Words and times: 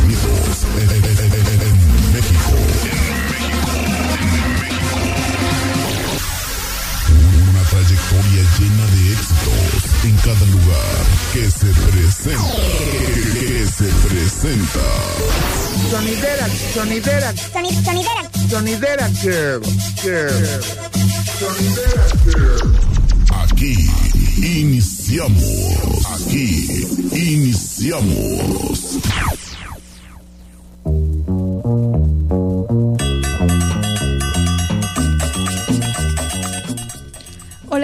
sonidos 0.00 0.64
en, 0.80 0.90
en- 0.90 1.04
en- 1.04 1.18
en- 1.18 1.62
en 1.62 1.76
México. 2.12 2.52
Una 7.50 7.62
trayectoria 7.64 8.42
llena 8.58 8.86
de 8.86 9.00
éxitos 9.12 9.82
en 10.04 10.14
cada 10.16 10.46
lugar 10.46 11.02
que 11.32 11.44
se 11.50 11.66
presenta. 11.90 12.54
Que 13.40 13.66
se 13.66 13.88
presenta. 14.08 14.86
Sonidera, 15.90 16.46
sonidera, 16.74 17.30
Sonidera. 17.52 18.30
sonidera 18.50 19.06
girl, 19.22 19.60
girl. 20.02 20.44
Sonidera 21.38 22.04
girl. 22.24 22.68
Aquí 23.42 23.74
iniciamos. 24.36 25.42
Aquí 26.14 26.46
iniciamos. 27.12 28.78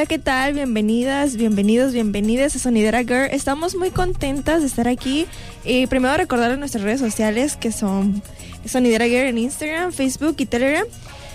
Hola, 0.01 0.09
¿qué 0.09 0.19
tal? 0.19 0.55
Bienvenidas, 0.55 1.37
bienvenidos, 1.37 1.93
bienvenidas 1.93 2.57
a 2.57 2.59
Sonidera 2.59 3.01
Girl. 3.01 3.29
Estamos 3.33 3.75
muy 3.75 3.91
contentas 3.91 4.63
de 4.63 4.67
estar 4.67 4.89
aquí. 4.89 5.27
Y 5.63 5.89
primero 5.89 6.17
recordarles 6.17 6.59
nuestras 6.59 6.85
redes 6.85 7.01
sociales 7.01 7.59
que 7.59 7.71
son 7.71 8.23
Sonidera 8.65 9.05
Girl 9.05 9.27
en 9.27 9.37
Instagram, 9.37 9.93
Facebook 9.93 10.37
y 10.39 10.47
Telegram. 10.47 10.87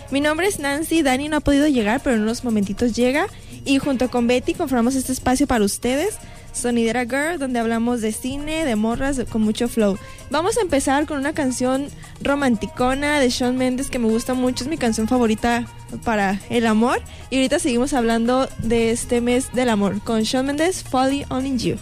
Mi 0.09 0.19
nombre 0.19 0.47
es 0.47 0.57
Nancy, 0.57 1.03
Dani 1.03 1.29
no 1.29 1.37
ha 1.37 1.41
podido 1.41 1.67
llegar, 1.67 2.01
pero 2.03 2.15
en 2.15 2.23
unos 2.23 2.43
momentitos 2.43 2.95
llega. 2.95 3.27
Y 3.65 3.77
junto 3.77 4.09
con 4.09 4.25
Betty 4.25 4.55
conformamos 4.55 4.95
este 4.95 5.11
espacio 5.11 5.45
para 5.45 5.63
ustedes, 5.63 6.15
Sonidera 6.55 7.05
Girl, 7.05 7.37
donde 7.37 7.59
hablamos 7.59 8.01
de 8.01 8.11
cine, 8.11 8.65
de 8.65 8.75
morras, 8.75 9.19
con 9.29 9.41
mucho 9.41 9.67
flow. 9.67 9.97
Vamos 10.31 10.57
a 10.57 10.61
empezar 10.61 11.05
con 11.05 11.19
una 11.19 11.33
canción 11.33 11.87
romanticona 12.21 13.19
de 13.19 13.29
Shawn 13.29 13.57
Mendes 13.57 13.89
que 13.89 13.99
me 13.99 14.07
gusta 14.07 14.33
mucho, 14.33 14.63
es 14.63 14.69
mi 14.69 14.77
canción 14.77 15.07
favorita 15.07 15.67
para 16.03 16.39
el 16.49 16.65
amor. 16.65 17.01
Y 17.29 17.37
ahorita 17.37 17.59
seguimos 17.59 17.93
hablando 17.93 18.47
de 18.59 18.91
este 18.91 19.21
mes 19.21 19.51
del 19.53 19.69
amor 19.69 20.01
con 20.01 20.23
Shawn 20.23 20.47
Mendes, 20.47 20.83
Falling 20.83 21.25
On 21.29 21.45
In 21.45 21.59
You. 21.59 21.77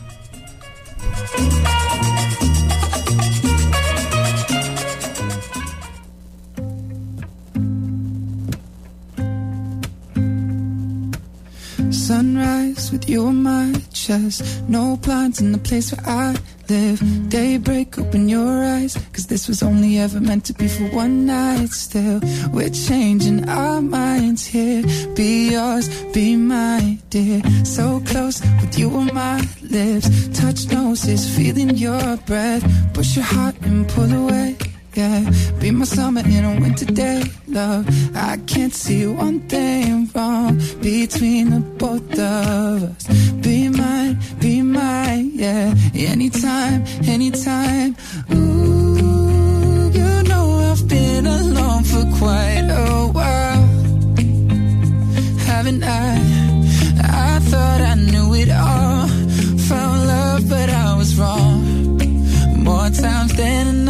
Sunrise 11.92 12.92
with 12.92 13.08
you 13.08 13.28
on 13.28 13.42
my 13.44 13.72
No 14.10 14.98
blinds 14.98 15.40
in 15.40 15.52
the 15.54 15.58
place 15.58 15.94
where 15.94 16.06
I 16.06 16.36
live. 16.70 17.30
Daybreak, 17.30 17.98
open 17.98 18.28
your 18.28 18.64
eyes. 18.64 18.96
Cause 19.14 19.28
this 19.28 19.48
was 19.48 19.64
only 19.64 20.00
ever 20.00 20.20
meant 20.20 20.46
to 20.46 20.54
be 20.54 20.68
for 20.68 20.84
one 20.96 21.26
night. 21.26 21.70
Still, 21.70 22.20
we're 22.52 22.70
changing 22.70 23.48
our 23.48 23.82
minds 23.82 24.46
here. 24.46 24.84
Be 25.16 25.52
yours, 25.52 25.88
be 26.12 26.36
my 26.36 26.98
dear. 27.10 27.42
So 27.64 28.02
close 28.06 28.42
with 28.62 28.78
you 28.78 28.90
on 28.90 29.14
my 29.14 29.48
lips. 29.62 30.10
Touch 30.38 30.72
noses, 30.72 31.36
feeling 31.36 31.72
your 31.78 32.18
breath. 32.26 32.64
Push 32.94 33.16
your 33.16 33.26
heart 33.26 33.56
and 33.62 33.88
pull 33.88 34.12
away. 34.12 34.58
Yeah, 34.96 35.28
be 35.60 35.72
my 35.72 35.86
summer 35.86 36.22
in 36.22 36.46
a 36.46 36.62
winter 36.62 36.86
day, 36.86 37.24
love. 37.48 37.88
I 38.16 38.38
can't 38.46 38.72
see 38.72 39.08
one 39.08 39.40
thing 39.50 40.08
wrong 40.14 40.62
between 40.82 41.50
the 41.50 41.62
both 41.62 42.12
of 42.12 42.84
us. 42.84 43.08
Be 43.42 43.70
mine, 43.70 44.20
be 44.40 44.62
mine, 44.62 45.32
yeah. 45.34 45.74
Anytime, 45.96 46.84
anytime. 47.08 47.96
Ooh, 48.34 49.90
you 49.92 50.24
know 50.30 50.72
I've 50.72 50.88
been 50.88 51.26
alone 51.26 51.84
for 51.86 52.06
quite 52.20 52.68
a 52.70 53.08
while, 53.18 53.66
haven't 55.48 55.84
I? 55.84 56.22
I 57.02 57.40
thought 57.50 57.82
I 57.82 57.96
knew 57.96 58.36
it 58.36 58.52
all. 58.52 59.08
Found 59.70 60.08
love, 60.08 60.48
but 60.48 60.70
I 60.70 60.96
was 60.96 61.18
wrong 61.18 61.98
more 62.64 62.90
times 62.92 63.34
than. 63.34 63.83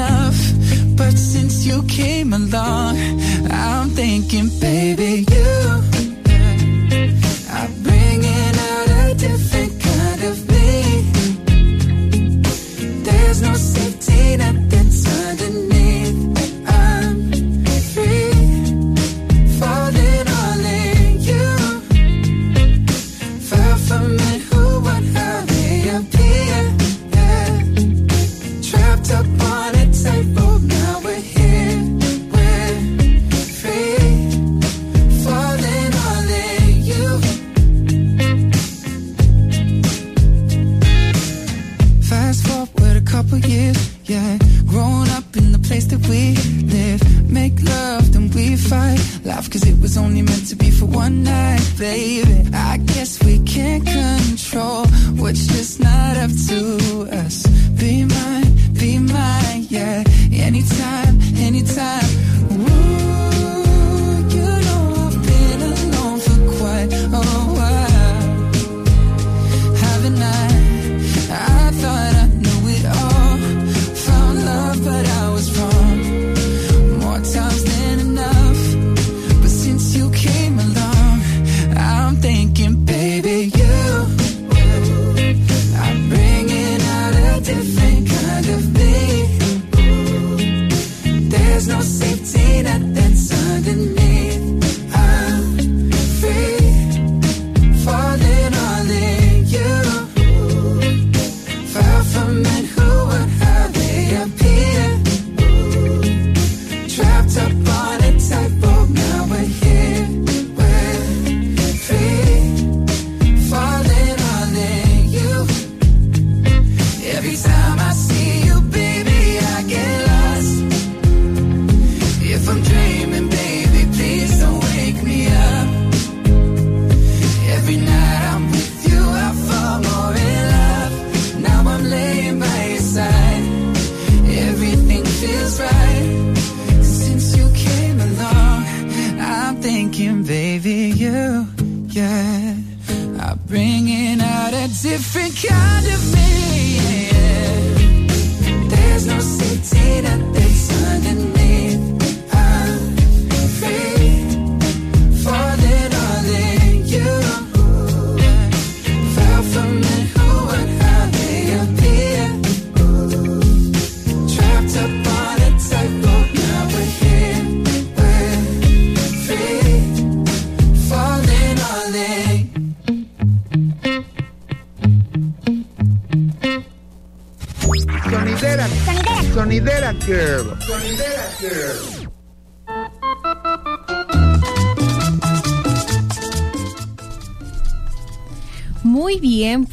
But 0.95 1.17
since 1.17 1.65
you 1.65 1.83
came 1.83 2.33
along, 2.33 2.97
I'm 3.49 3.89
thinking, 3.89 4.49
baby, 4.59 5.25
you 5.29 5.92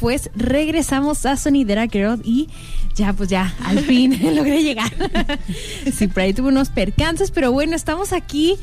bien, 0.01 0.11
pues 0.11 0.29
regresamos 0.35 1.25
a 1.25 1.37
Sonidera 1.37 1.87
Girl 1.87 2.21
y 2.23 2.49
ya, 2.95 3.13
pues 3.13 3.29
ya, 3.29 3.53
al 3.63 3.79
fin 3.85 4.19
logré 4.35 4.63
llegar. 4.63 4.91
sí, 5.93 6.07
por 6.07 6.23
ahí 6.23 6.33
tuve 6.33 6.49
unos 6.49 6.69
percances, 6.69 7.31
pero 7.31 7.51
bueno, 7.51 7.75
estamos 7.75 8.13
aquí 8.13 8.57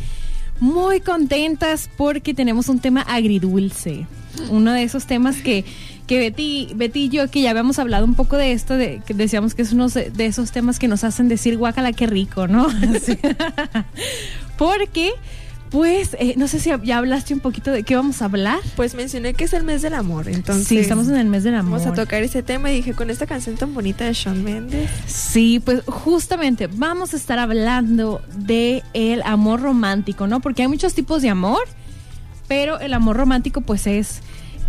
muy 0.60 1.00
contentas 1.00 1.88
porque 1.96 2.34
tenemos 2.34 2.68
un 2.68 2.80
tema 2.80 3.02
agridulce. 3.02 4.06
Uno 4.50 4.72
de 4.72 4.82
esos 4.82 5.06
temas 5.06 5.36
que, 5.36 5.64
que 6.06 6.18
Betty, 6.18 6.70
Betty 6.74 7.04
y 7.04 7.08
yo, 7.08 7.30
que 7.30 7.40
ya 7.40 7.50
habíamos 7.50 7.78
hablado 7.78 8.04
un 8.04 8.14
poco 8.14 8.36
de 8.36 8.52
esto, 8.52 8.76
de, 8.76 9.00
que 9.06 9.14
decíamos 9.14 9.54
que 9.54 9.62
es 9.62 9.72
uno 9.72 9.88
de 9.88 10.26
esos 10.26 10.52
temas 10.52 10.78
que 10.78 10.86
nos 10.86 11.02
hacen 11.02 11.28
decir 11.28 11.56
guacala, 11.56 11.92
qué 11.92 12.06
rico, 12.06 12.46
¿no? 12.46 12.68
Porque, 14.58 15.12
pues, 15.70 16.16
eh, 16.18 16.34
no 16.36 16.48
sé 16.48 16.60
si 16.60 16.70
ya 16.84 16.98
hablaste 16.98 17.34
un 17.34 17.40
poquito 17.40 17.70
de 17.70 17.82
qué 17.82 17.96
vamos 17.96 18.22
a 18.22 18.26
hablar. 18.26 18.60
Pues 18.76 18.94
mencioné 18.94 19.34
que 19.34 19.44
es 19.44 19.52
el 19.52 19.64
mes 19.64 19.82
del 19.82 19.94
amor, 19.94 20.28
entonces. 20.28 20.66
Sí, 20.66 20.78
estamos 20.78 21.08
en 21.08 21.16
el 21.16 21.26
mes 21.26 21.44
del 21.44 21.54
amor. 21.54 21.80
Vamos 21.80 21.86
a 21.86 22.02
tocar 22.02 22.22
ese 22.22 22.42
tema 22.42 22.70
y 22.70 22.76
dije 22.76 22.94
con 22.94 23.10
esta 23.10 23.26
canción 23.26 23.56
tan 23.56 23.74
bonita 23.74 24.04
de 24.04 24.12
Shawn 24.14 24.42
Mendes. 24.42 24.90
Sí, 25.06 25.60
pues 25.60 25.82
justamente 25.86 26.68
vamos 26.68 27.12
a 27.12 27.16
estar 27.16 27.38
hablando 27.38 28.22
de 28.36 28.82
el 28.94 29.22
amor 29.22 29.60
romántico, 29.60 30.26
¿no? 30.26 30.40
Porque 30.40 30.62
hay 30.62 30.68
muchos 30.68 30.94
tipos 30.94 31.22
de 31.22 31.28
amor, 31.28 31.60
pero 32.46 32.80
el 32.80 32.94
amor 32.94 33.16
romántico 33.16 33.60
pues 33.60 33.86
es, 33.86 34.20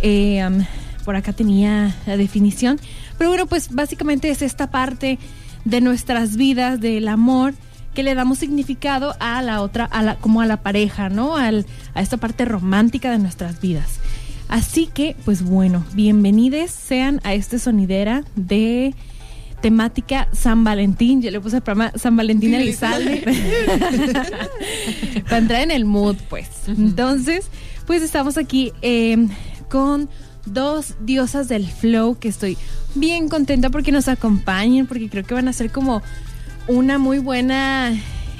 eh, 0.02 0.46
um, 0.46 0.64
por 1.04 1.16
acá 1.16 1.32
tenía 1.32 1.96
la 2.06 2.16
definición, 2.16 2.78
pero 3.16 3.30
bueno, 3.30 3.46
pues 3.46 3.74
básicamente 3.74 4.30
es 4.30 4.42
esta 4.42 4.70
parte 4.70 5.18
de 5.64 5.80
nuestras 5.80 6.36
vidas, 6.36 6.80
del 6.80 7.08
amor, 7.08 7.54
que 7.94 8.02
le 8.02 8.14
damos 8.14 8.38
significado 8.38 9.14
a 9.20 9.42
la 9.42 9.62
otra, 9.62 9.84
a 9.84 10.02
la, 10.02 10.16
como 10.16 10.40
a 10.40 10.46
la 10.46 10.58
pareja, 10.58 11.08
¿no? 11.08 11.36
Al, 11.36 11.66
a 11.94 12.02
esta 12.02 12.16
parte 12.16 12.44
romántica 12.44 13.10
de 13.10 13.18
nuestras 13.18 13.60
vidas. 13.60 14.00
Así 14.48 14.86
que, 14.86 15.16
pues 15.24 15.42
bueno, 15.42 15.84
bienvenidos 15.94 16.70
sean 16.70 17.20
a 17.22 17.34
este 17.34 17.58
sonidera 17.58 18.24
de 18.34 18.94
temática 19.60 20.28
San 20.32 20.64
Valentín. 20.64 21.22
Yo 21.22 21.30
le 21.30 21.40
puse 21.40 21.56
el 21.56 21.62
programa 21.62 21.92
San 21.96 22.16
Valentín 22.16 22.54
Elizalde. 22.54 23.22
Para 25.24 25.38
entrar 25.38 25.62
en 25.62 25.70
el 25.70 25.84
mood, 25.84 26.16
pues. 26.28 26.48
Entonces, 26.66 27.46
pues 27.86 28.02
estamos 28.02 28.38
aquí 28.38 28.72
eh, 28.82 29.28
con 29.68 30.08
dos 30.46 30.94
diosas 31.00 31.48
del 31.48 31.66
flow 31.66 32.18
que 32.18 32.28
estoy 32.28 32.56
bien 32.94 33.28
contenta 33.28 33.70
porque 33.70 33.92
nos 33.92 34.08
acompañen, 34.08 34.86
porque 34.86 35.08
creo 35.08 35.24
que 35.24 35.34
van 35.34 35.48
a 35.48 35.52
ser 35.52 35.70
como 35.70 36.02
una 36.66 36.98
muy 36.98 37.18
buena 37.18 37.92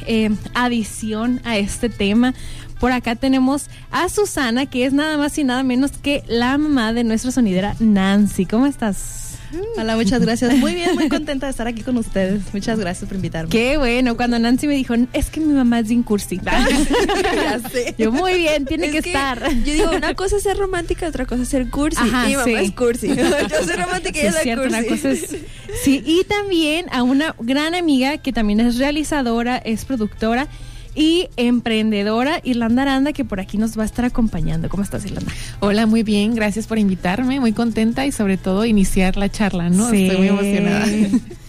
eh, 0.06 0.30
adición 0.54 1.40
a 1.44 1.56
este 1.56 1.88
tema. 1.88 2.34
Por 2.78 2.92
acá 2.92 3.14
tenemos 3.14 3.66
a 3.90 4.08
Susana, 4.08 4.66
que 4.66 4.86
es 4.86 4.92
nada 4.92 5.18
más 5.18 5.36
y 5.38 5.44
nada 5.44 5.62
menos 5.62 5.92
que 5.92 6.24
la 6.26 6.56
mamá 6.56 6.92
de 6.92 7.04
nuestra 7.04 7.30
sonidera 7.30 7.76
Nancy. 7.78 8.46
¿Cómo 8.46 8.66
estás? 8.66 9.29
Hola, 9.76 9.96
muchas 9.96 10.20
gracias. 10.20 10.54
Muy 10.56 10.74
bien, 10.74 10.94
muy 10.94 11.08
contenta 11.08 11.46
de 11.46 11.50
estar 11.50 11.66
aquí 11.66 11.82
con 11.82 11.96
ustedes. 11.96 12.42
Muchas 12.52 12.78
gracias 12.78 13.08
por 13.08 13.16
invitarme. 13.16 13.50
Qué 13.50 13.76
bueno, 13.78 14.16
cuando 14.16 14.38
Nancy 14.38 14.66
me 14.66 14.74
dijo, 14.74 14.94
es 15.12 15.30
que 15.30 15.40
mi 15.40 15.52
mamá 15.52 15.80
es 15.80 15.88
bien 15.88 16.02
cursi. 16.02 16.40
Yo 17.98 18.12
muy 18.12 18.34
bien, 18.34 18.64
tiene 18.64 18.86
Es 18.86 18.92
que, 18.92 18.98
estar. 18.98 19.42
Yo 19.64 19.72
digo, 19.72 19.90
una 19.96 20.14
cosa 20.14 20.36
es 20.36 20.42
ser 20.42 20.56
romántica, 20.56 21.06
otra 21.08 21.26
cosa 21.26 21.42
es 21.42 21.48
ser 21.48 21.68
cursi. 21.68 21.98
Ajá, 22.00 22.26
mi 22.26 22.32
mamá 22.34 22.44
sí. 22.44 22.54
es 22.54 22.70
cursi. 22.72 23.08
Yo 23.16 23.64
soy 23.64 23.76
romántica 23.76 24.18
y 24.18 24.20
ella 24.20 24.30
es 24.30 24.36
es 24.36 24.42
cierto, 24.42 24.62
cursi. 24.64 24.78
una 24.78 24.86
cosa 24.88 25.10
es- 25.10 25.36
Sí, 25.82 26.02
y 26.04 26.24
también 26.24 26.86
a 26.90 27.02
una 27.02 27.34
gran 27.38 27.74
amiga 27.74 28.18
que 28.18 28.32
también 28.32 28.60
es 28.60 28.76
realizadora, 28.78 29.56
es 29.58 29.84
productora 29.84 30.48
y 30.94 31.28
emprendedora, 31.36 32.40
Irlanda 32.44 32.82
Aranda, 32.82 33.12
que 33.12 33.24
por 33.24 33.40
aquí 33.40 33.58
nos 33.58 33.78
va 33.78 33.82
a 33.82 33.86
estar 33.86 34.04
acompañando. 34.04 34.68
¿Cómo 34.68 34.82
estás, 34.82 35.04
Irlanda? 35.04 35.32
Hola, 35.60 35.86
muy 35.86 36.02
bien, 36.02 36.34
gracias 36.34 36.66
por 36.66 36.78
invitarme, 36.78 37.40
muy 37.40 37.52
contenta 37.52 38.06
y 38.06 38.12
sobre 38.12 38.36
todo 38.36 38.64
iniciar 38.64 39.16
la 39.16 39.28
charla, 39.28 39.70
¿no? 39.70 39.90
Sí. 39.90 40.06
Estoy 40.06 40.18
muy 40.18 40.28
emocionada. 40.28 40.86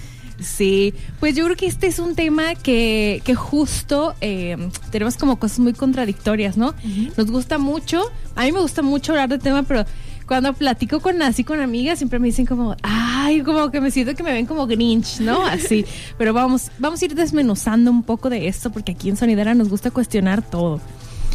Sí, 0.41 0.95
pues 1.19 1.35
yo 1.35 1.45
creo 1.45 1.55
que 1.55 1.67
este 1.67 1.85
es 1.85 1.99
un 1.99 2.15
tema 2.15 2.55
que, 2.55 3.21
que 3.23 3.35
justo 3.35 4.15
eh, 4.21 4.57
tenemos 4.89 5.15
como 5.15 5.37
cosas 5.37 5.59
muy 5.59 5.73
contradictorias, 5.73 6.57
¿no? 6.57 6.73
Nos 7.15 7.29
gusta 7.29 7.59
mucho, 7.59 8.11
a 8.35 8.45
mí 8.45 8.51
me 8.51 8.59
gusta 8.59 8.81
mucho 8.81 9.11
hablar 9.11 9.29
de 9.29 9.37
tema, 9.37 9.63
pero 9.63 9.85
cuando 10.27 10.53
platico 10.53 10.99
con 10.99 11.21
así 11.21 11.43
con 11.43 11.59
amigas 11.59 11.97
siempre 11.99 12.19
me 12.19 12.27
dicen 12.27 12.45
como, 12.45 12.75
ay, 12.83 13.41
como 13.41 13.71
que 13.71 13.81
me 13.81 13.91
siento 13.91 14.15
que 14.15 14.23
me 14.23 14.31
ven 14.31 14.45
como 14.45 14.67
Grinch, 14.67 15.19
¿no? 15.19 15.45
Así, 15.45 15.85
pero 16.17 16.33
vamos, 16.33 16.71
vamos 16.79 17.01
a 17.01 17.05
ir 17.05 17.15
desmenuzando 17.15 17.91
un 17.91 18.03
poco 18.03 18.29
de 18.29 18.47
esto 18.47 18.71
porque 18.71 18.93
aquí 18.93 19.09
en 19.09 19.17
Sonidera 19.17 19.53
nos 19.53 19.69
gusta 19.69 19.91
cuestionar 19.91 20.41
todo. 20.41 20.79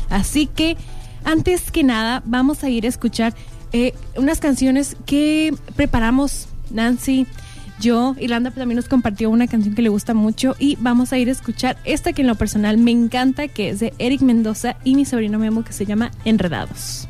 Así 0.08 0.46
que, 0.46 0.76
antes 1.24 1.70
que 1.70 1.82
nada, 1.82 2.22
vamos 2.24 2.64
a 2.64 2.68
ir 2.68 2.86
a 2.86 2.88
escuchar 2.88 3.34
eh, 3.72 3.94
unas 4.16 4.40
canciones 4.40 4.96
que 5.04 5.54
preparamos 5.74 6.48
Nancy, 6.70 7.26
yo, 7.78 8.16
Irlanda 8.18 8.50
también 8.50 8.76
nos 8.76 8.88
compartió 8.88 9.28
una 9.28 9.46
canción 9.46 9.74
que 9.74 9.82
le 9.82 9.90
gusta 9.90 10.14
mucho 10.14 10.56
y 10.58 10.76
vamos 10.80 11.12
a 11.12 11.18
ir 11.18 11.28
a 11.28 11.32
escuchar 11.32 11.76
esta 11.84 12.12
que 12.12 12.22
en 12.22 12.28
lo 12.28 12.34
personal 12.34 12.78
me 12.78 12.90
encanta, 12.90 13.48
que 13.48 13.70
es 13.70 13.80
de 13.80 13.92
Eric 13.98 14.22
Mendoza 14.22 14.76
y 14.82 14.94
mi 14.94 15.04
sobrino 15.04 15.38
Memo, 15.38 15.62
que 15.62 15.72
se 15.72 15.84
llama 15.84 16.10
Enredados. 16.24 17.06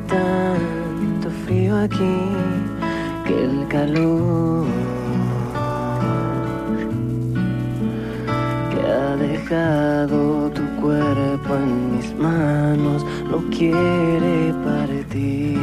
Tanto 0.00 1.28
frío 1.44 1.76
aquí 1.76 2.16
que 3.26 3.44
el 3.44 3.68
calor 3.68 4.64
que 8.70 8.80
ha 8.90 9.16
dejado 9.16 10.50
tu 10.50 10.62
cuerpo 10.80 11.56
en 11.56 11.96
mis 11.96 12.14
manos 12.14 13.04
no 13.30 13.38
quiere 13.50 14.54
partir. 14.64 15.58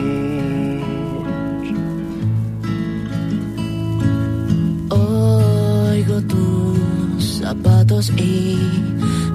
Oigo 4.91 6.21
tus 6.21 7.39
zapatos 7.41 8.11
y 8.11 8.59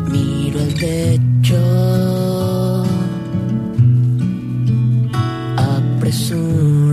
miro 0.08 0.60
el 0.60 0.74
techo. 0.74 2.13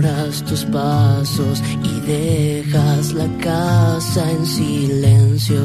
Apresuras 0.02 0.42
tus 0.44 0.64
pasos 0.64 1.62
y 1.84 2.00
dejas 2.00 3.12
la 3.12 3.28
casa 3.38 4.30
en 4.32 4.46
silencio. 4.46 5.62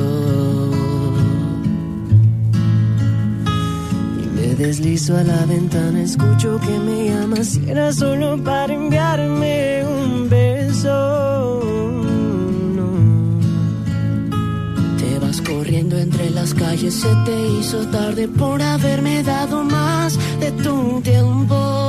Y 4.21 4.27
me 4.35 4.55
deslizo 4.55 5.17
a 5.17 5.23
la 5.23 5.45
ventana, 5.45 6.01
escucho 6.01 6.59
que 6.59 6.79
me 6.79 7.09
llamas 7.09 7.57
y 7.57 7.69
era 7.69 7.91
solo 7.91 8.37
para 8.43 8.73
enviarme 8.73 9.83
un 9.85 10.29
beso. 10.29 11.61
Te 14.99 15.19
vas 15.19 15.41
corriendo 15.41 15.97
entre 15.97 16.29
las 16.29 16.53
calles, 16.53 16.93
se 16.93 17.09
te 17.25 17.49
hizo 17.59 17.87
tarde 17.87 18.27
por 18.27 18.61
haberme 18.61 19.23
dado 19.23 19.63
más 19.63 20.17
de 20.39 20.51
tu 20.51 21.01
tiempo. 21.01 21.86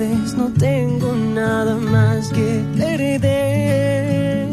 no 0.00 0.48
tengo 0.58 1.12
nada 1.14 1.74
más 1.76 2.28
que 2.28 2.64
perder. 2.74 4.48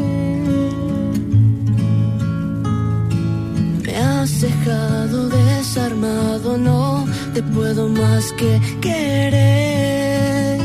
Me 3.82 3.96
has 3.96 4.40
dejado 4.42 5.28
desarmado, 5.30 6.58
no 6.58 7.06
te 7.32 7.42
puedo 7.42 7.88
más 7.88 8.30
que 8.32 8.60
querer. 8.82 10.60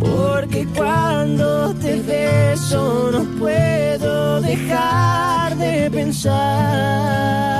Porque 0.00 0.66
cuando 0.74 1.74
te 1.74 2.00
beso 2.00 3.10
no 3.12 3.24
puedo 3.38 4.40
dejar 4.40 5.56
de 5.58 5.90
pensar. 5.90 7.53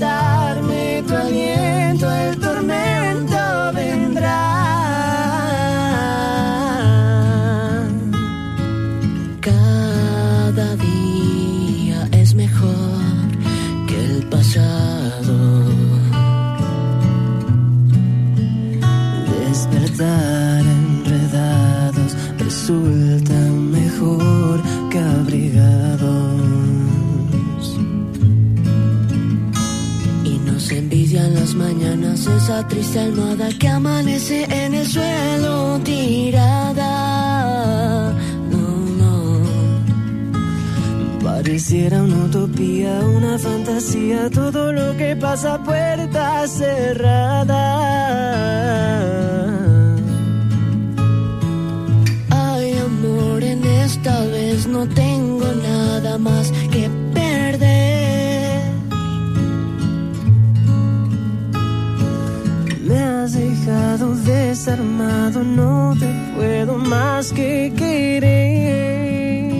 Faltarme 0.00 1.02
tu 1.06 1.14
aliento, 1.14 1.59
nos 30.70 30.78
envidian 30.78 31.34
las 31.34 31.54
mañanas 31.54 32.26
esa 32.26 32.66
triste 32.68 33.00
almohada 33.00 33.48
que 33.58 33.68
amanece 33.68 34.44
en 34.44 34.74
el 34.74 34.86
suelo 34.86 35.80
tirada. 35.82 36.84
No, 38.50 38.68
no. 39.00 39.40
Pareciera 41.22 42.02
una 42.02 42.24
utopía, 42.26 43.00
una 43.00 43.38
fantasía, 43.38 44.30
todo 44.30 44.72
lo 44.72 44.96
que 44.96 45.16
pasa 45.16 45.54
a 45.54 45.62
puerta 45.62 46.46
cerrada. 46.46 47.64
Ay, 52.30 52.78
amor, 52.78 53.42
en 53.42 53.64
esta 53.64 54.24
vez 54.26 54.66
no 54.68 54.86
tengo 54.88 55.46
nada 55.62 56.16
más 56.18 56.52
desarmado, 64.60 65.42
no 65.42 65.94
te 65.98 66.06
puedo 66.34 66.76
más 66.76 67.32
que 67.32 67.72
querer. 67.76 69.50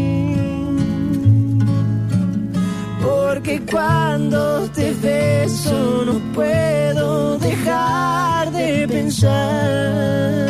Porque 3.02 3.60
cuando 3.70 4.68
te 4.70 4.92
beso 4.94 6.04
no 6.04 6.18
puedo 6.34 7.38
dejar 7.38 8.50
de 8.52 8.86
pensar 8.88 10.46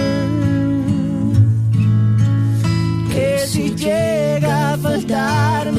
que 3.12 3.38
si 3.46 3.74
llega 3.74 4.72
a 4.72 4.78
faltarme 4.78 5.69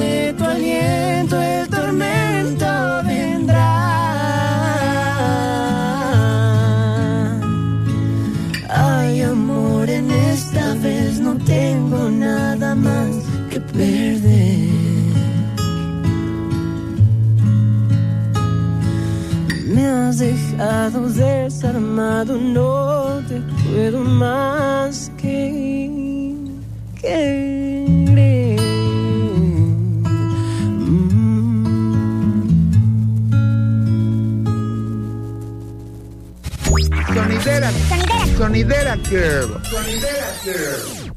dejado 20.52 21.10
desarmado, 21.10 22.38
no 22.38 23.22
te 23.28 23.42
puedo 23.64 24.00
más 24.00 25.12
que 25.18 25.90
querer. 27.00 28.60
Sonidera. 37.14 37.72
Sonidera 38.38 38.98
Girl. 39.10 39.62
Sonidera 39.70 40.28
Girl. 40.44 41.11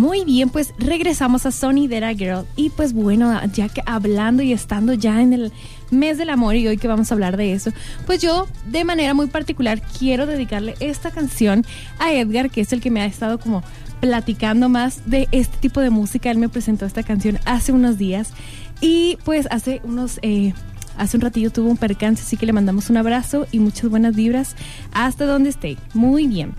Muy 0.00 0.24
bien, 0.24 0.48
pues 0.48 0.72
regresamos 0.78 1.44
a 1.44 1.50
Sonidera 1.50 2.14
Girl. 2.14 2.46
Y 2.56 2.70
pues 2.70 2.94
bueno, 2.94 3.38
ya 3.52 3.68
que 3.68 3.82
hablando 3.84 4.42
y 4.42 4.54
estando 4.54 4.94
ya 4.94 5.20
en 5.20 5.34
el 5.34 5.52
mes 5.90 6.16
del 6.16 6.30
amor 6.30 6.56
y 6.56 6.66
hoy 6.66 6.78
que 6.78 6.88
vamos 6.88 7.10
a 7.10 7.14
hablar 7.14 7.36
de 7.36 7.52
eso, 7.52 7.70
pues 8.06 8.22
yo 8.22 8.48
de 8.64 8.82
manera 8.84 9.12
muy 9.12 9.26
particular 9.26 9.82
quiero 9.98 10.24
dedicarle 10.24 10.74
esta 10.80 11.10
canción 11.10 11.66
a 11.98 12.14
Edgar, 12.14 12.48
que 12.48 12.62
es 12.62 12.72
el 12.72 12.80
que 12.80 12.90
me 12.90 13.02
ha 13.02 13.04
estado 13.04 13.38
como 13.38 13.62
platicando 14.00 14.70
más 14.70 15.02
de 15.04 15.28
este 15.32 15.58
tipo 15.58 15.82
de 15.82 15.90
música. 15.90 16.30
Él 16.30 16.38
me 16.38 16.48
presentó 16.48 16.86
esta 16.86 17.02
canción 17.02 17.38
hace 17.44 17.70
unos 17.70 17.98
días 17.98 18.32
y 18.80 19.18
pues 19.26 19.48
hace 19.50 19.82
unos... 19.84 20.18
eh, 20.22 20.54
Hace 21.00 21.16
un 21.16 21.22
ratillo 21.22 21.50
tuvo 21.50 21.70
un 21.70 21.76
percance, 21.76 22.22
así 22.22 22.36
que 22.36 22.46
le 22.46 22.52
mandamos 22.52 22.90
un 22.90 22.96
abrazo 22.98 23.46
y 23.52 23.58
muchas 23.58 23.88
buenas 23.90 24.14
vibras 24.14 24.54
hasta 24.92 25.24
donde 25.26 25.48
esté. 25.50 25.76
Muy 25.94 26.26
bien. 26.26 26.52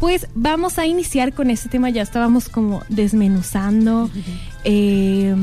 Pues 0.00 0.28
vamos 0.34 0.78
a 0.78 0.86
iniciar 0.86 1.32
con 1.32 1.50
este 1.50 1.68
tema. 1.68 1.88
Ya 1.90 2.02
estábamos 2.02 2.48
como 2.50 2.82
desmenuzando 2.90 4.10
eh, 4.64 5.34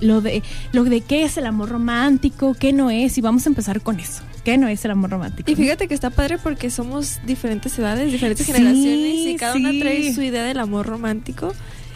lo 0.00 0.20
de 0.20 0.42
lo 0.72 0.84
de 0.84 1.00
qué 1.00 1.24
es 1.24 1.36
el 1.36 1.46
amor 1.46 1.68
romántico, 1.70 2.54
qué 2.54 2.72
no 2.72 2.90
es, 2.90 3.16
y 3.18 3.20
vamos 3.20 3.46
a 3.46 3.48
empezar 3.50 3.80
con 3.80 4.00
eso. 4.00 4.22
¿Qué 4.44 4.58
no 4.58 4.68
es 4.68 4.84
el 4.84 4.92
amor 4.92 5.10
romántico? 5.10 5.50
Y 5.50 5.56
fíjate 5.56 5.88
que 5.88 5.94
está 5.94 6.10
padre 6.10 6.38
porque 6.38 6.70
somos 6.70 7.18
diferentes 7.26 7.76
edades, 7.78 8.12
diferentes 8.12 8.46
Sí, 8.46 8.52
generaciones 8.52 9.26
y 9.26 9.36
cada 9.36 9.56
una 9.56 9.70
sí. 9.72 9.80
trae 9.80 10.14
su 10.14 10.22
idea 10.22 10.44
del 10.44 10.60
amor 10.60 10.86
romántico. 10.86 11.52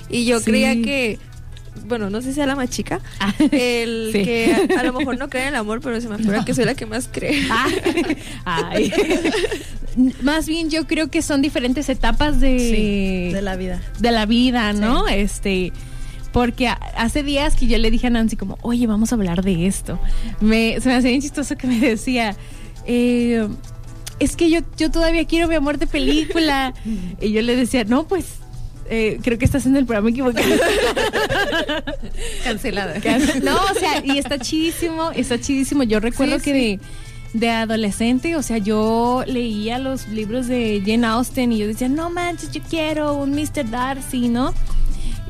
Y 0.09 0.25
yo 0.25 0.41
Sí. 0.41 0.47
creía 0.47 0.75
que, 0.75 1.19
bueno, 1.87 2.11
no 2.11 2.21
sé 2.23 2.29
si 2.29 2.35
sea 2.35 2.47
la 2.47 2.57
más 2.57 2.71
chica, 2.71 3.01
el 3.53 4.11
Sí. 4.13 4.23
que 4.25 4.69
a, 4.77 4.81
a 4.81 4.83
lo 4.85 4.93
mejor 4.93 5.19
no 5.19 5.29
cree 5.29 5.43
en 5.45 5.49
el 5.51 5.57
amor, 5.57 5.81
pero 5.81 6.01
se 6.01 6.09
me 6.09 6.19
figura 6.19 6.45
que 6.45 6.55
soy 6.55 6.65
la 6.65 6.75
que 6.75 6.87
más 6.87 7.09
cree. 7.13 7.43
Ay. 8.45 8.93
Más 10.23 10.47
bien 10.47 10.71
yo 10.71 10.87
creo 10.87 11.11
que 11.11 11.21
son 11.21 11.43
diferentes 11.43 11.89
etapas 11.89 12.41
de, 12.41 12.59
Sí, 12.61 13.35
de 13.35 13.43
la 13.43 13.57
vida. 13.57 13.83
de 13.99 14.13
la 14.13 14.25
vida, 14.25 14.73
¿no? 14.73 15.09
Este, 15.09 15.73
porque 16.33 16.69
hace 16.69 17.25
días 17.25 17.57
que 17.57 17.67
yo 17.67 17.77
le 17.77 17.91
dije 17.91 18.07
a 18.07 18.11
Nancy 18.11 18.37
como, 18.37 18.57
oye, 18.63 18.87
vamos 18.87 19.11
a 19.11 19.17
hablar 19.17 19.43
de 19.43 19.67
esto. 19.67 19.99
Me, 20.41 20.81
se 20.81 20.89
me 20.89 20.95
hacía 20.95 21.11
bien 21.11 21.21
chistoso 21.23 21.57
que 21.57 21.67
me 21.67 21.81
decía, 21.81 22.37
eh, 22.87 23.49
es 24.21 24.37
que 24.37 24.49
yo, 24.49 24.61
yo 24.77 24.93
todavía 24.93 25.25
quiero 25.25 25.49
mi 25.49 25.57
amor 25.57 25.79
de 25.79 25.89
película. 25.89 26.73
y 27.21 27.33
yo 27.33 27.43
le 27.43 27.57
decía, 27.57 27.83
no, 27.83 28.07
pues, 28.07 28.27
eh, 28.91 29.19
creo 29.23 29.39
que 29.39 29.45
estás 29.45 29.67
en 29.67 29.77
el 29.77 29.87
programa 29.87 30.11
equivocado. 30.11 30.49
Cancelada. 32.45 32.95
No, 33.43 33.57
o 33.57 33.75
sea, 33.79 34.05
y 34.05 34.19
está 34.19 34.39
chidísimo, 34.39 35.11
está 35.13 35.41
chidísimo. 35.41 35.85
Yo 35.85 36.01
recuerdo 36.01 36.39
Sí, 36.39 36.45
que 36.45 36.53
de, 36.53 36.81
de 37.35 37.51
adolescente, 37.51 38.37
o 38.37 38.43
sea, 38.43 38.59
yo 38.59 39.23
leía 39.27 39.79
los 39.79 40.09
libros 40.09 40.47
de 40.49 40.83
Jane 40.85 41.07
Austen 41.07 41.53
y 41.53 41.59
yo 41.59 41.67
decía, 41.67 41.89
no 41.89 42.11
manches, 42.11 42.51
yo 42.51 42.61
quiero 42.69 43.15
un 43.15 43.31
Mr. 43.31 43.71
Darcy, 43.71 44.29
¿no? 44.29 44.53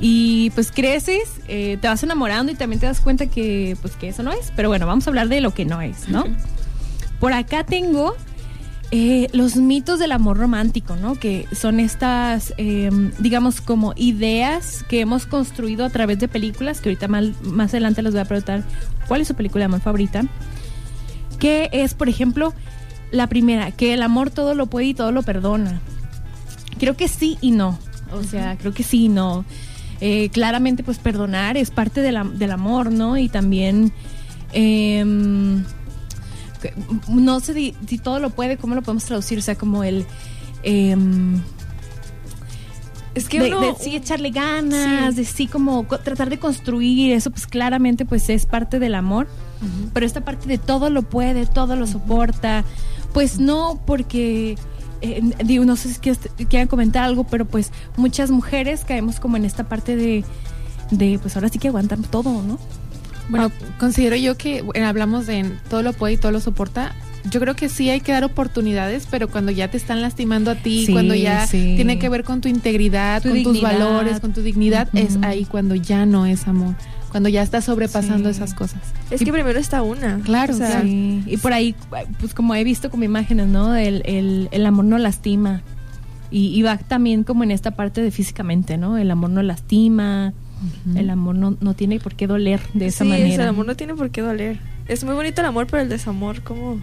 Y 0.00 0.48
pues 0.54 0.72
creces, 0.72 1.28
eh, 1.46 1.76
te 1.80 1.86
vas 1.86 2.02
enamorando 2.02 2.50
y 2.50 2.54
también 2.54 2.80
te 2.80 2.86
das 2.86 3.00
cuenta 3.00 3.26
que 3.26 3.76
pues 3.82 3.94
que 3.96 4.08
eso 4.08 4.22
no 4.22 4.32
es. 4.32 4.50
Pero 4.56 4.70
bueno, 4.70 4.86
vamos 4.86 5.06
a 5.06 5.10
hablar 5.10 5.28
de 5.28 5.42
lo 5.42 5.52
que 5.52 5.66
no 5.66 5.82
es, 5.82 6.08
¿no? 6.08 6.24
Por 7.18 7.34
acá 7.34 7.64
tengo 7.64 8.16
eh, 8.92 9.28
los 9.32 9.56
mitos 9.56 9.98
del 9.98 10.12
amor 10.12 10.36
romántico, 10.38 10.96
¿no? 10.96 11.14
Que 11.14 11.46
son 11.52 11.78
estas, 11.80 12.52
eh, 12.58 12.90
digamos, 13.18 13.60
como 13.60 13.92
ideas 13.96 14.84
que 14.88 15.00
hemos 15.00 15.26
construido 15.26 15.84
a 15.84 15.90
través 15.90 16.18
de 16.18 16.26
películas, 16.28 16.80
que 16.80 16.88
ahorita 16.88 17.06
mal- 17.08 17.34
más 17.42 17.70
adelante 17.70 18.02
les 18.02 18.12
voy 18.12 18.20
a 18.20 18.24
preguntar 18.24 18.64
cuál 19.06 19.20
es 19.20 19.28
su 19.28 19.34
película 19.34 19.62
de 19.62 19.66
amor 19.66 19.80
favorita. 19.80 20.22
Que 21.38 21.70
es, 21.72 21.94
por 21.94 22.08
ejemplo, 22.08 22.52
la 23.12 23.28
primera, 23.28 23.70
que 23.70 23.94
el 23.94 24.02
amor 24.02 24.30
todo 24.30 24.54
lo 24.54 24.66
puede 24.66 24.86
y 24.86 24.94
todo 24.94 25.12
lo 25.12 25.22
perdona. 25.22 25.80
Creo 26.78 26.96
que 26.96 27.08
sí 27.08 27.38
y 27.40 27.50
no. 27.52 27.78
O 28.12 28.22
sea, 28.24 28.56
creo 28.58 28.72
que 28.74 28.82
sí 28.82 29.04
y 29.04 29.08
no. 29.08 29.44
Eh, 30.00 30.30
claramente, 30.30 30.82
pues 30.82 30.98
perdonar 30.98 31.56
es 31.56 31.70
parte 31.70 32.00
de 32.02 32.10
la- 32.12 32.24
del 32.24 32.50
amor, 32.50 32.90
¿no? 32.90 33.16
Y 33.16 33.28
también... 33.28 33.92
no 37.08 37.40
sé 37.40 37.54
si, 37.54 37.74
si 37.86 37.98
todo 37.98 38.18
lo 38.20 38.30
puede, 38.30 38.56
¿cómo 38.56 38.74
lo 38.74 38.82
podemos 38.82 39.04
traducir? 39.04 39.38
O 39.38 39.42
sea, 39.42 39.56
como 39.56 39.82
el... 39.84 40.04
em, 40.62 41.40
Es 43.14 43.28
que 43.28 43.42
uno- 43.42 43.60
de 43.60 43.74
sí 43.80 43.96
echarle 43.96 44.30
ganas, 44.30 45.16
de 45.16 45.24
sí 45.24 45.46
como 45.48 45.86
co- 45.88 45.98
tratar 45.98 46.30
de 46.30 46.38
construir 46.38 47.12
eso, 47.12 47.30
pues 47.30 47.46
claramente 47.46 48.04
pues 48.04 48.28
es 48.30 48.46
parte 48.46 48.78
del 48.78 48.94
amor. 48.94 49.26
Pero 49.92 50.06
esta 50.06 50.22
parte 50.24 50.46
de 50.48 50.56
todo 50.56 50.88
lo 50.88 51.02
puede, 51.02 51.44
todo 51.44 51.76
lo 51.76 51.86
soporta, 51.86 52.64
pues 53.12 53.38
no, 53.38 53.78
porque 53.84 54.56
eh, 55.02 55.20
digo, 55.44 55.64
no 55.66 55.76
sé 55.76 55.92
si 55.92 55.98
quieran 56.46 56.66
comentar 56.68 57.02
algo, 57.04 57.24
pero 57.24 57.44
pues 57.46 57.70
muchas 57.98 58.30
mujeres 58.30 58.84
caemos 58.86 59.20
como 59.20 59.36
en 59.36 59.44
esta 59.44 59.68
parte 59.68 59.96
de, 59.96 60.24
de 60.90 61.18
pues 61.18 61.36
ahora 61.36 61.48
sí 61.50 61.58
que 61.58 61.68
aguantar 61.68 61.98
todo, 61.98 62.42
¿no? 62.42 62.58
Bueno, 63.30 63.50
considero 63.78 64.16
yo 64.16 64.36
que 64.36 64.64
hablamos 64.84 65.26
de 65.26 65.50
todo 65.68 65.82
lo 65.82 65.92
puede 65.92 66.14
y 66.14 66.16
todo 66.16 66.32
lo 66.32 66.40
soporta. 66.40 66.94
Yo 67.30 67.38
creo 67.38 67.54
que 67.54 67.68
sí 67.68 67.90
hay 67.90 68.00
que 68.00 68.12
dar 68.12 68.24
oportunidades, 68.24 69.06
pero 69.10 69.28
cuando 69.28 69.52
ya 69.52 69.68
te 69.68 69.76
están 69.76 70.00
lastimando 70.00 70.50
a 70.50 70.54
ti, 70.54 70.88
cuando 70.90 71.14
ya 71.14 71.46
tiene 71.46 71.98
que 71.98 72.08
ver 72.08 72.24
con 72.24 72.40
tu 72.40 72.48
integridad, 72.48 73.22
con 73.22 73.42
tus 73.42 73.60
valores, 73.60 74.20
con 74.20 74.32
tu 74.32 74.42
dignidad, 74.42 74.88
es 74.94 75.18
ahí 75.22 75.44
cuando 75.44 75.74
ya 75.74 76.06
no 76.06 76.26
es 76.26 76.46
amor 76.48 76.74
cuando 77.10 77.28
ya 77.28 77.42
estás 77.42 77.64
sobrepasando 77.64 78.28
esas 78.28 78.54
cosas. 78.54 78.80
Es 79.10 79.22
que 79.22 79.32
primero 79.32 79.58
está 79.58 79.82
una. 79.82 80.20
Claro, 80.20 80.54
Y 80.84 81.36
por 81.38 81.52
ahí, 81.52 81.74
pues 82.18 82.34
como 82.34 82.54
he 82.54 82.64
visto 82.64 82.90
como 82.90 83.04
imágenes, 83.04 83.48
¿no? 83.48 83.74
El, 83.74 84.02
el, 84.50 84.66
amor 84.66 84.84
no 84.84 84.96
lastima. 84.96 85.62
Y, 86.30 86.62
va 86.62 86.78
también 86.78 87.24
como 87.24 87.42
en 87.42 87.50
esta 87.50 87.72
parte 87.72 88.00
de 88.02 88.12
físicamente, 88.12 88.78
¿no? 88.78 88.96
El 88.96 89.10
amor 89.10 89.30
no 89.30 89.42
lastima, 89.42 90.32
el 90.94 91.10
amor 91.10 91.34
no, 91.34 91.56
no, 91.60 91.74
tiene 91.74 92.00
por 92.00 92.14
qué 92.14 92.26
doler 92.26 92.60
de 92.74 92.86
esa 92.86 93.04
manera. 93.04 93.26
Sí, 93.26 93.34
el 93.34 93.48
amor 93.48 93.66
no 93.66 93.76
tiene 93.76 93.94
por 93.94 94.10
qué 94.10 94.20
doler. 94.20 94.58
Es 94.88 95.04
muy 95.04 95.14
bonito 95.14 95.40
el 95.40 95.46
amor, 95.46 95.66
pero 95.70 95.82
el 95.82 95.88
desamor, 95.88 96.42
¿cómo, 96.42 96.80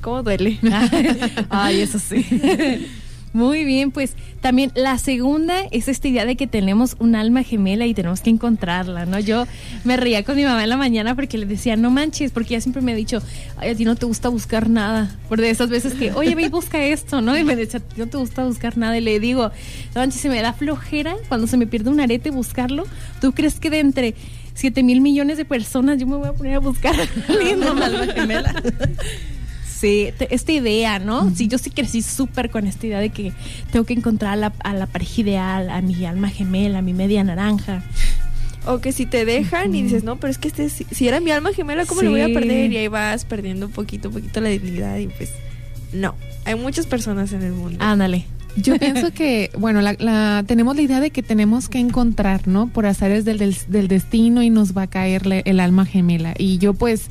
cómo 0.00 0.22
duele? 0.22 0.58
Ay, 1.50 1.80
eso 1.80 1.98
sí. 1.98 2.24
Muy 3.34 3.64
bien, 3.64 3.90
pues 3.90 4.14
también 4.40 4.70
la 4.76 4.96
segunda 4.96 5.62
es 5.72 5.88
esta 5.88 6.06
idea 6.06 6.24
de 6.24 6.36
que 6.36 6.46
tenemos 6.46 6.94
un 7.00 7.16
alma 7.16 7.42
gemela 7.42 7.84
y 7.84 7.92
tenemos 7.92 8.20
que 8.20 8.30
encontrarla, 8.30 9.06
¿no? 9.06 9.18
Yo 9.18 9.44
me 9.82 9.96
reía 9.96 10.22
con 10.22 10.36
mi 10.36 10.44
mamá 10.44 10.62
en 10.62 10.68
la 10.68 10.76
mañana 10.76 11.16
porque 11.16 11.36
le 11.36 11.44
decía, 11.44 11.74
no 11.74 11.90
manches, 11.90 12.30
porque 12.30 12.54
ella 12.54 12.60
siempre 12.60 12.80
me 12.80 12.92
ha 12.92 12.94
dicho, 12.94 13.20
Ay, 13.56 13.70
a 13.70 13.74
ti 13.74 13.84
no 13.84 13.96
te 13.96 14.06
gusta 14.06 14.28
buscar 14.28 14.70
nada. 14.70 15.18
Por 15.28 15.40
de 15.40 15.50
esas 15.50 15.68
veces 15.68 15.94
que, 15.94 16.12
oye, 16.12 16.36
ve 16.36 16.42
y 16.42 16.48
busca 16.48 16.80
esto, 16.80 17.22
¿no? 17.22 17.36
Y 17.36 17.42
me 17.42 17.56
decía, 17.56 17.82
no 17.96 18.06
te 18.06 18.18
gusta 18.18 18.44
buscar 18.44 18.78
nada. 18.78 18.96
Y 18.96 19.00
le 19.00 19.18
digo, 19.18 19.50
no 19.96 20.00
manches, 20.00 20.20
se 20.20 20.28
me 20.28 20.40
da 20.40 20.52
flojera 20.52 21.16
cuando 21.26 21.48
se 21.48 21.56
me 21.56 21.66
pierde 21.66 21.90
un 21.90 21.98
arete 21.98 22.30
buscarlo. 22.30 22.84
¿Tú 23.20 23.32
crees 23.32 23.58
que 23.58 23.68
de 23.68 23.80
entre 23.80 24.14
7 24.54 24.84
mil 24.84 25.00
millones 25.00 25.38
de 25.38 25.44
personas 25.44 25.98
yo 25.98 26.06
me 26.06 26.14
voy 26.14 26.28
a 26.28 26.34
poner 26.34 26.54
a 26.54 26.60
buscar 26.60 26.94
a 26.94 27.84
alma 27.84 28.06
gemela? 28.14 28.54
Sí, 29.84 30.14
esta 30.30 30.50
idea, 30.50 30.98
¿no? 30.98 31.30
Sí, 31.34 31.46
yo 31.46 31.58
sí 31.58 31.68
crecí 31.68 32.00
súper 32.00 32.48
con 32.48 32.66
esta 32.66 32.86
idea 32.86 33.00
de 33.00 33.10
que 33.10 33.34
tengo 33.70 33.84
que 33.84 33.92
encontrar 33.92 34.32
a 34.32 34.36
la, 34.36 34.52
a 34.60 34.72
la 34.72 34.86
pareja 34.86 35.20
ideal, 35.20 35.68
a 35.68 35.82
mi 35.82 36.06
alma 36.06 36.30
gemela, 36.30 36.78
a 36.78 36.82
mi 36.82 36.94
media 36.94 37.22
naranja. 37.22 37.82
O 38.64 38.78
que 38.78 38.92
si 38.92 39.04
te 39.04 39.26
dejan 39.26 39.74
y 39.74 39.82
dices, 39.82 40.02
no, 40.02 40.16
pero 40.16 40.30
es 40.30 40.38
que 40.38 40.48
este, 40.48 40.70
si, 40.70 41.06
era 41.06 41.20
mi 41.20 41.32
alma 41.32 41.52
gemela, 41.52 41.84
¿cómo 41.84 42.00
lo 42.00 42.12
voy 42.12 42.22
a 42.22 42.28
perder? 42.28 42.72
Y 42.72 42.78
ahí 42.78 42.88
vas 42.88 43.26
perdiendo 43.26 43.66
un 43.66 43.72
poquito, 43.72 44.08
un 44.08 44.14
poquito 44.14 44.40
la 44.40 44.48
dignidad 44.48 44.96
y 44.96 45.08
pues 45.08 45.32
no. 45.92 46.14
Hay 46.46 46.54
muchas 46.54 46.86
personas 46.86 47.34
en 47.34 47.42
el 47.42 47.52
mundo. 47.52 47.76
Ándale. 47.78 48.24
Yo 48.56 48.78
pienso 48.78 49.12
que, 49.12 49.50
bueno, 49.58 49.82
la, 49.82 50.44
tenemos 50.46 50.76
la 50.76 50.80
idea 50.80 51.00
de 51.00 51.10
que 51.10 51.22
tenemos 51.22 51.68
que 51.68 51.78
encontrar, 51.78 52.48
¿no? 52.48 52.68
Por 52.68 52.86
azares 52.86 53.26
del, 53.26 53.36
del, 53.36 53.54
del 53.68 53.88
destino 53.88 54.42
y 54.42 54.48
nos 54.48 54.74
va 54.74 54.82
a 54.82 54.86
caer 54.86 55.42
el 55.44 55.60
alma 55.60 55.84
gemela. 55.84 56.32
Y 56.38 56.56
yo 56.56 56.72
pues 56.72 57.10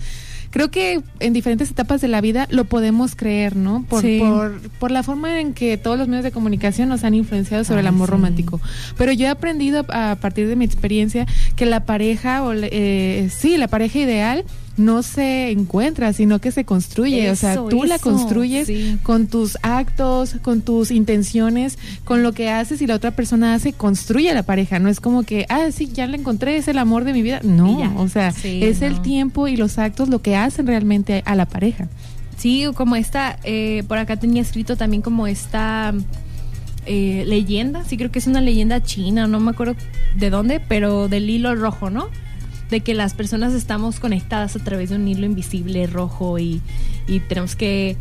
creo 0.54 0.70
que 0.70 1.02
en 1.20 1.34
diferentes 1.34 1.72
etapas 1.72 2.00
de 2.00 2.08
la 2.08 2.22
vida 2.22 2.48
lo 2.52 2.66
podemos 2.66 3.16
creer, 3.16 3.56
¿no? 3.56 3.84
Por, 3.90 4.04
por, 4.20 4.62
por, 4.80 4.92
la 4.92 5.02
forma 5.02 5.40
en 5.40 5.56
que 5.56 5.78
todos 5.78 5.98
los 5.98 6.08
medios 6.08 6.24
de 6.24 6.32
comunicación 6.32 6.90
nos 6.90 7.04
han 7.04 7.16
influenciado 7.16 7.64
sobre 7.64 7.82
el 7.82 7.88
amor 7.88 8.10
romántico. 8.10 8.62
Pero 8.96 9.12
yo 9.12 9.26
he 9.26 9.30
aprendido 9.30 9.84
a, 9.90 10.16
partir 10.22 10.48
de 10.48 10.56
mi 10.56 10.64
experiencia 10.64 11.26
que 11.56 11.66
la 11.66 11.86
pareja, 11.86 12.44
o 12.44 12.54
eh, 12.54 13.32
sí, 13.36 13.58
la 13.58 13.68
pareja 13.68 13.98
ideal 13.98 14.46
no 14.76 15.04
se 15.04 15.52
encuentra, 15.52 16.14
sino 16.14 16.40
que 16.40 16.52
se 16.52 16.66
construye. 16.66 17.30
o 17.30 17.36
sea, 17.36 17.56
tú 17.56 17.84
la 17.84 18.00
construyes 18.00 18.70
con 19.04 19.28
tus 19.28 19.58
actos, 19.62 20.36
con 20.42 20.62
tus 20.62 20.92
intenciones, 20.92 21.78
con 22.04 22.24
lo 22.24 22.34
que 22.34 22.50
haces 22.50 22.82
y 22.82 22.88
la 22.88 22.96
otra 22.96 23.12
persona 23.12 23.54
hace, 23.54 23.74
construye 23.74 24.34
la 24.34 24.44
pareja. 24.44 24.80
No 24.80 24.90
es 24.90 25.00
como 25.00 25.24
que, 25.24 25.46
ah, 25.50 25.68
sí, 25.72 25.90
ya 25.94 26.08
la 26.08 26.18
encontré, 26.18 26.58
es 26.58 26.68
el 26.68 26.80
amor 26.80 27.04
de 27.04 27.14
mi 27.14 27.22
vida. 27.22 27.40
No, 27.44 27.94
o 27.98 28.08
sea, 28.08 28.34
es 28.44 28.82
el 28.82 29.02
tiempo 29.02 29.48
y 29.48 29.58
los 29.58 29.78
actos 29.78 30.10
lo 30.10 30.22
que 30.22 30.36
hacen 30.36 30.66
realmente 30.66 31.22
a 31.26 31.36
la 31.36 31.46
pareja. 31.46 31.88
Sí, 32.38 32.66
como 32.74 32.96
esta, 32.96 33.38
eh, 33.44 33.84
por 33.88 34.00
acá 34.00 34.18
tenía 34.18 34.42
escrito 34.42 34.76
también 34.76 35.02
como 35.02 35.28
esta... 35.28 35.94
Eh, 36.86 37.24
leyenda, 37.26 37.86
sí 37.86 37.96
creo 37.96 38.12
que 38.12 38.20
es 38.20 38.28
una 38.28 38.42
leyenda 38.42 38.84
china, 38.84 39.26
no 39.26 39.40
me 39.40 39.52
acuerdo 39.52 39.78
de 40.18 40.30
dónde, 40.30 40.60
pero 40.60 41.08
del 41.08 41.30
hilo 41.30 41.56
rojo, 41.56 41.90
¿no? 41.90 42.10
De 42.70 42.82
que 42.82 42.94
las 42.94 43.14
personas 43.14 43.54
estamos 43.54 44.00
conectadas 44.00 44.56
a 44.56 44.60
través 44.60 44.90
de 44.90 44.96
un 44.96 45.08
hilo 45.08 45.26
invisible 45.26 45.88
rojo 45.88 46.40
y, 46.40 46.62
tenemos 47.28 47.56
que, 47.56 47.98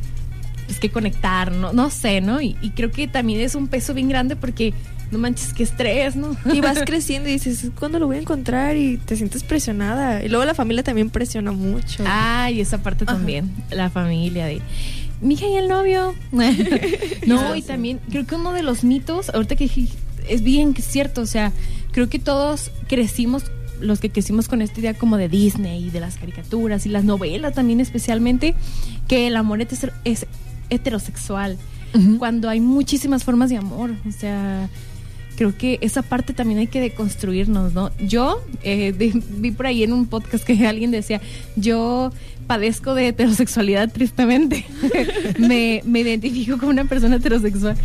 pues, 0.66 0.78
que 0.78 0.90
conectar, 0.90 1.52
no, 1.52 1.72
no 1.72 1.90
sé, 1.90 2.20
¿no? 2.20 2.40
Y, 2.40 2.54
creo 2.74 2.90
que 2.90 3.08
también 3.08 3.40
es 3.40 3.54
un 3.54 3.68
peso 3.68 3.94
bien 3.94 4.08
grande 4.08 4.36
porque 4.36 4.72
no 5.10 5.18
manches, 5.18 5.52
qué 5.52 5.62
estrés, 5.62 6.16
¿no? 6.16 6.36
Y 6.52 6.60
vas 6.60 6.78
creciendo 6.86 7.28
y 7.28 7.32
dices, 7.32 7.70
¿cuándo 7.78 7.98
lo 7.98 8.06
voy 8.06 8.16
a 8.16 8.20
encontrar? 8.20 8.76
Y 8.76 8.96
te 8.96 9.14
sientes 9.16 9.44
presionada. 9.44 10.24
Y 10.24 10.28
luego 10.28 10.44
la 10.44 10.54
familia 10.54 10.82
también 10.82 11.10
presiona 11.10 11.52
mucho. 11.52 12.04
Ah, 12.06 12.50
y 12.50 12.60
esa 12.60 12.78
parte 12.82 13.04
también, 13.04 13.50
la 13.70 13.90
familia 13.90 14.46
de... 14.46 14.62
Mija 15.20 15.46
y 15.46 15.56
el 15.56 15.68
novio. 15.68 16.14
no, 17.26 17.54
y 17.54 17.62
también 17.62 18.00
creo 18.10 18.26
que 18.26 18.34
uno 18.34 18.52
de 18.52 18.62
los 18.62 18.82
mitos, 18.82 19.28
ahorita 19.30 19.54
que 19.54 19.70
es 20.28 20.42
bien 20.42 20.74
cierto, 20.74 21.20
o 21.20 21.26
sea, 21.26 21.52
creo 21.92 22.08
que 22.08 22.18
todos 22.18 22.72
crecimos 22.88 23.44
los 23.82 24.00
que 24.00 24.10
crecimos 24.10 24.48
con 24.48 24.62
esta 24.62 24.80
idea 24.80 24.94
como 24.94 25.16
de 25.16 25.28
Disney 25.28 25.86
y 25.86 25.90
de 25.90 26.00
las 26.00 26.16
caricaturas 26.16 26.86
y 26.86 26.88
las 26.88 27.04
novelas 27.04 27.54
también 27.54 27.80
especialmente, 27.80 28.54
que 29.08 29.26
el 29.26 29.36
amor 29.36 29.60
es 30.04 30.26
heterosexual, 30.70 31.58
cuando 32.18 32.48
hay 32.48 32.60
muchísimas 32.60 33.22
formas 33.22 33.50
de 33.50 33.58
amor, 33.58 33.90
o 34.08 34.12
sea, 34.12 34.70
creo 35.36 35.56
que 35.56 35.78
esa 35.82 36.02
parte 36.02 36.32
también 36.32 36.60
hay 36.60 36.66
que 36.66 36.80
deconstruirnos, 36.80 37.74
¿no? 37.74 37.90
Yo 37.98 38.42
eh, 38.62 38.92
vi 39.38 39.50
por 39.50 39.66
ahí 39.66 39.82
en 39.82 39.92
un 39.92 40.06
podcast 40.06 40.44
que 40.44 40.66
alguien 40.66 40.90
decía, 40.90 41.20
yo 41.56 42.12
padezco 42.46 42.94
de 42.94 43.08
heterosexualidad 43.08 43.92
tristemente, 43.92 44.64
me, 45.38 45.82
me 45.84 46.00
identifico 46.00 46.58
como 46.58 46.70
una 46.70 46.86
persona 46.86 47.16
heterosexual, 47.16 47.76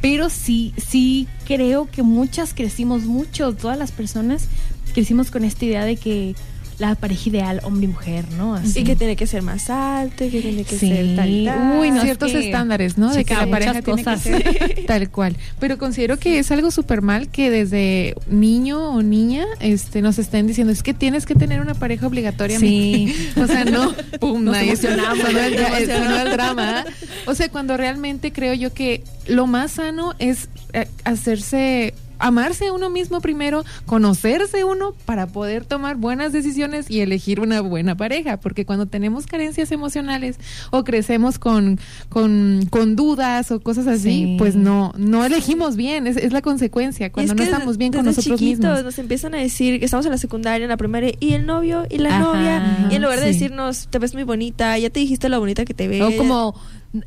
pero 0.00 0.28
sí, 0.28 0.74
sí 0.76 1.26
creo 1.46 1.88
que 1.90 2.02
muchas 2.02 2.52
crecimos 2.52 3.04
mucho, 3.04 3.54
todas 3.54 3.78
las 3.78 3.90
personas 3.90 4.48
crecimos 4.94 5.30
con 5.30 5.44
esta 5.44 5.64
idea 5.66 5.84
de 5.84 5.96
que 5.96 6.34
la 6.78 6.94
pareja 6.94 7.28
ideal 7.28 7.60
hombre 7.62 7.84
y 7.84 7.88
mujer, 7.88 8.24
¿no? 8.36 8.54
Así. 8.54 8.80
Y 8.80 8.84
que 8.84 8.96
tiene 8.96 9.16
que 9.16 9.26
ser 9.26 9.42
más 9.42 9.70
alto, 9.70 10.24
que 10.30 10.40
tiene 10.40 10.64
que 10.64 10.76
ser 10.76 11.16
tal, 11.16 11.44
tal. 11.44 11.78
Uy, 11.78 11.90
no, 11.90 12.02
ciertos 12.02 12.32
estándares, 12.32 12.98
¿no? 12.98 13.12
De 13.12 13.24
que 13.24 13.34
la 13.34 13.46
pareja 13.46 13.80
tiene 13.82 14.02
que 14.04 14.16
ser 14.16 14.84
tal 14.86 15.10
cual. 15.10 15.36
Pero 15.60 15.78
considero 15.78 16.18
que 16.18 16.38
es 16.38 16.50
algo 16.50 16.70
súper 16.70 17.02
mal 17.02 17.28
que 17.28 17.50
desde 17.50 18.14
niño 18.28 18.90
o 18.90 19.02
niña 19.02 19.44
este 19.60 20.02
nos 20.02 20.18
estén 20.18 20.46
diciendo, 20.46 20.72
es 20.72 20.82
que 20.82 20.94
tienes 20.94 21.26
que 21.26 21.34
tener 21.34 21.60
una 21.60 21.74
pareja 21.74 22.06
obligatoria. 22.06 22.58
Sí. 22.58 23.14
o 23.36 23.46
sea, 23.46 23.64
no, 23.64 23.94
pum, 24.20 24.42
nos 24.42 24.56
emocionamos, 24.56 25.32
no 25.32 25.38
el, 25.38 25.90
el 25.90 26.30
drama. 26.32 26.84
O 27.26 27.34
sea, 27.34 27.48
cuando 27.48 27.76
realmente 27.76 28.32
creo 28.32 28.54
yo 28.54 28.72
que 28.74 29.04
lo 29.26 29.46
más 29.46 29.72
sano 29.72 30.14
es 30.18 30.48
eh, 30.72 30.88
hacerse 31.04 31.94
amarse 32.18 32.68
a 32.68 32.72
uno 32.72 32.90
mismo 32.90 33.20
primero, 33.20 33.64
conocerse 33.86 34.64
uno 34.64 34.94
para 35.04 35.26
poder 35.26 35.64
tomar 35.64 35.96
buenas 35.96 36.32
decisiones 36.32 36.90
y 36.90 37.00
elegir 37.00 37.40
una 37.40 37.60
buena 37.60 37.96
pareja, 37.96 38.38
porque 38.38 38.64
cuando 38.64 38.86
tenemos 38.86 39.26
carencias 39.26 39.72
emocionales 39.72 40.38
o 40.70 40.84
crecemos 40.84 41.38
con, 41.38 41.78
con, 42.08 42.66
con 42.70 42.96
dudas 42.96 43.50
o 43.50 43.60
cosas 43.60 43.86
así, 43.86 44.36
pues 44.38 44.56
no, 44.56 44.92
no 44.96 45.24
elegimos 45.24 45.76
bien, 45.76 46.06
es, 46.06 46.16
es 46.16 46.32
la 46.32 46.42
consecuencia, 46.42 47.10
cuando 47.10 47.34
no 47.34 47.42
estamos 47.42 47.76
bien 47.76 47.92
con 47.92 48.04
nosotros 48.04 48.40
mismos. 48.40 48.84
Nos 48.84 48.98
empiezan 48.98 49.34
a 49.34 49.38
decir 49.38 49.78
que 49.78 49.84
estamos 49.84 50.06
en 50.06 50.12
la 50.12 50.18
secundaria, 50.18 50.64
en 50.64 50.70
la 50.70 50.76
primaria, 50.76 51.14
y 51.20 51.32
el 51.32 51.46
novio 51.46 51.84
y 51.88 51.98
la 51.98 52.18
novia, 52.18 52.88
y 52.90 52.94
en 52.96 53.02
lugar 53.02 53.20
de 53.20 53.26
decirnos, 53.26 53.88
te 53.88 53.98
ves 53.98 54.14
muy 54.14 54.22
bonita, 54.22 54.78
ya 54.78 54.90
te 54.90 55.00
dijiste 55.00 55.28
lo 55.28 55.40
bonita 55.40 55.64
que 55.64 55.74
te 55.74 55.88
ves. 55.88 56.02
O 56.02 56.16
como 56.16 56.54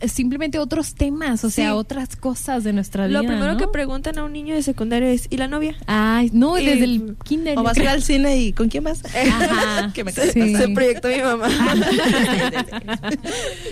simplemente 0.08 0.60
otros 0.60 0.96
temas, 0.96 1.44
o 1.44 1.50
sea, 1.50 1.76
otras 1.76 2.16
cosas 2.16 2.64
de 2.64 2.74
nuestra 2.74 3.08
vida. 3.08 3.22
Lo 3.22 3.28
primero 3.28 3.58
que 3.58 3.68
preguntan 3.68 4.18
a 4.18 4.24
un 4.24 4.34
niño 4.34 4.56
de 4.56 4.64
secundaria 4.64 5.10
es, 5.12 5.28
¿y 5.30 5.38
la 5.38 5.48
novia? 5.48 5.76
Ay, 5.86 6.30
no, 6.34 6.56
desde 6.56 6.84
el 6.84 7.16
kinder. 7.24 7.58
O 7.58 7.64
vas 7.64 7.78
a 7.78 7.82
ir 7.82 7.90
al 7.90 8.04
cine 8.04 8.38
y 8.38 8.54
¿con 8.54 8.70
quién 8.70 8.84
vas? 8.84 9.04
Ajá. 9.06 9.92
que 9.94 10.04
me 10.04 10.12
sí. 10.12 10.56
Se 10.56 10.70
proyectó 10.70 11.08
mi 11.08 11.22
mamá. 11.22 11.48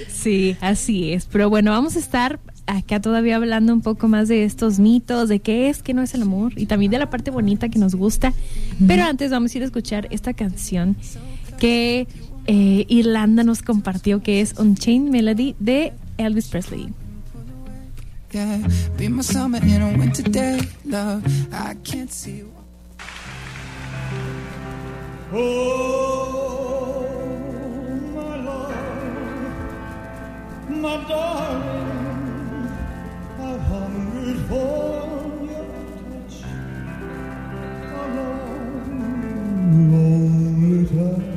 sí, 0.08 0.56
así 0.62 1.14
es. 1.14 1.26
Pero 1.32 1.50
bueno, 1.50 1.72
vamos 1.72 1.96
a 1.96 2.00
estar 2.00 2.40
acá 2.68 3.00
todavía 3.00 3.36
hablando 3.36 3.74
un 3.74 3.82
poco 3.82 4.08
más 4.08 4.28
de 4.28 4.44
estos 4.44 4.80
mitos, 4.80 5.30
de 5.30 5.40
qué 5.40 5.70
es, 5.70 5.84
qué 5.84 5.94
no 5.94 6.02
es 6.02 6.14
el 6.14 6.24
amor 6.24 6.54
y 6.56 6.66
también 6.66 6.92
de 6.92 7.00
la 7.00 7.10
parte 7.10 7.32
bonita 7.32 7.70
que 7.70 7.80
nos 7.80 7.96
gusta. 7.96 8.34
Pero 8.88 9.04
antes 9.04 9.32
vamos 9.32 9.54
a 9.54 9.58
ir 9.58 9.64
a 9.64 9.66
escuchar 9.66 10.08
esta 10.12 10.34
canción 10.34 10.96
que 11.60 12.08
eh, 12.48 12.86
Irlanda 12.88 13.44
nos 13.44 13.62
compartió, 13.62 14.22
que 14.22 14.42
es 14.42 14.58
Unchained 14.58 15.10
Melody 15.10 15.56
de 15.60 15.94
Elvis 16.18 16.50
Presley. 16.50 16.94
Oh, 25.34 27.06
my 30.70 31.04
darling, 31.08 32.70
I've 33.40 33.62
hungered 33.62 34.40
for 34.48 34.62
your 35.46 35.66
touch 36.00 36.38
a 37.92 38.04
long, 38.16 38.82
lonely 39.92 40.86
time. 40.88 41.36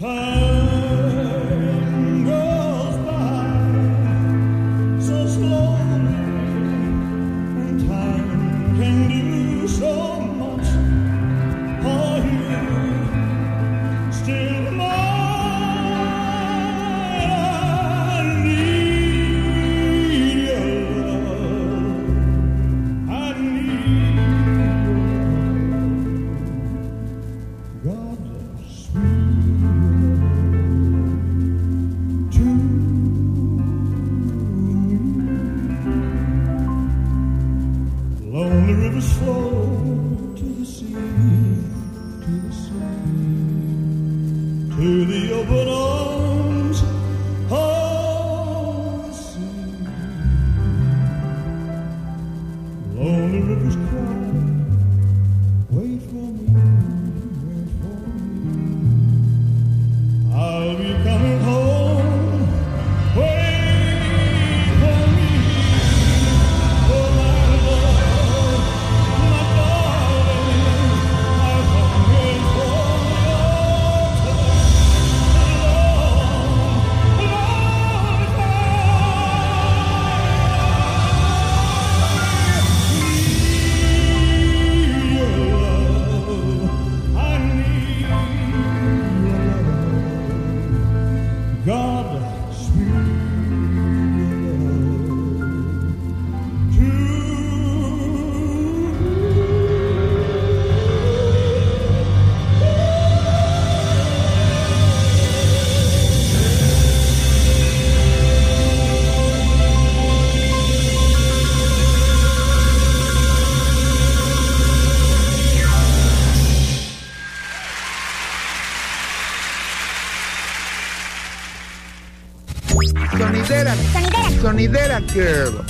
time 0.00 0.53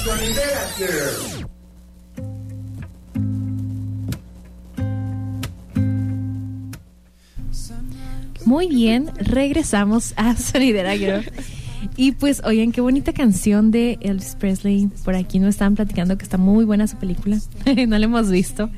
Sonidera 0.05 0.69
Girl. 0.77 1.47
Muy 8.45 8.69
bien, 8.69 9.11
regresamos 9.17 10.13
a 10.17 10.37
Sonidera 10.37 10.95
Girl. 10.95 11.25
Y 11.97 12.13
pues, 12.13 12.43
oigan, 12.45 12.73
qué 12.73 12.83
bonita 12.83 13.15
canción 13.15 13.71
de 13.71 13.97
Elvis 14.03 14.37
Presley. 14.39 14.89
Por 15.05 15.15
aquí 15.15 15.39
nos 15.39 15.51
estaban 15.51 15.75
platicando 15.75 16.19
que 16.19 16.25
está 16.25 16.37
muy 16.37 16.67
buena 16.67 16.87
su 16.87 16.99
película. 16.99 17.39
no 17.89 17.99
la 17.99 18.05
hemos 18.05 18.31
visto. 18.31 18.69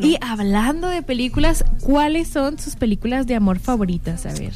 Y 0.00 0.16
hablando 0.20 0.88
de 0.88 1.02
películas, 1.02 1.64
¿cuáles 1.82 2.26
son 2.26 2.58
sus 2.58 2.74
películas 2.74 3.28
de 3.28 3.36
amor 3.36 3.60
favoritas? 3.60 4.26
A 4.26 4.32
ver. 4.32 4.52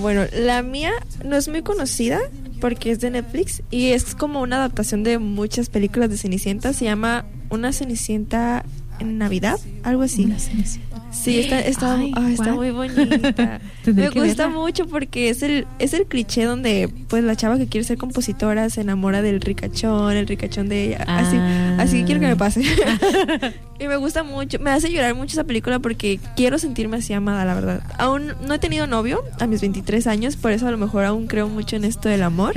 Bueno, 0.00 0.24
la 0.32 0.62
mía 0.62 0.92
no 1.22 1.36
es 1.36 1.46
muy 1.48 1.60
conocida 1.60 2.20
porque 2.60 2.90
es 2.90 3.00
de 3.00 3.10
Netflix 3.10 3.62
y 3.70 3.88
es 3.88 4.14
como 4.14 4.40
una 4.40 4.56
adaptación 4.56 5.02
de 5.02 5.18
muchas 5.18 5.68
películas 5.68 6.10
de 6.10 6.18
Cenicienta. 6.18 6.72
Se 6.72 6.84
llama 6.84 7.24
Una 7.48 7.72
Cenicienta 7.72 8.64
en 8.98 9.18
Navidad, 9.18 9.58
algo 9.82 10.02
así. 10.02 10.24
Una 10.24 10.38
Cenicienta. 10.38 10.89
Sí, 11.12 11.40
está, 11.40 11.60
está, 11.60 11.94
Ay, 11.96 12.34
está 12.34 12.52
muy 12.54 12.70
bonita. 12.70 13.60
Me 13.86 14.10
gusta 14.10 14.44
verla. 14.46 14.48
mucho 14.48 14.86
porque 14.86 15.28
es 15.28 15.42
el, 15.42 15.66
es 15.78 15.92
el 15.92 16.06
cliché 16.06 16.44
donde 16.44 16.88
pues 17.08 17.24
la 17.24 17.34
chava 17.36 17.58
que 17.58 17.66
quiere 17.66 17.84
ser 17.84 17.98
compositora 17.98 18.70
se 18.70 18.80
enamora 18.82 19.20
del 19.22 19.40
ricachón, 19.40 20.16
el 20.16 20.26
ricachón 20.26 20.68
de 20.68 20.84
ella. 20.88 21.04
Así, 21.06 21.36
Ah. 21.38 21.76
así 21.80 21.98
que 22.00 22.04
quiero 22.04 22.20
que 22.20 22.26
me 22.28 22.36
pase. 22.36 22.62
y 23.80 23.88
me 23.88 23.96
gusta 23.96 24.22
mucho, 24.22 24.58
me 24.60 24.70
hace 24.70 24.90
llorar 24.92 25.14
mucho 25.14 25.32
esa 25.32 25.44
película 25.44 25.78
porque 25.80 26.20
quiero 26.36 26.58
sentirme 26.58 26.98
así 26.98 27.12
amada, 27.12 27.44
la 27.44 27.54
verdad. 27.54 27.82
Aún 27.98 28.32
no 28.46 28.54
he 28.54 28.58
tenido 28.58 28.86
novio 28.86 29.22
a 29.40 29.46
mis 29.46 29.60
23 29.60 30.06
años, 30.06 30.36
por 30.36 30.52
eso 30.52 30.68
a 30.68 30.70
lo 30.70 30.78
mejor 30.78 31.04
aún 31.04 31.26
creo 31.26 31.48
mucho 31.48 31.76
en 31.76 31.84
esto 31.84 32.08
del 32.08 32.22
amor. 32.22 32.52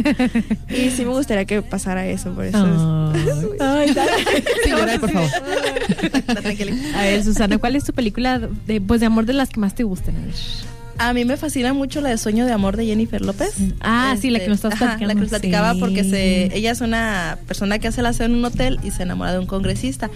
y 0.70 0.89
sí 0.92 1.04
me 1.06 1.12
gustaría 1.12 1.46
que 1.46 1.62
pasara 1.62 2.06
eso, 2.08 2.32
por 2.34 2.46
eso. 2.46 2.66
es- 2.68 3.62
Ay, 3.62 3.89
Sí, 4.63 4.70
llorar, 4.70 5.00
por 5.00 5.12
favor. 5.12 5.30
a 6.96 7.02
ver, 7.02 7.24
Susana, 7.24 7.58
¿cuál 7.58 7.76
es 7.76 7.84
tu 7.84 7.94
película 7.94 8.39
de, 8.67 8.82
pues, 8.82 8.99
de 8.99 9.06
amor 9.08 9.25
de 9.25 9.34
las 9.34 9.49
que 9.49 9.60
más 9.60 9.75
te 9.75 9.84
gustan? 9.84 10.15
A 10.15 10.19
ver. 10.19 10.34
A 10.99 11.12
mí 11.12 11.25
me 11.25 11.38
fascina 11.38 11.73
mucho 11.73 12.01
la 12.01 12.10
de 12.10 12.19
Sueño 12.19 12.45
de 12.45 12.51
Amor 12.51 12.77
de 12.77 12.86
Jennifer 12.86 13.19
López. 13.19 13.56
Ah, 13.82 14.15
sí, 14.21 14.29
la 14.29 14.38
que 14.38 14.47
nos 14.47 14.58
estás 14.58 14.73
ajá, 14.73 14.86
platicando. 14.86 15.08
La 15.08 15.13
que 15.15 15.19
nos 15.21 15.29
platicaba 15.29 15.73
Sí. 15.73 15.79
porque 15.79 16.03
se, 16.03 16.56
ella 16.56 16.69
es 16.69 16.82
una 16.82 17.39
persona 17.47 17.79
que 17.79 17.88
hace 17.88 18.01
el 18.01 18.06
aseo 18.06 18.27
en 18.27 18.36
un 18.36 18.45
hotel 18.45 18.79
y 18.84 18.91
se 18.91 19.01
enamora 19.01 19.34
de 19.34 19.39
un 19.39 19.47
congresista. 19.47 20.12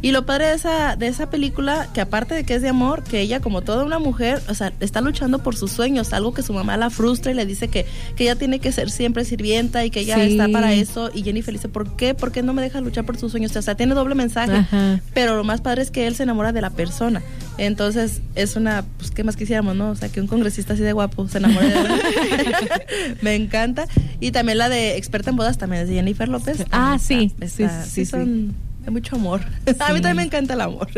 Y 0.00 0.10
lo 0.10 0.24
padre 0.24 0.46
de 0.46 0.54
esa, 0.54 0.96
de 0.96 1.08
esa 1.08 1.28
película, 1.28 1.86
que 1.92 2.00
aparte 2.00 2.34
de 2.34 2.44
que 2.44 2.54
es 2.54 2.62
de 2.62 2.70
amor, 2.70 3.04
que 3.04 3.20
ella 3.20 3.40
como 3.40 3.60
toda 3.60 3.84
una 3.84 3.98
mujer, 3.98 4.40
o 4.48 4.54
sea, 4.54 4.72
está 4.80 5.02
luchando 5.02 5.40
por 5.42 5.54
sus 5.54 5.70
sueños, 5.70 6.14
algo 6.14 6.32
que 6.32 6.42
su 6.42 6.54
mamá 6.54 6.78
la 6.78 6.88
frustra 6.88 7.30
y 7.30 7.34
le 7.34 7.44
dice 7.44 7.68
que, 7.68 7.84
que 8.16 8.24
ella 8.24 8.34
tiene 8.36 8.58
que 8.58 8.72
ser 8.72 8.90
siempre 8.90 9.26
sirvienta 9.26 9.84
y 9.84 9.90
que 9.90 10.00
ella 10.00 10.14
Sí. 10.14 10.32
está 10.32 10.48
para 10.48 10.72
eso. 10.72 11.10
Y 11.12 11.24
Jennifer 11.24 11.52
dice, 11.52 11.68
¿por 11.68 11.94
qué? 11.94 12.14
¿Por 12.14 12.32
qué 12.32 12.42
no 12.42 12.54
me 12.54 12.62
deja 12.62 12.80
luchar 12.80 13.04
por 13.04 13.18
sus 13.18 13.32
sueños? 13.32 13.54
O 13.54 13.60
sea, 13.60 13.74
tiene 13.74 13.94
doble 13.94 14.14
mensaje. 14.14 14.56
Ajá. 14.56 14.98
Pero 15.12 15.36
lo 15.36 15.44
más 15.44 15.60
padre 15.60 15.82
es 15.82 15.90
que 15.90 16.06
él 16.06 16.14
se 16.14 16.22
enamora 16.22 16.52
de 16.52 16.62
la 16.62 16.70
persona. 16.70 17.20
Entonces, 17.58 18.22
es 18.34 18.56
una, 18.56 18.84
pues, 18.98 19.10
¿qué 19.10 19.24
más 19.24 19.36
quisiéramos, 19.36 19.76
no? 19.76 19.90
O 19.90 19.94
sea, 19.94 20.08
que 20.08 20.20
un 20.20 20.26
congresista 20.26 20.72
así 20.74 20.82
de 20.82 20.92
guapo 20.92 21.28
se 21.28 21.38
enamore 21.38 21.68
de 21.68 21.74
Me 23.22 23.34
encanta. 23.34 23.86
Y 24.20 24.30
también 24.32 24.58
la 24.58 24.68
de 24.68 24.96
Experta 24.96 25.30
en 25.30 25.36
Bodas 25.36 25.58
también 25.58 25.82
es 25.82 25.88
de 25.88 25.94
Jennifer 25.94 26.28
López. 26.28 26.64
Ah, 26.70 26.98
sí, 27.00 27.32
está- 27.40 27.84
sí, 27.84 27.84
sí, 27.90 27.90
sí, 28.04 28.06
son 28.06 28.54
de 28.84 28.90
mucho 28.90 29.16
amor. 29.16 29.42
A 29.80 29.92
mí 29.92 30.00
también 30.00 30.16
me 30.16 30.22
encanta 30.24 30.54
el 30.54 30.60
amor. 30.62 30.88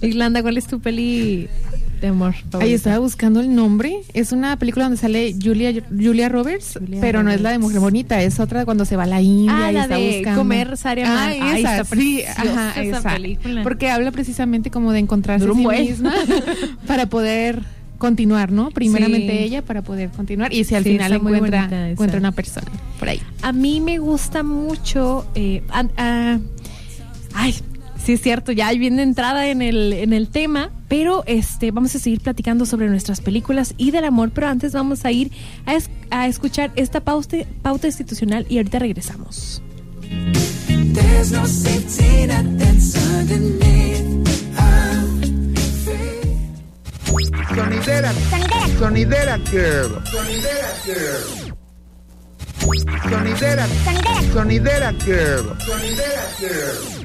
Irlanda, 0.00 0.42
¿cuál 0.42 0.56
es 0.58 0.66
tu 0.66 0.80
peli 0.80 1.48
de 2.00 2.08
amor 2.08 2.32
favorita? 2.34 2.58
Ahí 2.58 2.72
estaba 2.72 2.98
buscando 2.98 3.40
el 3.40 3.54
nombre. 3.54 3.98
Es 4.14 4.32
una 4.32 4.56
película 4.58 4.84
donde 4.86 4.98
sale 4.98 5.34
Julia, 5.42 5.72
Julia 5.90 6.28
Roberts, 6.28 6.78
Julia 6.78 7.00
pero 7.00 7.22
no 7.22 7.30
es 7.30 7.40
la 7.40 7.50
de 7.50 7.58
Mujer 7.58 7.80
Bonita, 7.80 8.22
es 8.22 8.40
otra 8.40 8.64
cuando 8.64 8.84
se 8.84 8.96
va 8.96 9.04
a 9.04 9.06
la 9.06 9.20
India 9.20 9.52
Ah, 9.66 9.70
y 9.70 9.74
la 9.74 9.82
está 9.82 9.96
de 9.96 10.16
buscando. 10.16 10.40
comer 10.40 10.76
Saria 10.76 11.04
Ah, 11.10 11.14
Man. 11.14 11.28
Ay, 11.42 11.60
esa, 11.62 11.80
está 11.80 11.96
sí, 11.96 12.22
ajá, 12.24 12.80
esa 12.82 12.98
esa. 12.98 13.14
película. 13.14 13.62
Porque 13.62 13.90
habla 13.90 14.10
precisamente 14.12 14.70
como 14.70 14.92
de 14.92 14.98
encontrarse 15.00 15.46
a 15.48 15.52
sí 15.52 15.66
misma 15.66 16.12
para 16.86 17.06
poder 17.06 17.62
continuar, 17.98 18.52
¿no? 18.52 18.70
Primeramente 18.70 19.32
Sí. 19.32 19.38
ella 19.44 19.62
para 19.62 19.82
poder 19.82 20.10
continuar 20.10 20.52
y 20.52 20.62
si 20.64 20.74
al 20.76 20.84
Sí, 20.84 20.90
final 20.92 21.12
encuentra, 21.14 21.40
bonita 21.62 21.66
esa. 21.66 21.88
encuentra 21.90 22.18
una 22.20 22.30
persona 22.32 22.66
por 22.98 23.08
ahí. 23.08 23.20
A 23.42 23.52
mí 23.52 23.80
me 23.80 23.98
gusta 23.98 24.42
mucho. 24.44 25.26
eh, 25.34 25.62
ah, 25.70 26.38
ay, 27.34 27.54
sí 28.08 28.14
es 28.14 28.22
cierto, 28.22 28.52
ya 28.52 28.72
viene 28.72 29.02
entrada 29.02 29.48
en 29.48 29.60
el, 29.60 29.92
en 29.92 30.14
el 30.14 30.28
tema, 30.30 30.70
pero 30.88 31.24
este 31.26 31.72
vamos 31.72 31.94
a 31.94 31.98
seguir 31.98 32.22
platicando 32.22 32.64
sobre 32.64 32.88
nuestras 32.88 33.20
películas 33.20 33.74
y 33.76 33.90
del 33.90 34.04
amor, 34.06 34.30
pero 34.34 34.46
antes 34.46 34.72
vamos 34.72 35.04
a 35.04 35.12
ir 35.12 35.30
a, 35.66 35.74
es- 35.74 35.90
a 36.08 36.26
escuchar 36.26 36.70
esta 36.74 37.00
pauta, 37.00 37.36
pauta 37.60 37.86
institucional 37.86 38.46
y 38.48 38.56
ahorita 38.56 38.78
regresamos. 38.78 39.60
Feet. 40.66 40.96
Sonidera. 47.54 48.12
Sonidera 48.78 49.38
Girl. 49.50 50.02
Sonidera 50.06 50.70
Girl. 50.84 51.54
Sonidera. 53.10 53.66
Sonidera 54.32 54.92
Girl. 55.04 55.56
Sonidera 55.60 56.24
Girl. 56.38 56.97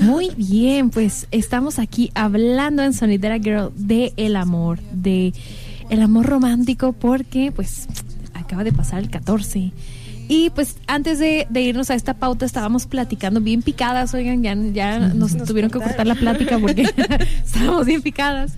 Muy 0.00 0.30
bien, 0.36 0.90
pues 0.90 1.26
estamos 1.32 1.80
aquí 1.80 2.12
hablando 2.14 2.84
en 2.84 2.92
Sonidera 2.92 3.38
Girl 3.38 3.72
de 3.74 4.12
el 4.16 4.36
amor, 4.36 4.78
de 4.92 5.32
el 5.90 6.02
amor 6.02 6.26
romántico 6.26 6.92
porque 6.92 7.50
pues 7.50 7.88
acaba 8.32 8.62
de 8.62 8.72
pasar 8.72 9.00
el 9.00 9.10
14. 9.10 9.72
Y 10.28 10.50
pues 10.50 10.76
antes 10.86 11.18
de, 11.18 11.48
de 11.50 11.62
irnos 11.62 11.90
a 11.90 11.94
esta 11.94 12.14
pauta 12.14 12.46
estábamos 12.46 12.86
platicando 12.86 13.40
bien 13.40 13.62
picadas, 13.62 14.14
oigan, 14.14 14.42
ya, 14.44 14.54
ya 14.54 15.00
nos, 15.00 15.36
tuvieron 15.44 15.72
que 15.72 15.80
cortar 15.80 16.06
la 16.06 16.14
plática 16.14 16.60
porque 16.60 16.82
estábamos 17.44 17.86
bien 17.86 18.02
picadas. 18.02 18.52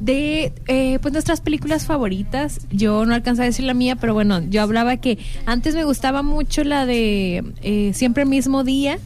De 0.00 0.52
eh, 0.68 0.98
pues 1.02 1.12
nuestras 1.12 1.40
películas 1.40 1.84
favoritas. 1.86 2.60
Yo 2.70 3.04
no 3.04 3.14
alcanzé 3.14 3.42
a 3.42 3.44
decir 3.46 3.64
la 3.64 3.74
mía, 3.74 3.96
pero 3.96 4.14
bueno, 4.14 4.40
yo 4.48 4.62
hablaba 4.62 4.96
que 4.98 5.18
antes 5.46 5.74
me 5.74 5.84
gustaba 5.84 6.22
mucho 6.22 6.62
la 6.64 6.86
de 6.86 7.42
eh, 7.62 7.92
Siempre 7.94 8.24
mismo 8.24 8.64
día. 8.64 8.98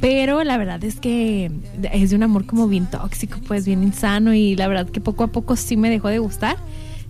Pero 0.00 0.44
la 0.44 0.56
verdad 0.58 0.84
es 0.84 1.00
que 1.00 1.50
es 1.92 2.10
de 2.10 2.16
un 2.16 2.22
amor 2.22 2.46
como 2.46 2.68
bien 2.68 2.86
tóxico, 2.86 3.38
pues 3.48 3.66
bien 3.66 3.82
insano 3.82 4.32
y 4.32 4.54
la 4.54 4.68
verdad 4.68 4.88
que 4.88 5.00
poco 5.00 5.24
a 5.24 5.26
poco 5.26 5.56
sí 5.56 5.76
me 5.76 5.90
dejó 5.90 6.06
de 6.06 6.20
gustar. 6.20 6.56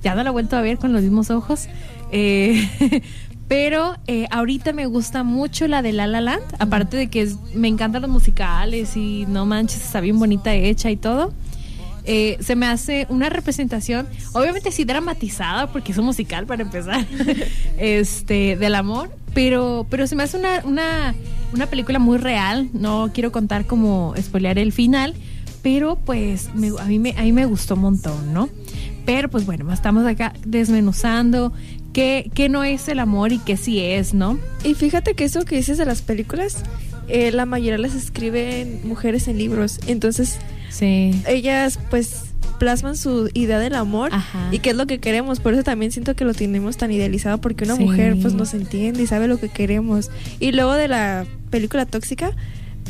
Ya 0.02 0.14
no 0.14 0.22
la 0.22 0.30
he 0.30 0.32
vuelto 0.32 0.56
a 0.56 0.62
ver 0.62 0.78
con 0.78 0.94
los 0.94 1.02
mismos 1.02 1.28
ojos. 1.30 1.68
Eh, 2.12 2.66
pero 3.48 3.96
eh, 4.06 4.26
ahorita 4.30 4.72
me 4.72 4.86
gusta 4.86 5.22
mucho 5.22 5.68
la 5.68 5.82
de 5.82 5.92
La 5.92 6.06
La 6.06 6.22
Land, 6.22 6.42
aparte 6.60 6.96
de 6.96 7.08
que 7.08 7.20
es- 7.20 7.36
me 7.54 7.68
encantan 7.68 8.00
los 8.00 8.10
musicales 8.10 8.96
y 8.96 9.26
no 9.28 9.44
manches, 9.44 9.82
está 9.84 10.00
bien 10.00 10.18
bonita 10.18 10.54
hecha 10.54 10.90
y 10.90 10.96
todo. 10.96 11.34
Eh, 12.10 12.38
se 12.40 12.56
me 12.56 12.64
hace 12.66 13.06
una 13.10 13.28
representación, 13.28 14.08
obviamente 14.32 14.72
sí 14.72 14.84
dramatizada, 14.84 15.70
porque 15.70 15.92
es 15.92 15.98
un 15.98 16.06
musical 16.06 16.46
para 16.46 16.62
empezar, 16.62 17.06
este, 17.78 18.56
del 18.56 18.74
amor, 18.74 19.10
pero, 19.34 19.86
pero 19.90 20.06
se 20.06 20.16
me 20.16 20.22
hace 20.22 20.38
una, 20.38 20.62
una, 20.64 21.14
una 21.52 21.66
película 21.66 21.98
muy 21.98 22.16
real. 22.18 22.68
No 22.72 23.10
quiero 23.12 23.30
contar 23.32 23.66
como 23.66 24.14
spoilear 24.20 24.58
el 24.58 24.72
final, 24.72 25.14
pero 25.62 25.96
pues 25.96 26.48
me- 26.54 26.72
a, 26.80 26.84
mí 26.86 26.98
me, 26.98 27.10
a 27.16 27.22
mí 27.22 27.32
me 27.32 27.44
gustó 27.46 27.74
un 27.74 27.82
montón, 27.82 28.32
¿no? 28.32 28.48
Pero 29.04 29.28
pues 29.28 29.44
bueno, 29.46 29.70
estamos 29.72 30.06
acá 30.06 30.32
desmenuzando 30.44 31.52
qué, 31.92 32.30
qué 32.34 32.48
no 32.48 32.64
es 32.64 32.88
el 32.88 33.00
amor 33.00 33.32
y 33.32 33.38
qué 33.38 33.56
sí 33.56 33.80
es, 33.80 34.14
¿no? 34.14 34.38
Y 34.64 34.74
fíjate 34.74 35.14
que 35.14 35.24
eso 35.24 35.44
que 35.44 35.56
dices 35.56 35.78
de 35.78 35.84
las 35.86 36.02
películas, 36.02 36.62
eh, 37.08 37.32
la 37.32 37.46
mayoría 37.46 37.78
las 37.78 37.94
escriben 37.94 38.80
mujeres 38.84 39.28
en 39.28 39.38
libros. 39.38 39.80
Entonces, 39.86 40.38
Sí. 40.70 41.20
ellas 41.26 41.78
pues 41.90 42.24
plasman 42.58 42.96
su 42.96 43.30
idea 43.34 43.58
del 43.60 43.74
amor 43.76 44.10
Ajá. 44.12 44.48
y 44.50 44.58
qué 44.58 44.70
es 44.70 44.76
lo 44.76 44.86
que 44.86 44.98
queremos. 44.98 45.38
Por 45.40 45.54
eso 45.54 45.62
también 45.62 45.92
siento 45.92 46.16
que 46.16 46.24
lo 46.24 46.34
tenemos 46.34 46.76
tan 46.76 46.90
idealizado 46.90 47.38
porque 47.40 47.64
una 47.64 47.76
Sí. 47.76 47.84
mujer 47.84 48.16
pues 48.20 48.34
nos 48.34 48.52
entiende 48.54 49.02
y 49.02 49.06
sabe 49.06 49.28
lo 49.28 49.38
que 49.38 49.48
queremos. 49.48 50.10
Y 50.40 50.52
luego 50.52 50.74
de 50.74 50.88
la 50.88 51.24
película 51.50 51.86
tóxica, 51.86 52.32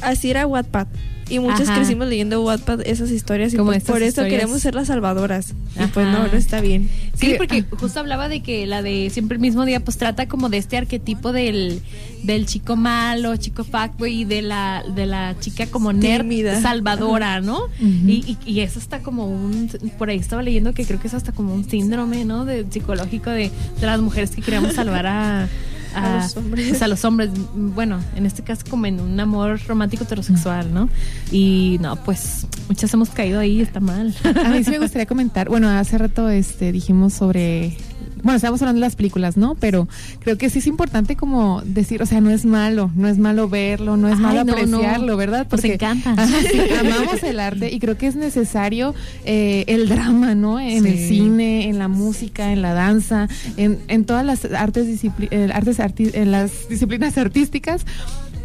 así 0.00 0.30
era 0.30 0.46
Wattpad. 0.46 0.86
Y 1.30 1.38
muchos 1.40 1.62
Ajá. 1.68 1.74
crecimos 1.76 2.06
leyendo 2.08 2.42
Wattpad 2.42 2.80
esas 2.86 3.10
historias 3.10 3.52
y 3.52 3.56
Como 3.56 3.70
pues, 3.70 3.84
por 3.84 3.96
eso 3.98 4.08
historias. 4.08 4.32
queremos 4.32 4.62
ser 4.62 4.74
las 4.74 4.86
salvadoras. 4.86 5.52
Y 5.78 5.86
pues 5.88 6.06
no, 6.06 6.26
no 6.26 6.32
está 6.32 6.60
bien. 6.60 6.88
Sí, 7.14 7.34
porque 7.36 7.62
justo 7.78 8.00
hablaba 8.00 8.28
de 8.28 8.40
que 8.42 8.66
la 8.66 8.80
de 8.82 9.10
siempre 9.10 9.34
el 9.36 9.40
mismo 9.40 9.64
día, 9.66 9.80
pues 9.80 9.98
trata 9.98 10.26
como 10.26 10.48
de 10.48 10.56
este 10.58 10.76
arquetipo 10.78 11.32
del, 11.32 11.82
del 12.22 12.46
chico 12.46 12.76
malo, 12.76 13.36
chico 13.36 13.64
fuckboy 13.64 14.20
y 14.22 14.24
de 14.24 14.40
la, 14.42 14.82
de 14.94 15.04
la 15.06 15.36
chica 15.38 15.66
como 15.66 15.92
nerd 15.92 16.22
Tímida. 16.22 16.60
salvadora, 16.62 17.40
¿no? 17.40 17.60
y, 17.80 18.24
y, 18.44 18.50
y 18.50 18.60
eso 18.60 18.78
está 18.78 19.00
como 19.00 19.26
un, 19.26 19.68
por 19.98 20.08
ahí 20.10 20.18
estaba 20.18 20.42
leyendo 20.42 20.72
que 20.72 20.84
creo 20.86 20.98
que 21.00 21.08
es 21.08 21.14
hasta 21.14 21.32
como 21.32 21.52
un 21.54 21.68
síndrome, 21.68 22.24
¿no? 22.24 22.44
De 22.44 22.64
psicológico 22.70 23.30
de, 23.30 23.50
de 23.80 23.86
las 23.86 24.00
mujeres 24.00 24.30
que 24.30 24.40
queríamos 24.40 24.72
salvar 24.74 25.06
a, 25.06 25.48
A 25.94 26.22
los 26.22 26.36
hombres. 26.36 26.68
pues, 26.68 26.82
a 26.82 26.88
los 26.88 27.04
hombres. 27.04 27.30
Bueno, 27.54 28.00
en 28.16 28.26
este 28.26 28.42
caso 28.42 28.64
como 28.68 28.86
en 28.86 29.00
un 29.00 29.18
amor 29.18 29.60
romántico 29.66 30.04
heterosexual, 30.04 30.72
¿no? 30.72 30.88
Y 31.30 31.78
no, 31.80 31.96
pues 31.96 32.46
muchas 32.68 32.92
hemos 32.94 33.10
caído 33.10 33.40
ahí, 33.40 33.60
está 33.60 33.80
mal. 33.80 34.14
A 34.44 34.50
mí 34.50 34.64
sí 34.64 34.70
me 34.70 34.78
gustaría 34.78 35.06
comentar, 35.06 35.48
bueno, 35.48 35.68
hace 35.68 35.98
rato 35.98 36.28
este 36.28 36.72
dijimos 36.72 37.14
sobre 37.14 37.76
bueno, 38.22 38.36
estábamos 38.36 38.60
hablando 38.62 38.80
de 38.80 38.86
las 38.86 38.96
películas, 38.96 39.36
¿no? 39.36 39.54
Pero 39.56 39.88
creo 40.20 40.38
que 40.38 40.50
sí 40.50 40.58
es 40.60 40.66
importante 40.66 41.16
como 41.16 41.62
decir, 41.64 42.02
o 42.02 42.06
sea, 42.06 42.20
no 42.20 42.30
es 42.30 42.44
malo, 42.44 42.90
no 42.94 43.08
es 43.08 43.18
malo 43.18 43.48
verlo, 43.48 43.96
no 43.96 44.08
es 44.08 44.14
Ay, 44.16 44.20
malo 44.20 44.44
no, 44.44 44.52
apreciarlo, 44.52 45.06
no. 45.12 45.16
¿verdad? 45.16 45.46
Nos 45.50 45.64
encanta. 45.64 46.12
Ajá, 46.12 46.26
sí, 46.50 46.58
amamos 46.80 47.22
el 47.22 47.40
arte 47.40 47.72
y 47.72 47.78
creo 47.80 47.96
que 47.98 48.06
es 48.06 48.16
necesario 48.16 48.94
eh, 49.24 49.64
el 49.68 49.88
drama, 49.88 50.34
¿no? 50.34 50.58
En 50.60 50.86
el 50.86 50.98
cine, 50.98 51.68
en 51.68 51.78
la 51.78 51.88
música, 51.88 52.52
en 52.52 52.62
la 52.62 52.72
danza, 52.74 53.28
en, 53.56 53.78
en 53.88 54.04
todas 54.04 54.24
las 54.24 54.44
artes, 54.46 54.86
discipli- 54.86 55.28
eh, 55.30 55.50
artes 55.52 55.78
arti- 55.78 56.10
en 56.14 56.30
las 56.32 56.68
disciplinas 56.68 57.16
artísticas. 57.18 57.84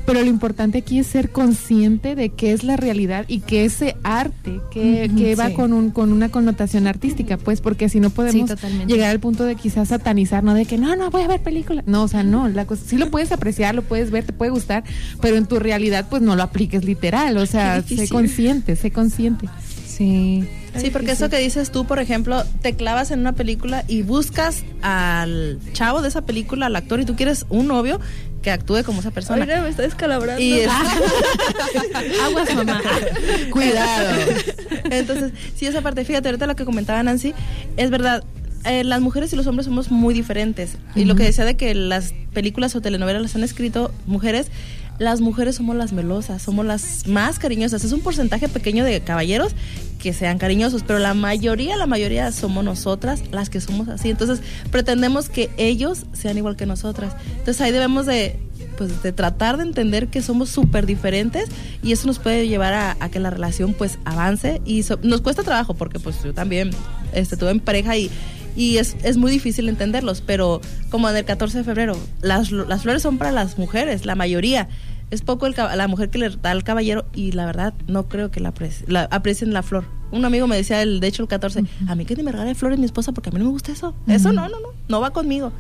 Pero 0.06 0.22
lo 0.22 0.28
importante 0.28 0.80
aquí 0.80 1.00
es 1.00 1.08
ser 1.08 1.32
consciente 1.32 2.16
de 2.16 2.30
qué 2.30 2.52
es 2.52 2.64
la 2.64 2.76
realidad 2.76 3.26
y 3.28 3.40
que 3.40 3.66
ese 3.66 3.96
arte 4.04 4.60
que, 4.72 5.10
que 5.18 5.36
va 5.36 5.50
sí. 5.50 5.54
con 5.54 5.72
un 5.72 5.92
con 5.92 6.12
una 6.12 6.30
connotación 6.30 6.88
artística, 6.88 7.38
pues, 7.38 7.62
porque 7.62 7.90
si 7.90 8.00
no 8.00 8.10
podemos 8.10 8.54
llegar 8.86 9.12
al 9.12 9.20
punto 9.20 9.46
de 9.46 9.56
quizás 9.56 9.90
satanizar, 9.90 10.44
¿no? 10.44 10.54
De 10.54 10.66
que 10.66 10.78
no, 10.78 10.96
no 10.96 11.10
voy 11.10 11.22
a 11.22 11.28
ver 11.28 11.42
películas. 11.42 11.86
No, 11.88 12.04
o 12.04 12.08
sea, 12.08 12.24
no, 12.24 12.50
la 12.50 12.66
cosa, 12.66 12.84
sí 12.86 12.98
lo 12.98 13.10
puedes 13.10 13.32
apreciar, 13.32 13.76
lo 13.76 13.82
puedes 13.84 14.12
ver, 14.12 14.26
te 14.26 14.34
puede 14.34 14.52
gustar, 14.52 14.84
pero 15.22 15.38
en 15.38 15.46
tu 15.46 15.60
realidad, 15.60 16.08
pues 16.10 16.22
no 16.22 16.36
lo 16.36 16.44
apliques 16.44 16.84
literal. 16.84 17.38
O 17.38 17.46
sea, 17.46 17.82
sé 17.82 18.08
consciente, 18.10 18.76
sé 18.76 18.92
consciente. 18.92 19.48
Sí. 19.86 20.44
Sí, 20.80 20.90
porque 20.90 21.12
eso 21.12 21.30
que 21.30 21.38
dices 21.38 21.72
tú, 21.72 21.86
por 21.86 22.00
ejemplo, 22.00 22.44
te 22.62 22.74
clavas 22.76 23.12
en 23.12 23.20
una 23.20 23.34
película 23.34 23.84
y 23.88 24.02
buscas 24.02 24.64
al 24.82 25.60
chavo 25.74 26.02
de 26.02 26.08
esa 26.10 26.22
película, 26.26 26.66
al 26.66 26.76
actor, 26.76 27.00
y 27.00 27.06
tú 27.06 27.16
quieres 27.16 27.46
un 27.50 27.68
novio 27.68 28.00
que 28.42 28.52
actúe 28.52 28.84
como 28.84 29.00
esa 29.00 29.12
persona. 29.12 29.44
Oiga, 29.44 29.62
me 29.62 29.70
está 29.70 29.84
descalabrando. 29.84 30.42
Y 30.42 30.60
es- 30.62 30.70
Aguas, 32.26 32.54
mamá. 32.56 32.82
Cuidado. 33.52 34.20
Entonces, 34.90 35.32
sí, 35.56 35.66
esa 35.66 35.82
parte, 35.82 36.04
fíjate, 36.06 36.28
ahorita 36.30 36.48
lo 36.48 36.56
que 36.56 36.66
comentaba 36.66 37.02
Nancy, 37.04 37.34
es 37.78 37.90
verdad. 37.90 38.24
eh, 38.66 38.84
las 38.84 39.02
mujeres 39.02 39.32
y 39.34 39.36
los 39.36 39.46
hombres 39.48 39.66
somos 39.66 39.92
muy 39.92 40.14
diferentes. 40.14 40.78
Y 40.96 41.06
lo 41.06 41.16
que 41.16 41.24
decía 41.24 41.46
de 41.46 41.56
que 41.58 41.76
las 41.76 42.14
películas 42.34 42.76
o 42.76 42.82
telenovelas 42.82 43.22
las 43.22 43.36
han 43.36 43.44
escrito 43.44 43.94
mujeres, 44.06 44.48
las 45.00 45.22
mujeres 45.22 45.56
somos 45.56 45.76
las 45.76 45.94
melosas, 45.94 46.42
somos 46.42 46.66
las 46.66 47.08
más 47.08 47.40
cariñosas. 47.40 47.84
Es 47.84 47.92
un 47.92 48.02
porcentaje 48.02 48.48
pequeño 48.48 48.84
de 48.84 49.02
caballeros 49.02 49.54
que 50.00 50.14
sean 50.14 50.38
cariñosos, 50.38 50.84
pero 50.84 51.00
la 51.00 51.14
mayoría, 51.14 51.78
la 51.78 51.88
mayoría 51.88 52.32
somos 52.32 52.64
nosotras 52.64 53.24
las 53.32 53.50
que 53.50 53.62
somos 53.62 53.88
así. 53.88 54.10
Entonces, 54.10 54.42
pretendemos 54.72 55.30
que 55.30 55.50
ellos 55.58 56.06
sean 56.14 56.38
igual 56.38 56.56
que 56.56 56.66
nosotras. 56.66 57.16
Entonces, 57.38 57.62
ahí 57.62 57.72
debemos 57.72 58.06
de 58.06 58.40
pues 58.78 59.04
de 59.04 59.12
tratar 59.12 59.58
de 59.58 59.64
entender 59.64 60.08
que 60.08 60.22
somos 60.22 60.50
súper 60.50 60.86
diferentes 60.86 61.50
y 61.84 61.92
eso 61.92 62.08
nos 62.08 62.20
puede 62.20 62.48
llevar 62.48 62.74
a, 62.74 63.10
que 63.10 63.20
la 63.20 63.30
relación 63.30 63.74
pues 63.74 64.00
avance 64.04 64.62
y 64.66 64.84
nos 65.04 65.22
cuesta 65.22 65.44
trabajo 65.44 65.74
porque 65.76 66.00
pues 66.00 66.24
yo 66.24 66.34
también 66.34 66.72
este, 67.14 67.38
tuve 67.38 67.52
en 67.52 67.60
pareja 67.60 67.96
y, 67.98 68.10
y 68.56 68.78
es, 68.78 68.96
es 69.04 69.18
muy 69.18 69.32
difícil 69.32 69.68
entenderlos, 69.70 70.22
pero 70.22 70.62
como 70.90 71.10
en 71.10 71.16
el 71.18 71.26
14 71.26 71.60
de 71.60 71.64
febrero, 71.64 71.98
las, 72.22 72.52
las 72.52 72.84
flores 72.84 73.02
son 73.02 73.18
para 73.18 73.32
las 73.32 73.58
mujeres, 73.58 74.06
la 74.06 74.16
mayoría. 74.16 74.68
Es 75.12 75.22
poco 75.22 75.46
el, 75.46 75.54
la 75.76 75.88
mujer 75.88 76.10
que 76.10 76.18
le 76.18 76.30
da 76.30 76.50
al 76.52 76.64
caballero 76.64 77.06
y 77.14 77.34
la 77.34 77.46
verdad 77.46 77.74
no 77.88 78.08
creo 78.08 78.32
que 78.32 78.40
la, 78.40 78.52
apreci- 78.52 78.84
la 78.88 79.04
aprecien 79.12 79.54
la 79.54 79.62
flor. 79.62 79.86
Un 80.12 80.26
amigo 80.26 80.48
me 80.48 80.56
decía, 80.56 80.82
el, 80.82 81.00
de 81.00 81.08
hecho 81.08 81.22
el 81.22 81.28
14, 81.30 81.64
a 81.88 81.96
mí 81.96 82.06
que 82.06 82.16
ni 82.16 82.24
me 82.24 82.32
regale 82.32 82.56
flores 82.56 82.80
mi 82.80 82.86
esposa 82.86 83.12
porque 83.12 83.30
a 83.30 83.32
mí 83.32 83.38
no 83.38 83.46
me 83.46 83.52
gusta 83.52 83.72
eso. 83.72 83.94
Eso 84.08 84.32
no, 84.34 84.44
no, 84.50 84.60
no, 84.60 84.70
no 84.88 85.02
va 85.02 85.12
conmigo. 85.12 85.52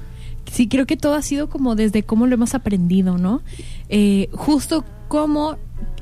Sí, 0.51 0.67
creo 0.67 0.85
que 0.87 0.97
todo 0.97 1.13
ha 1.13 1.21
sido 1.21 1.49
como 1.49 1.75
desde 1.75 2.01
cómo 2.03 2.25
lo 2.27 2.33
hemos 2.33 2.53
aprendido, 2.55 3.17
¿no? 3.17 3.41
Eh, 3.89 4.27
justo 4.33 4.83
como 5.07 5.57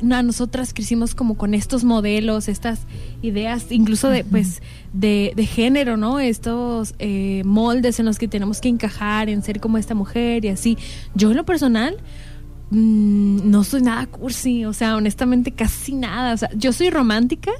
a 0.09 0.23
nosotras 0.23 0.73
crecimos 0.73 1.13
como 1.13 1.37
con 1.37 1.53
estos 1.53 1.83
modelos, 1.83 2.47
estas 2.47 2.81
ideas, 3.21 3.67
incluso 3.69 4.09
de, 4.09 4.23
pues, 4.23 4.61
de, 4.93 5.33
de 5.35 5.45
género, 5.45 5.97
¿no? 5.97 6.19
Estos 6.19 6.95
eh, 6.99 7.43
moldes 7.45 7.99
en 7.99 8.05
los 8.07 8.17
que 8.17 8.27
tenemos 8.27 8.61
que 8.61 8.69
encajar 8.69 9.29
en 9.29 9.43
ser 9.43 9.59
como 9.59 9.77
esta 9.77 9.93
mujer 9.93 10.45
y 10.45 10.49
así. 10.49 10.77
Yo 11.13 11.31
en 11.31 11.37
lo 11.37 11.45
personal 11.45 11.97
mm, 12.71 13.49
no 13.49 13.63
soy 13.63 13.81
nada 13.83 14.07
cursi, 14.07 14.65
o 14.65 14.73
sea, 14.73 14.95
honestamente 14.95 15.51
casi 15.51 15.93
nada. 15.93 16.33
O 16.33 16.37
sea, 16.37 16.49
yo 16.55 16.73
soy 16.73 16.89
romántica, 16.89 17.51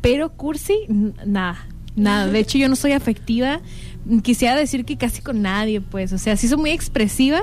pero 0.00 0.30
cursi, 0.30 0.78
nada, 1.26 1.66
nada. 1.94 2.26
De 2.26 2.38
hecho, 2.38 2.58
yo 2.58 2.68
no 2.68 2.76
soy 2.76 2.92
afectiva. 2.92 3.60
Quisiera 4.22 4.56
decir 4.56 4.84
que 4.84 4.96
casi 4.96 5.20
con 5.20 5.42
nadie, 5.42 5.80
pues. 5.80 6.12
O 6.12 6.18
sea, 6.18 6.36
sí 6.36 6.48
soy 6.48 6.58
muy 6.58 6.70
expresiva, 6.70 7.42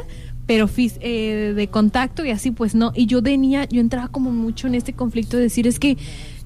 pero 0.50 0.68
fis- 0.68 0.98
eh, 1.00 1.54
de 1.56 1.68
contacto 1.68 2.26
y 2.26 2.32
así, 2.32 2.50
pues 2.50 2.74
no. 2.74 2.92
Y 2.96 3.06
yo 3.06 3.22
de 3.22 3.38
niña, 3.38 3.66
yo 3.70 3.82
entraba 3.82 4.08
como 4.08 4.32
mucho 4.32 4.66
en 4.66 4.74
este 4.74 4.94
conflicto 4.94 5.38
de 5.38 5.44
decir, 5.44 5.68
es 5.68 5.78
que 5.78 5.96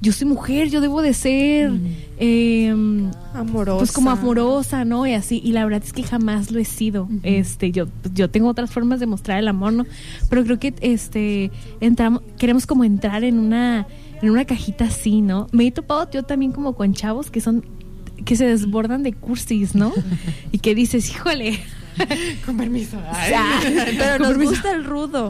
yo 0.01 0.11
soy 0.11 0.27
mujer, 0.27 0.69
yo 0.69 0.81
debo 0.81 1.01
de 1.01 1.13
ser... 1.13 1.71
em, 2.19 3.09
Amorosa. 3.33 3.77
pues 3.79 3.93
como 3.93 4.09
amorosa, 4.11 4.83
¿no? 4.83 5.07
Y 5.07 5.13
así, 5.13 5.41
y 5.41 5.53
la 5.53 5.63
verdad 5.63 5.81
es 5.85 5.93
que 5.93 6.03
jamás 6.03 6.51
lo 6.51 6.59
he 6.59 6.65
sido. 6.65 7.07
Este, 7.23 7.71
yo, 7.71 7.87
yo 8.13 8.29
tengo 8.29 8.49
otras 8.49 8.71
formas 8.71 8.99
de 8.99 9.05
mostrar 9.05 9.39
el 9.39 9.47
amor, 9.47 9.71
¿no? 9.71 9.85
Pero 10.29 10.43
creo 10.43 10.59
que 10.59 10.73
este 10.81 11.49
entramos, 11.79 12.21
queremos 12.37 12.65
como 12.65 12.83
entrar 12.83 13.23
en 13.23 13.39
una, 13.39 13.87
en 14.21 14.29
una 14.29 14.43
cajita 14.43 14.83
así, 14.83 15.21
¿no? 15.21 15.47
Me 15.53 15.65
he 15.67 15.71
topado 15.71 16.11
yo 16.11 16.23
también 16.23 16.51
como 16.51 16.73
con 16.75 16.93
chavos 16.93 17.31
que 17.31 17.39
son, 17.39 17.63
que 18.25 18.35
se 18.35 18.45
desbordan 18.47 19.01
de 19.03 19.13
cursis, 19.13 19.75
¿no? 19.75 19.93
y 20.51 20.57
que 20.59 20.75
dices, 20.75 21.09
híjole. 21.09 21.57
Con 22.45 22.57
permiso. 22.57 22.97
Pero 23.97 24.19
nos 24.19 24.27
permiso. 24.29 24.51
gusta 24.51 24.71
el 24.71 24.83
rudo. 24.83 25.29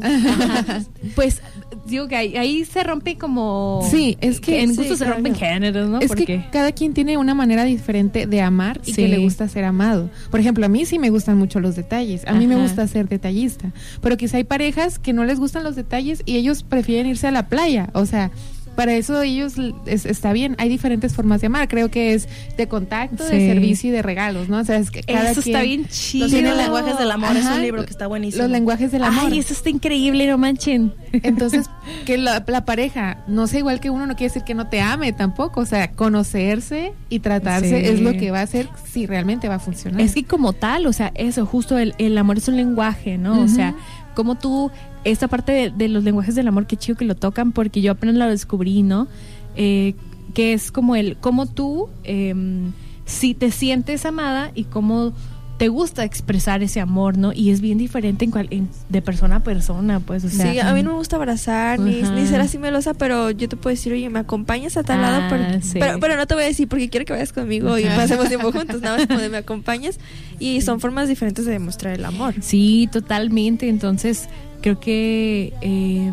Pues 1.15 1.41
digo 1.85 2.07
que 2.07 2.15
ahí, 2.15 2.37
ahí 2.37 2.65
se 2.65 2.83
rompe 2.83 3.17
como... 3.17 3.85
Sí, 3.91 4.17
es 4.21 4.39
que- 4.39 4.61
En 4.63 4.69
sí, 4.71 4.77
gusto 4.77 4.93
se 4.95 5.03
claro. 5.03 5.15
rompen 5.15 5.35
géneros, 5.35 5.89
¿no? 5.89 5.99
Es 5.99 6.07
Porque 6.07 6.25
que 6.25 6.45
cada 6.51 6.71
quien 6.71 6.93
tiene 6.93 7.17
una 7.17 7.33
manera 7.35 7.65
diferente 7.65 8.25
de 8.25 8.41
amar 8.41 8.79
y 8.85 8.93
Sí. 8.93 9.01
que 9.03 9.07
le 9.07 9.17
gusta 9.17 9.47
ser 9.49 9.65
amado. 9.65 10.09
Por 10.31 10.39
ejemplo, 10.39 10.65
a 10.65 10.69
mí 10.69 10.85
sí 10.85 10.99
me 10.99 11.09
gustan 11.09 11.37
mucho 11.37 11.59
los 11.59 11.75
detalles. 11.75 12.25
A 12.27 12.33
mí 12.33 12.47
me 12.47 12.55
gusta 12.55 12.87
ser 12.87 13.09
detallista. 13.09 13.71
Pero 14.01 14.17
quizá 14.17 14.37
hay 14.37 14.43
parejas 14.45 14.99
que 14.99 15.13
no 15.13 15.25
les 15.25 15.39
gustan 15.39 15.63
los 15.63 15.75
detalles 15.75 16.21
y 16.25 16.37
ellos 16.37 16.63
prefieren 16.63 17.07
irse 17.07 17.27
a 17.27 17.31
la 17.31 17.47
playa. 17.49 17.89
O 17.93 18.05
sea, 18.05 18.31
para 18.75 18.93
eso 18.93 19.21
ellos 19.21 19.53
es- 19.85 20.05
está 20.05 20.33
bien. 20.33 20.55
Hay 20.59 20.69
diferentes 20.69 21.13
formas 21.13 21.41
de 21.41 21.47
amar. 21.47 21.67
Creo 21.67 21.89
que 21.89 22.13
es 22.13 22.27
de 22.57 22.67
contacto, 22.67 23.23
de 23.23 23.53
servicio 23.53 23.89
y 23.89 23.93
de 23.93 24.01
regalos, 24.01 24.49
¿no? 24.49 24.59
O 24.59 24.63
sea, 24.63 24.77
es 24.77 24.91
que 24.91 25.03
cada 25.03 25.31
Eso 25.31 25.39
está 25.41 25.61
quien- 25.61 25.81
bien 25.81 25.87
chido. 25.89 26.27
Los 26.27 26.57
lenguajes 26.57 26.97
del 26.97 27.11
amor 27.11 27.35
es 27.37 27.45
un 27.45 27.61
libro 27.61 27.85
que 27.85 27.91
está 27.91 28.07
buenísimo. 28.07 28.43
Los 28.43 28.51
lenguajes 28.51 28.91
del 28.91 29.03
amor. 29.03 29.31
Ay, 29.31 29.39
eso 29.39 29.53
está 29.53 29.69
increíble, 29.69 30.27
no 30.27 30.37
manchen. 30.37 30.93
Entonces, 31.13 31.69
que 32.05 32.17
la, 32.17 32.43
la 32.47 32.65
pareja 32.65 33.17
no 33.27 33.47
sea 33.47 33.59
igual 33.59 33.79
que 33.79 33.89
uno 33.89 34.05
no 34.07 34.15
quiere 34.15 34.29
decir 34.33 34.43
que 34.43 34.53
no 34.53 34.67
te 34.67 34.81
ame 34.81 35.13
tampoco. 35.13 35.61
O 35.61 35.65
sea, 35.65 35.91
conocerse 35.91 36.93
y 37.09 37.19
tratarse 37.19 37.69
Sí. 37.69 37.75
es 37.87 37.99
lo 38.01 38.11
que 38.13 38.31
va 38.31 38.39
a 38.39 38.43
hacer 38.43 38.69
si 38.91 39.05
realmente 39.05 39.47
va 39.49 39.55
a 39.55 39.59
funcionar. 39.59 40.01
Es 40.01 40.13
que 40.13 40.23
como 40.23 40.53
tal, 40.53 40.85
o 40.87 40.93
sea, 40.93 41.11
eso, 41.15 41.45
justo 41.45 41.77
el, 41.77 41.93
el 41.97 42.17
amor 42.17 42.37
es 42.37 42.47
un 42.47 42.55
lenguaje, 42.57 43.17
¿no? 43.17 43.41
O 43.41 43.47
sea, 43.47 43.75
como 44.13 44.35
tú, 44.35 44.71
esta 45.03 45.27
parte 45.27 45.51
de, 45.51 45.69
de 45.71 45.87
los 45.87 46.03
lenguajes 46.03 46.35
del 46.35 46.47
amor, 46.47 46.67
qué 46.67 46.77
chido 46.77 46.97
que 46.97 47.05
lo 47.05 47.15
tocan, 47.15 47.51
porque 47.51 47.81
yo 47.81 47.91
apenas 47.91 48.15
lo 48.15 48.27
descubrí, 48.27 48.83
¿no? 48.83 49.07
Eh, 49.55 49.95
que 50.33 50.53
es 50.53 50.71
como 50.71 50.95
el, 50.95 51.17
cómo 51.17 51.45
tú, 51.45 51.89
em, 52.03 52.71
si 53.05 53.33
te 53.33 53.51
sientes 53.51 54.05
amada 54.05 54.51
y 54.55 54.63
cómo 54.63 55.13
te 55.57 55.67
gusta 55.69 56.03
expresar 56.03 56.63
ese 56.63 56.81
amor, 56.81 57.17
¿no? 57.17 57.31
Y 57.31 57.51
es 57.51 57.61
bien 57.61 57.77
diferente 57.77 58.25
en 58.25 58.31
cual- 58.31 58.47
en- 58.49 58.69
de 58.89 59.01
persona 59.01 59.37
a 59.37 59.39
persona, 59.43 59.99
pues, 59.99 60.23
o 60.25 60.29
sea. 60.29 60.51
Sí, 60.51 60.59
a 60.59 60.73
mí 60.73 60.81
no 60.83 60.91
me 60.91 60.97
gusta 60.97 61.15
abrazar 61.15 61.79
ni, 61.79 62.03
ser 62.25 62.41
así 62.41 62.57
melosa, 62.57 62.93
pero 62.95 63.29
yo 63.31 63.47
te 63.47 63.55
puedo 63.55 63.73
decir, 63.73 63.93
oye, 63.93 64.09
¿me 64.09 64.19
acompañas 64.19 64.77
a 64.77 64.83
tal 64.83 65.03
Ah, 65.05 65.29
lado? 65.29 65.59
Sí. 65.61 65.77
pero, 65.79 65.99
pero 65.99 66.15
no 66.17 66.25
te 66.25 66.33
voy 66.33 66.43
a 66.43 66.47
decir 66.47 66.67
porque 66.67 66.89
quiero 66.89 67.05
que 67.05 67.13
vayas 67.13 67.31
conmigo 67.33 67.77
y 67.77 67.83
pasemos 67.85 68.27
tiempo 68.29 68.51
juntos, 68.51 68.81
nada 68.81 68.97
más 68.97 69.07
como 69.07 69.19
de 69.19 69.29
me 69.29 69.37
acompañas. 69.37 69.99
Y 70.39 70.61
son 70.61 70.79
formas 70.79 71.07
diferentes 71.07 71.45
de 71.45 71.51
demostrar 71.51 71.93
el 71.93 72.03
amor. 72.05 72.33
Sí, 72.41 72.89
totalmente. 72.91 73.69
Entonces, 73.69 74.27
creo 74.61 74.79
que 74.79 75.53
eh, 75.61 76.11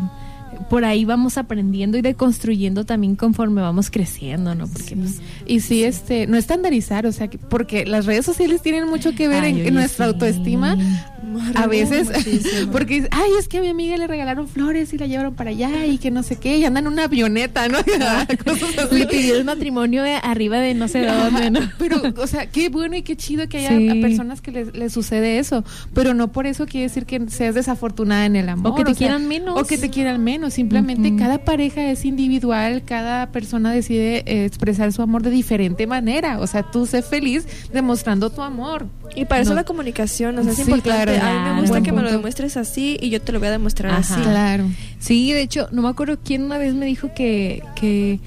por 0.69 0.85
ahí 0.85 1.05
vamos 1.05 1.37
aprendiendo 1.37 1.97
y 1.97 2.01
deconstruyendo 2.01 2.85
también 2.85 3.15
conforme 3.15 3.61
vamos 3.61 3.89
creciendo, 3.89 4.55
¿no? 4.55 4.67
Porque 4.67 4.95
pues, 4.95 5.19
Y 5.45 5.59
sí, 5.61 5.83
este, 5.83 6.27
no 6.27 6.37
estandarizar, 6.37 7.05
o 7.05 7.11
sea, 7.11 7.27
que- 7.27 7.37
porque 7.37 7.85
las 7.85 8.05
redes 8.05 8.25
sociales 8.25 8.61
tienen 8.61 8.87
mucho 8.87 9.13
que 9.13 9.27
ver 9.27 9.43
Ay, 9.43 9.67
en, 9.67 9.73
nuestra 9.73 10.05
sí. 10.07 10.11
autoestima. 10.13 10.77
A 11.55 11.67
veces, 11.67 12.09
Muchísimo. 12.09 12.71
porque 12.71 13.07
ay, 13.11 13.31
es 13.39 13.47
que 13.47 13.59
a 13.59 13.61
mi 13.61 13.69
amiga 13.69 13.95
le 13.95 14.07
regalaron 14.07 14.47
flores 14.47 14.91
y 14.93 14.97
la 14.97 15.07
llevaron 15.07 15.33
para 15.35 15.51
allá 15.51 15.85
y 15.85 15.97
que 15.97 16.11
no 16.11 16.23
sé 16.23 16.35
qué, 16.37 16.57
y 16.57 16.65
andan 16.65 16.87
en 16.87 16.93
una 16.93 17.03
avioneta, 17.05 17.67
¿no? 17.69 17.77
Así. 18.45 18.97
le 18.97 19.07
pidió 19.07 19.35
el 19.37 19.45
matrimonio 19.45 20.03
de 20.03 20.15
arriba 20.15 20.57
de 20.59 20.73
no 20.73 20.87
sé 20.87 21.05
dónde, 21.05 21.51
¿no? 21.51 21.59
Pero, 21.77 22.01
o 22.17 22.27
sea, 22.27 22.47
qué 22.47 22.69
bueno 22.69 22.95
y 22.97 23.03
qué 23.03 23.15
chido 23.15 23.47
que 23.47 23.65
haya 23.65 23.91
a 23.93 24.01
personas 24.01 24.41
que 24.41 24.51
les, 24.51 24.75
les 24.75 24.91
sucede 24.91 25.39
eso. 25.39 25.63
Pero 25.93 26.13
no 26.13 26.31
por 26.31 26.47
eso 26.47 26.65
quiere 26.65 26.87
decir 26.87 27.05
que 27.05 27.21
seas 27.29 27.55
desafortunada 27.55 28.25
en 28.25 28.35
el 28.35 28.49
amor. 28.49 28.71
O 28.73 28.75
que 28.75 28.83
te 28.83 28.89
sea, 28.91 28.97
quieran 28.97 29.27
menos. 29.27 29.59
O 29.59 29.65
que 29.65 29.77
te 29.77 29.89
quieran 29.89 30.23
menos. 30.23 30.50
Simplemente 30.51 31.15
cada 31.15 31.39
pareja 31.39 31.89
es 31.89 32.05
individual, 32.05 32.83
cada 32.85 33.31
persona 33.31 33.71
decide 33.71 34.23
eh, 34.25 34.45
expresar 34.45 34.91
su 34.93 35.01
amor 35.01 35.23
de 35.23 35.31
diferente 35.31 35.87
manera. 35.87 36.39
O 36.39 36.47
sea, 36.47 36.63
tú 36.63 36.85
sé 36.85 37.01
feliz 37.01 37.47
demostrando 37.73 38.29
tu 38.29 38.41
amor. 38.41 38.85
Y 39.15 39.25
para 39.25 39.41
eso 39.41 39.51
No. 39.51 39.55
la 39.57 39.63
comunicación, 39.63 40.37
o 40.37 40.43
sea, 40.43 40.51
es 40.51 40.57
Sí, 40.57 40.63
importante. 40.63 41.03
claro, 41.03 41.11
a 41.11 41.15
mí 41.15 41.21
me 41.39 41.43
claro, 41.45 41.61
gusta 41.61 41.81
que 41.81 41.91
me 41.91 42.01
lo 42.01 42.11
demuestres 42.11 42.55
así 42.57 42.97
y 43.01 43.09
yo 43.09 43.21
te 43.21 43.31
lo 43.31 43.39
voy 43.39 43.47
a 43.47 43.51
demostrar 43.51 43.91
Ajá. 43.93 44.15
así. 44.15 44.21
Claro. 44.23 44.65
Sí, 44.99 45.31
de 45.33 45.41
hecho, 45.41 45.67
no 45.71 45.81
me 45.81 45.89
acuerdo 45.89 46.17
quién 46.23 46.43
una 46.43 46.57
vez 46.57 46.73
me 46.73 46.85
dijo 46.85 47.09
que, 47.15 47.63
que 47.75 48.19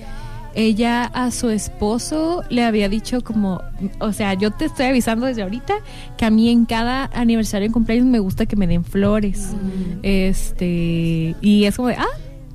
ella 0.54 1.04
a 1.04 1.30
su 1.30 1.50
esposo 1.50 2.42
le 2.48 2.64
había 2.64 2.88
dicho 2.88 3.22
como, 3.22 3.62
o 4.00 4.12
sea, 4.12 4.34
yo 4.34 4.50
te 4.50 4.66
estoy 4.66 4.86
avisando 4.86 5.26
desde 5.26 5.42
ahorita 5.42 5.74
que 6.16 6.24
a 6.24 6.30
mí 6.30 6.50
en 6.50 6.64
cada 6.64 7.10
aniversario 7.12 7.68
de 7.68 7.72
cumpleaños 7.72 8.06
me 8.06 8.18
gusta 8.18 8.46
que 8.46 8.56
me 8.56 8.66
den 8.66 8.84
flores. 8.84 9.50
Este, 10.02 11.34
y 11.40 11.64
es 11.64 11.76
como 11.76 11.88
de, 11.88 11.96
ah, 11.96 12.06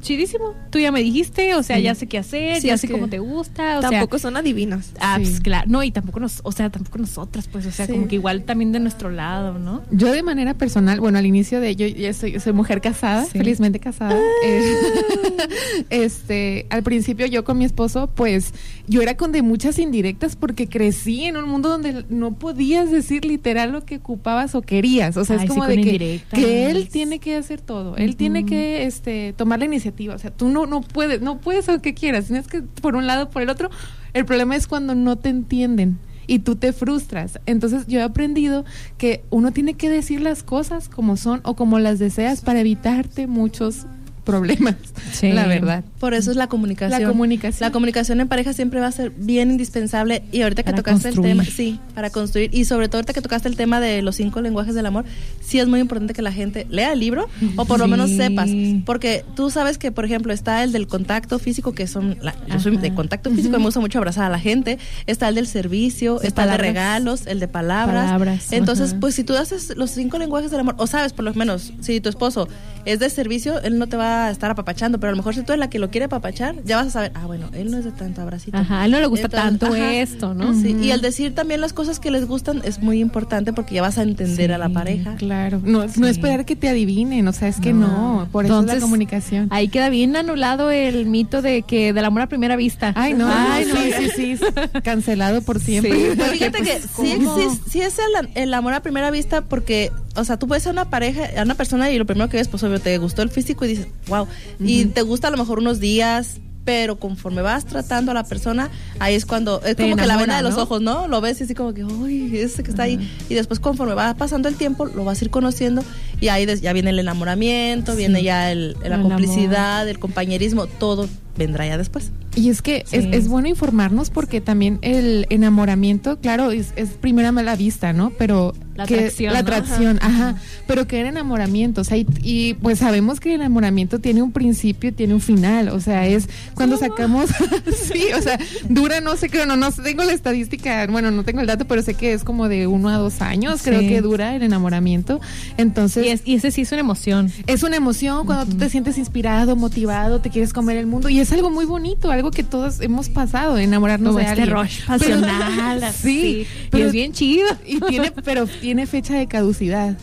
chidísimo, 0.02 0.54
tú 0.72 0.80
ya 0.80 0.92
me 0.92 1.02
dijiste, 1.02 1.54
o 1.56 1.64
sea, 1.64 1.78
Sí. 1.78 1.84
ya 1.84 1.96
sé 1.96 2.08
qué 2.08 2.18
hacer, 2.18 2.62
Sí, 2.62 2.68
ya 2.68 2.78
sé 2.78 2.88
que 2.88 2.94
cómo 2.94 3.08
te 3.08 3.20
gusta, 3.20 3.78
o 3.78 3.82
sea, 3.82 3.90
Tampoco 3.92 4.20
son 4.20 4.38
adivinos. 4.38 4.92
Ah, 5.00 5.16
Sí. 5.18 5.24
pues 5.26 5.42
claro. 5.42 5.66
No, 5.70 5.84
y 5.84 5.92
tampoco 5.92 6.20
nos, 6.20 6.42
o 6.44 6.52
sea, 6.52 6.70
tampoco 6.70 6.98
nosotras, 7.00 7.48
pues, 7.48 7.66
o 7.66 7.72
sea, 7.72 7.86
Sí. 7.86 7.92
como 7.94 8.08
que 8.08 8.16
igual 8.16 8.44
también 8.44 8.72
de 8.72 8.80
nuestro 8.80 9.10
lado, 9.10 9.60
¿no? 9.60 9.82
Yo 9.92 10.12
de 10.12 10.24
manera 10.24 10.54
personal, 10.54 11.00
bueno, 11.00 11.18
al 11.18 11.26
inicio 11.26 11.60
de 11.60 11.76
yo 11.76 11.88
ya 11.88 12.14
soy, 12.14 12.40
soy 12.40 12.54
mujer 12.54 12.82
casada, 12.82 13.26
Sí. 13.26 13.32
felizmente 13.38 13.80
casada. 13.80 14.18
eh, 14.46 14.74
este, 15.90 16.66
al 16.70 16.84
principio 16.84 17.26
yo 17.26 17.44
con 17.44 17.58
mi 17.58 17.66
esposo, 17.66 18.08
pues 18.14 18.54
yo 18.88 19.02
era 19.02 19.16
con 19.18 19.32
de 19.32 19.42
muchas 19.42 19.80
indirectas 19.80 20.36
porque 20.36 20.68
crecí 20.68 21.24
en 21.24 21.38
un 21.38 21.48
mundo 21.48 21.70
donde 21.70 22.06
no 22.10 22.34
podías 22.36 22.92
decir 22.92 23.26
literal 23.26 23.72
lo 23.72 23.86
que 23.86 23.98
ocupabas 23.98 24.56
o 24.56 24.62
querías. 24.62 25.18
O 25.18 25.26
sea, 25.26 25.38
Ay, 25.38 25.44
es 25.46 25.50
sí, 25.52 25.58
como 25.58 25.68
de 25.68 25.76
que, 25.82 26.22
que 26.34 26.70
él 26.72 26.90
tiene 26.90 27.20
que 27.20 27.36
hacer 27.36 27.62
todo, 27.62 27.96
él 27.98 28.16
tiene 28.16 28.46
que 28.46 28.84
este 28.86 29.34
tomar 29.38 29.60
la 29.60 29.66
iniciativa. 29.66 29.89
O 29.90 30.18
sea, 30.18 30.32
tú 30.32 30.50
no 30.50 30.66
no 30.66 30.82
puedes, 30.82 31.22
no 31.22 31.40
puedes 31.40 31.68
lo 31.68 31.82
que 31.82 31.94
quieras, 31.94 32.26
tienes 32.26 32.48
que 32.48 32.62
por 32.62 32.96
un 32.96 33.08
lado 33.08 33.30
por 33.30 33.42
el 33.42 33.50
otro. 33.50 33.70
El 34.14 34.26
problema 34.26 34.56
es 34.56 34.68
cuando 34.68 34.96
no 34.96 35.18
te 35.18 35.30
entienden 35.30 36.00
y 36.30 36.40
tú 36.40 36.56
te 36.56 36.74
frustras. 36.74 37.40
Entonces 37.48 37.88
yo 37.88 38.00
he 38.00 38.04
aprendido 38.04 38.64
que 38.98 39.24
uno 39.32 39.52
tiene 39.52 39.74
que 39.74 39.90
decir 39.90 40.22
las 40.22 40.44
cosas 40.44 40.88
como 40.88 41.18
son 41.18 41.42
o 41.44 41.56
como 41.56 41.80
las 41.80 41.98
deseas 41.98 42.42
para 42.42 42.60
evitarte 42.60 43.26
muchos 43.26 43.88
problemas, 44.30 44.76
Sí. 45.12 45.32
la 45.32 45.48
verdad. 45.48 45.84
Por 46.00 46.14
eso 46.14 46.32
es 46.32 46.38
la 46.38 46.48
comunicación. 46.48 47.02
La 47.02 47.08
comunicación. 47.08 47.68
La 47.68 47.72
comunicación 47.72 48.20
en 48.22 48.28
pareja 48.28 48.54
siempre 48.54 48.80
va 48.80 48.88
a 48.88 48.92
ser 48.92 49.12
bien 49.12 49.52
indispensable. 49.52 50.24
Y 50.32 50.42
ahorita 50.44 50.64
que 50.64 50.72
Para 50.72 50.78
tocaste 50.78 51.10
construir. 51.10 51.32
el 51.32 51.38
tema, 51.40 51.50
sí, 51.56 51.80
para 51.96 52.10
construir. 52.10 52.50
Y 52.54 52.66
sobre 52.66 52.88
todo 52.88 52.98
ahorita 53.00 53.14
que 53.14 53.22
tocaste 53.22 53.48
el 53.50 53.56
tema 53.56 53.80
de 53.80 54.02
los 54.02 54.16
cinco 54.16 54.42
lenguajes 54.42 54.76
del 54.76 54.86
amor, 54.86 55.06
sí 55.42 55.60
es 55.60 55.68
muy 55.68 55.80
importante 55.80 56.14
que 56.14 56.22
la 56.22 56.32
gente 56.32 56.68
lea 56.70 56.94
el 56.94 57.00
libro 57.00 57.28
o 57.56 57.66
por 57.66 57.80
lo 57.80 57.88
menos 57.88 58.10
sepas. 58.12 58.50
Porque 58.86 59.26
tú 59.36 59.50
sabes 59.50 59.78
que, 59.78 59.92
por 59.92 60.06
ejemplo, 60.06 60.32
está 60.34 60.64
el 60.64 60.72
del 60.72 60.88
contacto 60.88 61.40
físico, 61.40 61.74
que 61.74 61.88
son. 61.88 62.18
La, 62.22 62.36
yo 62.48 62.60
soy 62.60 62.78
de 62.78 62.94
contacto 62.94 63.30
físico 63.32 63.56
y 63.56 63.60
me 63.60 63.66
gusta 63.66 63.80
mucho 63.80 63.98
abrazar 63.98 64.26
a 64.26 64.30
la 64.30 64.40
gente. 64.40 64.78
Está 65.08 65.28
el 65.30 65.36
del 65.36 65.48
servicio, 65.48 66.20
De 66.20 66.28
está 66.28 66.44
el 66.44 66.52
de 66.52 66.58
regalos, 66.58 67.28
el 67.28 67.40
de 67.40 67.48
palabras. 67.48 68.06
Palabras, 68.06 68.52
Entonces, 68.52 68.96
pues 69.00 69.16
si 69.16 69.24
tú 69.24 69.36
haces 69.36 69.76
los 69.76 69.92
cinco 69.92 70.18
lenguajes 70.18 70.52
del 70.52 70.60
amor, 70.62 70.76
o 70.78 70.88
sabes, 70.88 71.14
por 71.14 71.26
lo 71.26 71.34
menos, 71.34 71.74
si 71.82 72.00
tu 72.00 72.10
esposo 72.10 72.48
es 72.86 73.00
de 73.00 73.10
servicio, 73.10 73.62
él 73.62 73.78
no 73.80 73.88
te 73.88 73.98
va 73.98 74.28
a 74.28 74.32
estar 74.32 74.50
apapachando, 74.52 75.00
pero 75.00 75.10
a 75.10 75.12
lo 75.12 75.18
mejor 75.18 75.36
si 75.36 75.42
tú 75.44 75.52
eres 75.54 75.60
la 75.60 75.70
que 75.70 75.80
lo 75.80 75.90
quiere 75.90 76.06
apapachar, 76.06 76.56
ya 76.64 76.78
vas 76.78 76.88
a 76.88 76.92
saber, 76.92 77.12
ah, 77.16 77.26
bueno, 77.26 77.50
él 77.54 77.72
no 77.72 77.78
es 77.78 77.86
de 77.86 77.92
tanto 77.92 78.22
abracito. 78.22 78.58
Ajá, 78.58 78.82
a 78.82 78.86
él 78.86 78.92
no 78.92 79.00
le 79.00 79.06
gusta 79.08 79.26
Entonces, 79.28 79.50
tanto 79.60 79.66
ajá. 79.74 79.94
esto, 79.94 80.34
¿no? 80.34 80.54
Sí, 80.54 80.76
y 80.82 80.92
el 80.92 81.02
decir 81.02 81.36
también 81.36 81.62
las 81.62 81.74
cosas 81.74 82.00
que 82.00 82.12
les 82.12 82.26
gustan 82.28 82.62
es 82.64 82.80
muy 82.80 83.00
importante 83.00 83.54
porque 83.54 83.76
ya 83.76 83.82
vas 83.82 83.98
a 83.98 84.04
entender 84.04 84.52
a 84.54 84.58
la 84.58 84.68
Sí. 84.68 84.74
pareja. 84.74 85.16
Claro, 85.16 85.62
no, 85.64 85.86
no 85.96 86.08
esperar 86.08 86.46
que 86.46 86.56
te 86.56 86.70
adivinen, 86.70 87.28
o 87.28 87.34
sea, 87.34 87.48
es 87.48 87.60
que 87.60 87.74
no, 87.74 88.28
por 88.32 88.46
eso 88.46 88.60
es 88.62 88.66
la 88.68 88.80
comunicación. 88.80 89.48
Ahí 89.52 89.68
queda 89.68 89.90
bien 89.90 90.16
anulado 90.16 90.72
el 90.72 91.06
mito 91.06 91.42
de 91.42 91.64
que 91.64 91.94
del 91.94 92.06
amor 92.06 92.22
a 92.24 92.28
primera 92.28 92.56
vista. 92.56 92.94
Ay, 92.96 93.14
no, 93.14 93.28
Ay, 93.32 93.66
sí, 93.66 94.10
sí, 94.16 94.38
sí, 94.38 94.44
cancelado 94.84 95.42
por 95.42 95.60
siempre. 95.60 95.92
Sí. 96.12 96.16
Pues 96.16 96.32
fíjate 96.32 96.62
que 96.62 96.80
sí, 96.80 96.88
¿cómo? 97.18 97.38
existe- 97.38 97.70
sí 97.70 97.82
es 97.82 97.98
el, 98.00 98.30
el 98.36 98.54
amor 98.54 98.74
a 98.74 98.82
primera 98.82 99.12
vista 99.12 99.42
porque, 99.42 99.92
o 100.16 100.24
sea, 100.24 100.38
tú 100.38 100.48
puedes 100.48 100.64
ser 100.64 100.72
una 100.74 100.90
pareja, 100.90 101.22
a 101.38 101.44
una 101.44 101.56
persona 101.56 101.90
y 101.92 101.98
lo 101.98 102.06
primero 102.06 102.30
que 102.30 102.38
ves, 102.38 102.48
pues 102.48 102.64
te 102.78 102.98
gustó 103.00 103.24
el 103.24 103.30
físico 103.30 103.66
y 103.66 103.70
dices, 103.70 103.88
wow, 104.08 104.28
y 104.60 104.86
te 104.86 105.02
gusta 105.02 105.30
a 105.30 105.32
lo 105.32 105.38
mejor 105.38 105.58
unos 105.58 105.80
días, 105.80 106.40
pero 106.70 107.00
conforme 107.00 107.42
vas 107.42 107.66
tratando 107.66 108.12
a 108.12 108.14
la 108.14 108.24
persona, 108.24 108.70
ahí 109.00 109.16
es 109.16 109.26
cuando, 109.26 109.60
es 109.64 109.76
Te 109.76 109.84
como 109.84 109.96
que 109.96 110.06
la 110.06 110.18
vena 110.18 110.38
de 110.38 110.44
los 110.44 110.56
¿no? 110.56 110.62
ojos, 110.62 110.82
¿no? 110.82 111.08
Lo 111.08 111.20
ves 111.20 111.42
y 111.42 111.46
así 111.46 111.56
como 111.56 111.74
que, 111.74 111.84
uy, 111.84 112.38
ese 112.38 112.62
que 112.62 112.70
está 112.70 112.84
ahí. 112.84 113.00
Y 113.28 113.34
después 113.34 113.60
conforme 113.60 113.96
va 113.96 114.14
pasando 114.14 114.48
el 114.48 114.56
tiempo, 114.56 114.86
lo 114.86 115.04
vas 115.04 115.20
a 115.20 115.26
ir 115.26 115.32
conociendo 115.32 115.84
y 116.22 116.28
ahí 116.30 116.46
des- 116.46 116.62
ya 116.62 116.74
viene 116.74 116.90
el 116.92 117.00
enamoramiento, 117.00 117.96
viene 117.96 118.24
ya 118.24 118.52
el, 118.52 118.76
la 118.82 118.88
El 118.88 118.94
amor. 118.94 119.12
complicidad, 119.14 119.88
el 119.88 120.00
compañerismo, 120.00 120.68
todo 120.68 121.08
vendrá 121.38 121.66
ya 121.66 121.78
después. 121.78 122.12
Y 122.36 122.50
es 122.50 122.62
que 122.62 122.84
es, 122.92 123.04
Sí. 123.06 123.10
es 123.14 123.28
bueno 123.28 123.48
informarnos 123.48 124.10
porque 124.10 124.40
también 124.42 124.78
el 124.82 125.26
enamoramiento, 125.30 126.20
claro, 126.20 126.52
es, 126.52 126.74
es 126.76 126.90
primero 126.90 127.28
a 127.30 127.32
la 127.32 127.56
vista, 127.56 127.92
¿no? 127.94 128.12
Pero 128.18 128.54
La 128.76 128.86
que- 128.86 128.96
atracción, 128.96 129.34
la 129.34 129.42
¿no? 129.42 129.48
atracción, 129.48 130.00
ajá. 130.02 130.36
Pero 130.68 130.86
que 130.88 131.00
era 131.00 131.10
enamoramiento, 131.10 131.82
o 131.82 131.84
sea, 131.84 131.98
y, 131.98 132.06
y, 132.22 132.54
pues 132.56 132.80
sabemos 132.80 133.20
que 133.20 133.30
el 133.34 133.42
enamoramiento 133.42 134.00
tiene 134.00 134.22
un 134.22 134.32
principio 134.32 134.90
y 134.90 134.94
tiene 134.94 135.14
un 135.16 135.22
final, 135.22 135.70
o 135.70 135.80
sea, 135.80 136.06
es 136.08 136.30
cuando 136.54 136.78
sacamos, 136.78 137.30
sí, 137.92 138.04
o 138.18 138.22
sea, 138.22 138.38
dura, 138.70 139.02
no 139.02 139.16
sé 139.18 139.30
qué, 139.30 139.46
no, 139.46 139.56
no 139.56 139.72
sé, 139.72 139.82
tengo 139.82 140.04
la 140.04 140.14
estadística, 140.14 140.86
bueno, 140.88 141.10
no 141.12 141.24
tengo 141.24 141.42
el 141.42 141.48
dato, 141.48 141.66
pero 141.66 141.82
sé 141.82 141.94
que 141.96 142.14
es 142.14 142.24
como 142.24 142.48
de 142.48 142.68
uno 142.68 142.90
a 142.90 142.98
dos 142.98 143.22
años, 143.22 143.62
creo 143.64 143.80
que 143.80 144.02
dura 144.02 144.36
el 144.36 144.44
enamoramiento. 144.44 145.20
Entonces, 145.58 146.06
Y, 146.06 146.09
es- 146.12 146.22
y 146.26 146.36
ese 146.36 146.52
sí 146.52 146.62
es 146.62 146.72
una 146.72 146.82
emoción. 146.82 147.32
es 147.48 147.64
una 147.64 147.76
emoción 147.78 148.26
cuando 148.26 148.46
tú 148.46 148.58
te 148.58 148.70
sientes 148.70 148.98
inspirado, 148.98 149.56
motivado, 149.56 150.20
te 150.22 150.30
quieres 150.30 150.54
comer 150.54 150.78
el 150.78 150.86
mundo 150.86 151.10
y 151.10 151.20
es 151.20 151.32
algo 151.32 151.50
muy 151.50 151.66
bonito, 151.66 152.12
algo 152.12 152.32
que 152.32 152.44
todos 152.44 152.82
hemos 152.82 153.10
pasado, 153.10 153.58
enamorarnos 153.58 154.14
Como 154.14 154.20
de 154.20 154.26
este 154.32 154.42
alguien. 154.44 154.58
rush 154.58 154.86
pasional, 154.86 155.80
Pero- 155.80 155.94
sí, 155.94 156.20
Y 156.42 156.48
pero 156.70 156.86
es 156.88 156.92
bien 156.92 157.14
chido. 157.14 157.48
y 157.66 157.80
tiene, 157.82 158.12
pero 158.12 158.46
tiene 158.48 158.86
fecha 158.88 159.14
de 159.16 159.28
caducidad. 159.28 159.98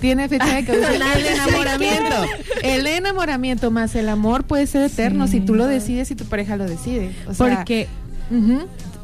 Tiene 0.00 0.28
fecha 0.30 0.46
de 0.54 0.64
caducidad 0.66 1.18
el 1.18 1.26
enamoramiento. 1.26 2.16
El 2.62 2.86
enamoramiento 2.86 3.70
más 3.70 3.94
el 3.94 4.08
amor 4.08 4.44
puede 4.44 4.66
ser 4.66 4.82
eterno 4.82 5.28
si 5.28 5.40
tú 5.40 5.54
lo 5.54 5.66
decides 5.66 6.10
y 6.10 6.14
tu 6.14 6.24
pareja 6.24 6.56
lo 6.56 6.64
decide. 6.64 7.12
O 7.28 7.34
sea, 7.34 7.56
Porque. 7.58 7.86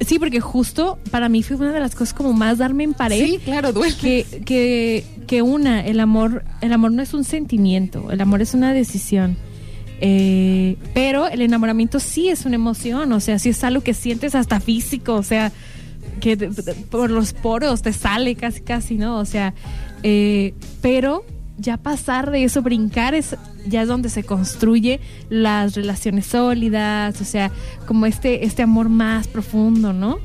Sí, 0.01 0.19
porque 0.19 0.41
justo 0.41 0.99
para 1.11 1.29
mí 1.29 1.43
fue 1.43 1.57
una 1.57 1.73
de 1.73 1.81
las 1.81 1.95
cosas 1.95 2.13
como 2.15 2.33
más 2.33 2.59
darme 2.59 2.85
en 2.85 2.93
pared. 2.95 3.25
Sí, 3.25 3.39
claro, 3.45 3.73
duele. 3.73 3.95
Que, 3.97 4.27
que, 4.45 5.05
que 5.27 5.43
una, 5.43 5.85
el 5.87 6.01
amor, 6.01 6.45
el 6.61 6.73
amor 6.73 6.93
no 6.93 7.03
es 7.03 7.15
un 7.15 7.25
sentimiento, 7.25 8.11
el 8.11 8.21
amor 8.21 8.43
es 8.43 8.53
una 8.55 8.73
decisión. 8.73 9.37
Eh, 10.01 10.77
pero 10.93 11.27
el 11.29 11.41
enamoramiento 11.41 11.99
sí 12.01 12.29
es 12.29 12.45
una 12.45 12.57
emoción, 12.57 13.11
o 13.13 13.21
sea, 13.21 13.39
sí 13.39 13.49
es 13.49 13.65
algo 13.65 13.83
que 13.83 13.95
sientes 13.95 14.35
hasta 14.35 14.61
físico, 14.61 15.15
o 15.15 15.23
sea, 15.23 15.53
que 16.21 16.37
de- 16.37 16.49
por 16.91 17.11
los 17.11 17.33
poros 17.33 17.81
te 17.81 17.95
sale 17.95 18.35
casi, 18.35 18.61
casi, 18.61 18.97
¿no? 18.97 19.19
O 19.19 19.25
sea, 19.25 19.55
eh, 20.03 20.53
pero 20.83 21.25
ya 21.59 21.77
pasar 21.77 22.31
de 22.31 22.45
eso, 22.45 22.63
brincar, 22.63 23.15
es 23.15 23.37
ya 23.67 23.83
es 23.83 23.89
donde 23.89 24.09
se 24.09 24.25
construye 24.25 25.01
las 25.29 25.75
relaciones 25.75 26.27
sólidas, 26.27 27.21
o 27.21 27.25
sea, 27.25 27.51
como 27.87 28.07
este, 28.07 28.45
este 28.45 28.63
amor 28.63 28.89
más 28.89 29.27
profundo, 29.29 29.93
¿no? 29.93 30.19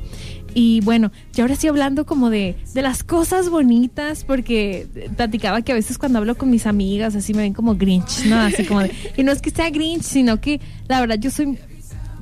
Y 0.54 0.80
bueno, 0.82 1.12
y 1.34 1.40
ahora 1.40 1.56
sí 1.56 1.66
hablando 1.66 2.04
como 2.04 2.28
de, 2.28 2.56
de 2.74 2.82
las 2.82 3.04
cosas 3.04 3.48
bonitas, 3.48 4.24
porque 4.24 4.86
platicaba 5.16 5.62
que 5.62 5.72
a 5.72 5.74
veces 5.74 5.96
cuando 5.96 6.18
hablo 6.18 6.36
con 6.36 6.50
mis 6.50 6.66
amigas 6.66 7.16
así 7.16 7.32
me 7.32 7.42
ven 7.42 7.54
como 7.54 7.76
Grinch, 7.76 8.26
¿no? 8.26 8.38
Así 8.38 8.64
como 8.64 8.80
de, 8.80 8.90
y 9.16 9.22
no 9.22 9.32
es 9.32 9.40
que 9.40 9.50
sea 9.50 9.70
Grinch, 9.70 10.02
sino 10.02 10.40
que 10.40 10.60
la 10.88 11.00
verdad 11.00 11.16
yo 11.18 11.30
soy 11.30 11.58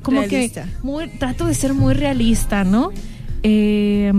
como 0.01 0.21
Realista. 0.21 0.63
que 0.63 0.69
muy, 0.81 1.07
trato 1.07 1.45
de 1.45 1.53
ser 1.53 1.73
muy 1.73 1.93
realista, 1.93 2.63
¿no? 2.63 2.91
Eh, 3.43 4.13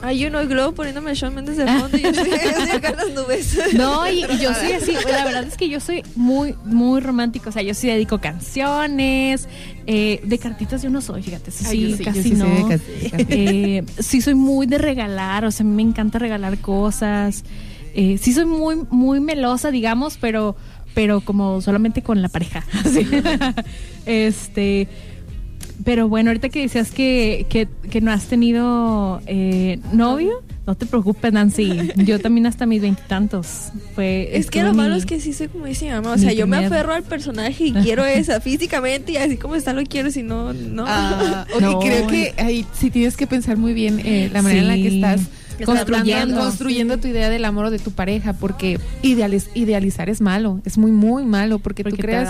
Ay, 0.00 0.18
yo 0.20 0.30
no, 0.30 0.46
Globo 0.46 0.74
poniéndome 0.74 1.12
Shawn 1.14 1.34
Mendes 1.34 1.56
de 1.56 1.66
fondo 1.66 1.96
y 1.96 2.02
yo 2.02 2.10
estoy, 2.10 2.30
acá 2.76 2.90
en 2.90 2.96
las 2.96 3.10
nubes. 3.10 3.58
No, 3.74 4.08
y, 4.08 4.24
y 4.24 4.38
yo 4.38 4.54
soy 4.54 4.72
así, 4.72 4.92
la 4.92 5.24
verdad 5.24 5.44
es 5.44 5.56
que 5.56 5.68
yo 5.68 5.80
soy 5.80 6.04
muy, 6.14 6.54
muy 6.64 7.00
romántico, 7.00 7.48
o 7.48 7.52
sea, 7.52 7.62
yo 7.62 7.74
sí 7.74 7.88
dedico 7.88 8.20
canciones, 8.20 9.48
eh, 9.86 10.20
de 10.22 10.38
cartitas 10.38 10.82
yo 10.82 10.90
no 10.90 11.00
soy, 11.00 11.22
fíjate, 11.22 11.50
eso 11.50 11.64
Ay, 11.66 11.92
sí, 11.92 11.96
sí, 11.96 12.04
casi 12.04 12.22
sí 12.22 12.30
no. 12.32 12.46
Eh, 13.28 13.84
sí 13.98 14.20
soy 14.20 14.34
muy 14.34 14.66
de 14.66 14.78
regalar, 14.78 15.44
o 15.44 15.50
sea, 15.50 15.64
a 15.64 15.68
mí 15.68 15.74
me 15.74 15.82
encanta 15.82 16.20
regalar 16.20 16.58
cosas, 16.58 17.42
eh, 17.94 18.18
sí 18.18 18.32
soy 18.32 18.46
muy, 18.46 18.76
muy 18.90 19.18
melosa, 19.18 19.72
digamos, 19.72 20.16
pero, 20.20 20.54
pero 20.94 21.22
como 21.22 21.60
solamente 21.60 22.02
con 22.02 22.22
la 22.22 22.28
pareja, 22.28 22.64
este... 24.06 24.86
Pero 25.84 26.08
bueno, 26.08 26.30
ahorita 26.30 26.48
que 26.48 26.60
decías 26.62 26.90
que, 26.90 27.46
que, 27.48 27.68
que 27.88 28.00
no 28.00 28.10
has 28.10 28.24
tenido 28.26 29.20
eh, 29.26 29.78
novio, 29.92 30.42
no 30.66 30.74
te 30.74 30.86
preocupes, 30.86 31.32
Nancy. 31.32 31.90
Yo 31.96 32.18
también 32.18 32.46
hasta 32.46 32.66
mis 32.66 32.82
veintitantos. 32.82 33.70
Fue. 33.94 34.36
Es 34.36 34.50
que 34.50 34.62
lo 34.64 34.74
malo 34.74 34.96
es 34.96 35.06
que 35.06 35.20
sí 35.20 35.32
soy 35.32 35.48
como 35.48 35.66
dice 35.66 35.86
mi 35.86 35.92
mamá. 35.92 36.12
O 36.12 36.16
mi 36.16 36.22
sea, 36.22 36.32
yo 36.32 36.46
me 36.46 36.56
aferro 36.58 36.92
al 36.92 37.04
personaje 37.04 37.66
y 37.66 37.72
quiero 37.72 38.04
esa 38.04 38.40
físicamente 38.42 39.12
y 39.12 39.16
así 39.16 39.36
como 39.36 39.54
está 39.54 39.72
lo 39.72 39.82
quiero, 39.84 40.10
si 40.10 40.22
no, 40.22 40.52
no. 40.52 40.84
Ah, 40.86 41.46
oye, 41.54 41.60
No. 41.66 41.78
creo 41.78 42.06
que 42.08 42.34
ahí 42.38 42.66
sí 42.78 42.90
tienes 42.90 43.16
que 43.16 43.26
pensar 43.26 43.56
muy 43.56 43.72
bien 43.72 44.00
eh, 44.04 44.30
la 44.32 44.42
manera 44.42 44.62
en 44.62 44.68
la 44.68 44.74
que 44.74 44.88
estás 44.88 45.20
construyendo, 45.64 46.38
construyendo 46.40 46.98
tu 46.98 47.08
idea 47.08 47.30
del 47.30 47.44
amor 47.44 47.66
o 47.66 47.70
de 47.70 47.78
tu 47.78 47.92
pareja, 47.92 48.32
porque 48.32 48.78
idealiz- 49.02 49.48
idealizar 49.54 50.08
es 50.10 50.20
malo, 50.20 50.60
es 50.64 50.76
muy, 50.76 50.92
muy 50.92 51.24
malo, 51.24 51.58
porque, 51.60 51.82
Porque 51.82 51.96
tú 51.96 52.02
creas 52.02 52.28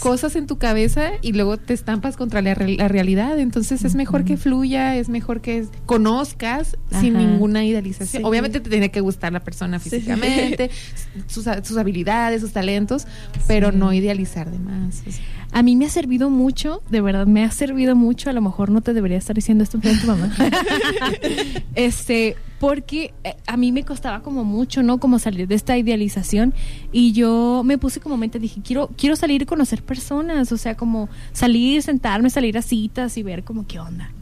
cosas 0.00 0.34
en 0.36 0.46
tu 0.46 0.58
cabeza 0.58 1.10
y 1.22 1.32
luego 1.32 1.56
te 1.56 1.74
estampas 1.74 2.16
contra 2.16 2.42
la, 2.42 2.54
la 2.54 2.88
realidad. 2.88 3.38
Entonces 3.38 3.84
es 3.84 3.94
mejor 3.94 4.24
que 4.24 4.36
fluya, 4.36 4.96
es 4.96 5.08
mejor 5.08 5.40
que 5.40 5.66
conozcas 5.86 6.76
sin 7.00 7.16
Ajá. 7.16 7.24
ninguna 7.26 7.64
idealización. 7.64 8.22
Sí. 8.22 8.26
Obviamente 8.28 8.60
te 8.60 8.70
tiene 8.70 8.90
que 8.90 9.00
gustar 9.00 9.32
la 9.32 9.40
persona 9.40 9.78
Sí. 9.78 9.90
físicamente, 9.90 10.70
sus, 11.26 11.44
sus 11.62 11.76
habilidades, 11.76 12.40
sus 12.40 12.52
talentos, 12.52 13.06
pero 13.46 13.70
Sí. 13.70 13.76
no 13.76 13.92
idealizar 13.92 14.50
de 14.50 14.58
más. 14.58 15.02
o 15.06 15.10
sea. 15.12 15.24
A 15.52 15.64
mí 15.64 15.74
me 15.74 15.86
ha 15.86 15.90
servido 15.90 16.30
mucho, 16.30 16.80
de 16.90 17.00
verdad, 17.00 17.26
me 17.26 17.42
ha 17.44 17.50
servido 17.50 17.96
mucho. 17.96 18.30
A 18.30 18.32
lo 18.32 18.40
mejor 18.40 18.70
no 18.70 18.82
te 18.82 18.94
debería 18.94 19.18
estar 19.18 19.34
diciendo 19.34 19.64
esto 19.64 19.80
frente 19.80 19.98
a 19.98 20.00
tu 20.02 20.06
mamá. 20.06 20.32
este, 21.74 22.36
porque 22.58 23.12
eh, 23.24 23.34
a 23.46 23.56
mí 23.56 23.72
me 23.72 23.84
costaba 23.84 24.22
como 24.22 24.44
mucho, 24.44 24.82
¿no? 24.82 24.98
Como 24.98 25.18
salir 25.18 25.48
de 25.48 25.54
esta 25.54 25.76
idealización. 25.76 26.54
Y 26.92 27.12
yo 27.12 27.62
me 27.64 27.78
puse 27.78 28.00
como 28.00 28.16
mente, 28.16 28.38
dije, 28.38 28.60
quiero, 28.64 28.90
quiero 28.96 29.16
salir 29.16 29.42
y 29.42 29.46
conocer 29.46 29.82
personas. 29.90 30.52
O 30.52 30.56
sea, 30.56 30.76
como 30.76 31.08
salir, 31.32 31.82
sentarme, 31.82 32.30
salir 32.30 32.56
a 32.56 32.62
citas 32.62 33.18
y 33.18 33.24
ver 33.24 33.42
como 33.42 33.66
qué 33.66 33.80
onda. 33.80 34.12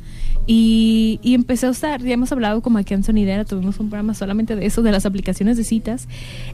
Y, 0.47 1.21
y 1.23 1.35
empecé 1.35 1.67
a 1.67 1.71
usar, 1.71 2.03
ya 2.03 2.15
hemos 2.15 2.33
hablado 2.33 2.63
como 2.63 2.79
aquí 2.79 2.95
en 2.95 3.03
Sonidera, 3.05 3.45
tuvimos 3.45 3.79
un 3.81 3.91
programa 3.91 4.15
solamente 4.15 4.57
de 4.57 4.65
eso, 4.65 4.81
de 4.81 4.91
las 4.91 5.05
aplicaciones 5.05 5.59
de 5.59 5.65
citas. 5.65 6.09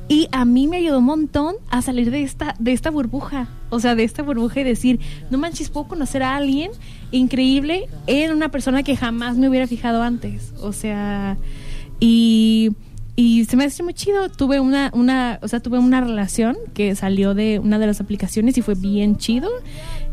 Y 0.08 0.26
a 0.32 0.44
mí 0.44 0.66
me 0.66 0.78
ayudó 0.78 0.98
un 0.98 1.04
montón 1.04 1.54
a 1.70 1.80
salir 1.80 2.10
de 2.10 2.24
esta, 2.24 2.56
de 2.58 2.72
esta 2.72 2.90
burbuja. 2.90 3.46
O 3.70 3.78
sea, 3.78 3.94
de 3.94 4.02
esta 4.02 4.24
burbuja 4.24 4.60
y 4.60 4.64
decir, 4.64 4.98
no 5.30 5.38
manches, 5.38 5.70
puedo 5.70 5.86
conocer 5.86 6.24
a 6.24 6.34
alguien 6.34 6.72
increíble 7.12 7.86
en 8.08 8.32
una 8.32 8.48
persona 8.50 8.82
que 8.82 8.96
jamás 8.96 9.36
me 9.36 9.48
hubiera 9.48 9.68
fijado 9.68 10.02
antes. 10.02 10.52
O 10.60 10.72
sea, 10.72 11.36
y, 12.00 12.72
y 13.16 13.44
se 13.44 13.56
me 13.56 13.64
hace 13.64 13.82
muy 13.82 13.94
chido. 13.94 14.28
Tuve 14.28 14.58
una, 14.60 14.90
una, 14.94 15.38
o 15.42 15.48
sea, 15.48 15.60
tuve 15.60 15.78
una 15.78 16.00
relación 16.00 16.56
que 16.74 16.94
salió 16.96 17.34
de 17.34 17.58
una 17.60 17.78
de 17.78 17.86
las 17.86 18.00
aplicaciones 18.00 18.58
y 18.58 18.62
fue 18.62 18.74
bien 18.74 19.16
chido. 19.16 19.48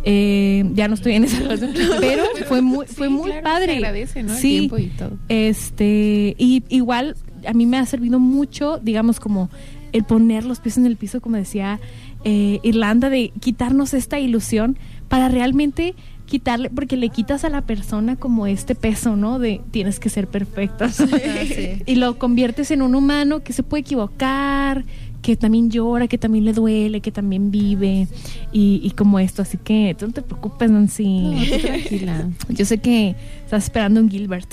Eh, 0.04 0.64
ya 0.74 0.88
no 0.88 0.94
estoy 0.96 1.14
en 1.14 1.24
esa 1.24 1.40
relación, 1.42 1.72
pero 2.00 2.24
fue 2.48 2.62
muy, 2.62 2.86
fue 2.88 3.08
Sí, 3.08 3.14
muy 3.14 3.32
claro, 3.32 3.44
padre. 3.44 3.72
Se 3.74 3.78
agradece, 3.78 4.24
¿no? 4.24 4.34
El 4.34 4.38
Sí. 4.40 4.50
tiempo 4.60 4.78
y 4.78 4.88
todo. 4.88 5.18
Este, 5.30 6.36
y 6.38 6.64
igual 6.70 7.16
a 7.48 7.54
mí 7.54 7.66
me 7.66 7.78
ha 7.78 7.86
servido 7.86 8.20
mucho, 8.20 8.80
digamos, 8.82 9.20
como 9.20 9.50
el 9.92 10.04
poner 10.06 10.46
los 10.46 10.60
pies 10.60 10.78
en 10.78 10.86
el 10.86 10.96
piso, 10.96 11.22
como 11.22 11.36
decía 11.38 11.80
eh, 12.24 12.60
Irlanda, 12.64 13.10
de 13.10 13.32
quitarnos 13.40 13.94
esta 13.96 14.20
ilusión 14.20 14.78
para 15.10 15.28
realmente 15.28 15.96
quitarle, 16.32 16.70
porque 16.70 16.96
le 16.96 17.10
quitas 17.10 17.44
a 17.44 17.50
la 17.50 17.60
persona 17.60 18.16
como 18.16 18.48
este 18.48 18.74
peso, 18.74 19.18
¿no? 19.18 19.38
De 19.38 19.60
tienes 19.72 20.00
que 20.00 20.10
ser 20.10 20.28
perfecto. 20.28 20.86
Y 21.86 21.96
lo 21.96 22.18
conviertes 22.18 22.72
en 22.72 22.82
un 22.82 22.96
humano 22.96 23.44
que 23.44 23.52
se 23.52 23.64
puede 23.64 23.82
equivocar, 23.82 24.86
que 25.22 25.36
también 25.36 25.70
llora, 25.70 26.08
que 26.08 26.18
también 26.18 26.46
le 26.46 26.54
duele, 26.54 27.02
que 27.02 27.12
también 27.12 27.52
vive 27.52 28.08
y, 28.54 28.80
y 28.82 28.92
como 28.92 29.20
esto. 29.20 29.42
Así 29.42 29.58
que 29.58 29.94
tú 30.00 30.08
no 30.08 30.14
te 30.14 30.22
preocupes, 30.22 30.72
Nancy. 30.72 31.20
No, 31.20 31.44
tú 31.44 31.62
tranquila. 31.68 32.30
Yo 32.48 32.66
sé 32.66 32.78
que 32.78 33.16
estás 33.44 33.66
esperando 33.66 34.00
un 34.00 34.10
Gilbert. 34.10 34.50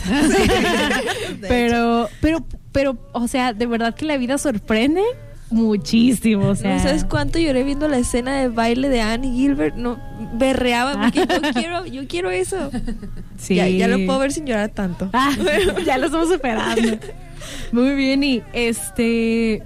pero, 1.42 2.08
pero, 2.20 2.44
pero, 2.72 2.98
o 3.12 3.28
sea, 3.28 3.52
de 3.52 3.66
verdad 3.66 3.94
que 3.94 4.04
la 4.04 4.16
vida 4.16 4.36
sorprende 4.36 5.02
muchísimo. 5.50 6.48
O 6.48 6.54
sea, 6.54 6.76
¿No 6.76 6.82
sabes 6.82 7.04
cuánto 7.04 7.38
lloré 7.38 7.64
viendo 7.64 7.88
la 7.88 7.98
escena 7.98 8.40
de 8.40 8.48
baile 8.48 8.88
de 8.88 9.00
Annie 9.00 9.32
Gilbert? 9.32 9.76
No, 9.76 9.98
berreaba 10.34 11.00
porque 11.02 11.20
yo 11.20 11.52
quiero, 11.54 11.86
yo 11.86 12.06
quiero 12.08 12.30
eso. 12.30 12.70
sí. 13.38 13.54
Ya, 13.56 13.68
ya 13.68 13.88
lo 13.88 14.04
puedo 14.06 14.18
ver 14.18 14.32
sin 14.32 14.46
llorar 14.46 14.70
tanto. 14.70 15.08
Ah, 15.14 15.30
ya 15.86 15.98
lo 15.98 16.06
estamos 16.06 16.28
superando. 16.28 16.98
Muy 17.72 17.94
bien, 17.94 18.22
y 18.24 18.42
este. 18.52 19.62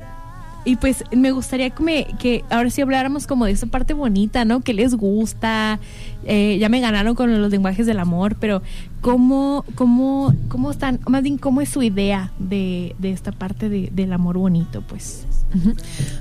Y 0.65 0.77
pues 0.77 1.03
me 1.11 1.33
gustaría 1.33 1.71
que, 1.71 1.83
me- 1.83 2.07
que 2.21 2.45
ahora 2.49 2.71
sí 2.71 2.81
habláramos 2.83 3.27
como 3.27 3.47
de 3.47 3.51
esa 3.51 3.67
parte 3.67 3.95
bonita, 3.95 4.45
¿no? 4.45 4.61
Que 4.61 4.73
les 4.75 4.95
gusta. 4.95 5.81
Eh, 6.25 6.57
ya 6.61 6.69
me 6.69 6.79
ganaron 6.81 7.17
con 7.17 7.41
los 7.41 7.51
lenguajes 7.51 7.85
del 7.85 7.99
amor, 7.99 8.37
pero 8.39 8.63
¿cómo, 9.01 9.65
cómo, 9.75 10.33
cómo 10.47 10.71
están? 10.71 11.01
Más 11.09 11.25
bien, 11.25 11.37
¿cómo 11.37 11.61
es 11.63 11.69
su 11.69 11.83
idea 11.83 12.31
de, 12.39 12.95
de 13.01 13.11
esta 13.11 13.33
parte 13.33 13.69
de- 13.69 13.89
del 13.93 14.13
amor 14.13 14.39
bonito? 14.39 14.83
Pues. 14.83 15.27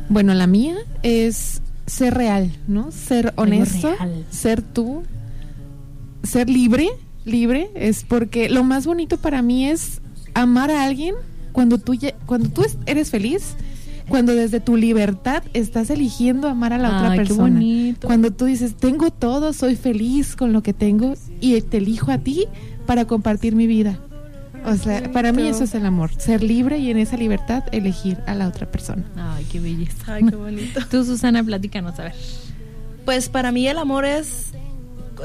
Bueno, 0.09 0.33
la 0.33 0.47
mía 0.47 0.75
es 1.03 1.61
ser 1.85 2.13
real, 2.13 2.51
¿no? 2.67 2.91
Ser 2.91 3.33
honesto, 3.35 3.89
ser 4.29 4.61
tú, 4.61 5.03
ser 6.23 6.49
libre, 6.49 6.89
libre, 7.25 7.69
es 7.75 8.03
porque 8.03 8.49
lo 8.49 8.63
más 8.63 8.85
bonito 8.85 9.17
para 9.17 9.41
mí 9.41 9.67
es 9.67 10.01
amar 10.33 10.71
a 10.71 10.83
alguien 10.83 11.15
cuando 11.51 11.77
tú, 11.77 11.93
ye- 11.95 12.15
cuando 12.25 12.49
tú 12.49 12.63
es- 12.63 12.77
eres 12.85 13.09
feliz, 13.09 13.55
cuando 14.07 14.33
desde 14.35 14.59
tu 14.59 14.75
libertad 14.77 15.43
estás 15.53 15.89
eligiendo 15.89 16.47
amar 16.47 16.73
a 16.73 16.77
la 16.77 16.97
otra 16.97 17.11
qué 17.11 17.17
persona. 17.17 17.43
bonito. 17.43 18.07
Cuando 18.07 18.31
tú 18.31 18.45
dices, 18.45 18.75
tengo 18.75 19.09
todo, 19.11 19.53
soy 19.53 19.75
feliz 19.75 20.35
con 20.35 20.53
lo 20.53 20.61
que 20.63 20.73
tengo 20.73 21.13
y 21.39 21.59
te 21.61 21.77
elijo 21.77 22.11
a 22.11 22.17
ti 22.17 22.45
para 22.85 23.05
compartir 23.05 23.55
mi 23.55 23.67
vida. 23.67 23.99
O 24.65 24.75
sea, 24.75 25.11
para 25.11 25.31
mí 25.31 25.47
eso 25.47 25.63
es 25.63 25.73
el 25.73 25.85
amor, 25.85 26.11
ser 26.17 26.43
libre 26.43 26.77
y 26.77 26.91
en 26.91 26.97
esa 26.97 27.17
libertad 27.17 27.63
elegir 27.71 28.17
a 28.27 28.35
la 28.35 28.47
otra 28.47 28.69
persona. 28.69 29.03
Ay, 29.15 29.45
qué 29.51 29.59
belleza. 29.59 30.13
Ay, 30.13 30.25
qué 30.29 30.35
bonito. 30.35 30.79
Tú, 30.91 31.03
Susana, 31.03 31.43
platícanos, 31.43 31.99
a 31.99 32.03
ver. 32.03 32.15
Pues 33.05 33.29
para 33.29 33.51
mí 33.51 33.67
el 33.67 33.77
amor 33.77 34.05
es 34.05 34.51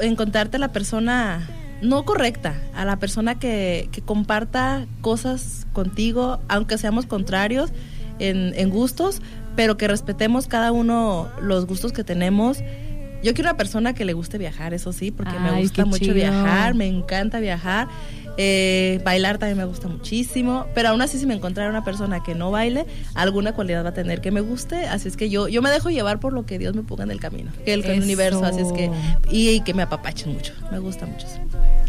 encontrarte 0.01 0.57
la 0.57 0.71
persona 0.71 1.47
no 1.81 2.05
correcta, 2.05 2.59
a 2.73 2.85
la 2.85 2.97
persona 2.97 3.37
que, 3.37 3.89
que 3.91 4.01
comparta 4.01 4.87
cosas 5.01 5.67
contigo, 5.73 6.39
aunque 6.47 6.77
seamos 6.77 7.05
contrarios 7.05 7.71
en, 8.19 8.53
en 8.55 8.69
gustos, 8.69 9.21
pero 9.55 9.77
que 9.77 9.87
respetemos 9.87 10.47
cada 10.47 10.71
uno 10.71 11.27
los 11.41 11.65
gustos 11.65 11.91
que 11.91 12.03
tenemos. 12.03 12.59
Yo 13.23 13.33
quiero 13.33 13.49
una 13.49 13.57
persona 13.57 13.93
que 13.93 14.05
le 14.05 14.13
guste 14.13 14.37
viajar, 14.37 14.73
eso 14.73 14.93
sí, 14.93 15.11
porque 15.11 15.37
me 15.39 15.61
gusta 15.61 15.85
mucho 15.85 15.99
chido. 15.99 16.13
viajar, 16.13 16.75
me 16.75 16.87
encanta 16.87 17.39
viajar. 17.39 17.87
Eh, 18.37 19.01
bailar 19.03 19.39
también 19.39 19.57
me 19.57 19.65
gusta 19.65 19.87
muchísimo, 19.87 20.67
pero 20.75 20.89
aún 20.89 21.01
así 21.01 21.17
si 21.17 21.25
me 21.25 21.33
encontrara 21.33 21.69
una 21.69 21.83
persona 21.83 22.21
que 22.23 22.35
no 22.35 22.51
baile, 22.51 22.85
alguna 23.15 23.53
cualidad 23.53 23.83
va 23.83 23.89
a 23.89 23.93
tener 23.93 24.21
que 24.21 24.29
me 24.31 24.41
guste, 24.41 24.85
así 24.85 25.07
es 25.07 25.17
que 25.17 25.29
yo, 25.29 25.47
yo 25.47 25.61
me 25.63 25.71
dejo 25.71 25.89
llevar 25.89 26.19
por 26.19 26.33
lo 26.33 26.45
que 26.45 26.59
Dios 26.59 26.75
me 26.75 26.83
ponga 26.83 27.03
en 27.03 27.11
el 27.11 27.19
camino, 27.19 27.51
que 27.65 27.73
el, 27.73 27.83
universo, 28.03 28.45
así 28.45 28.61
es 28.61 28.71
que, 28.73 28.91
y, 29.31 29.49
y 29.49 29.61
que 29.61 29.73
me 29.73 29.81
apapachen 29.81 30.33
mucho, 30.33 30.53
me 30.71 30.79
gusta 30.79 31.05
mucho. 31.07 31.25
eso. 31.25 31.39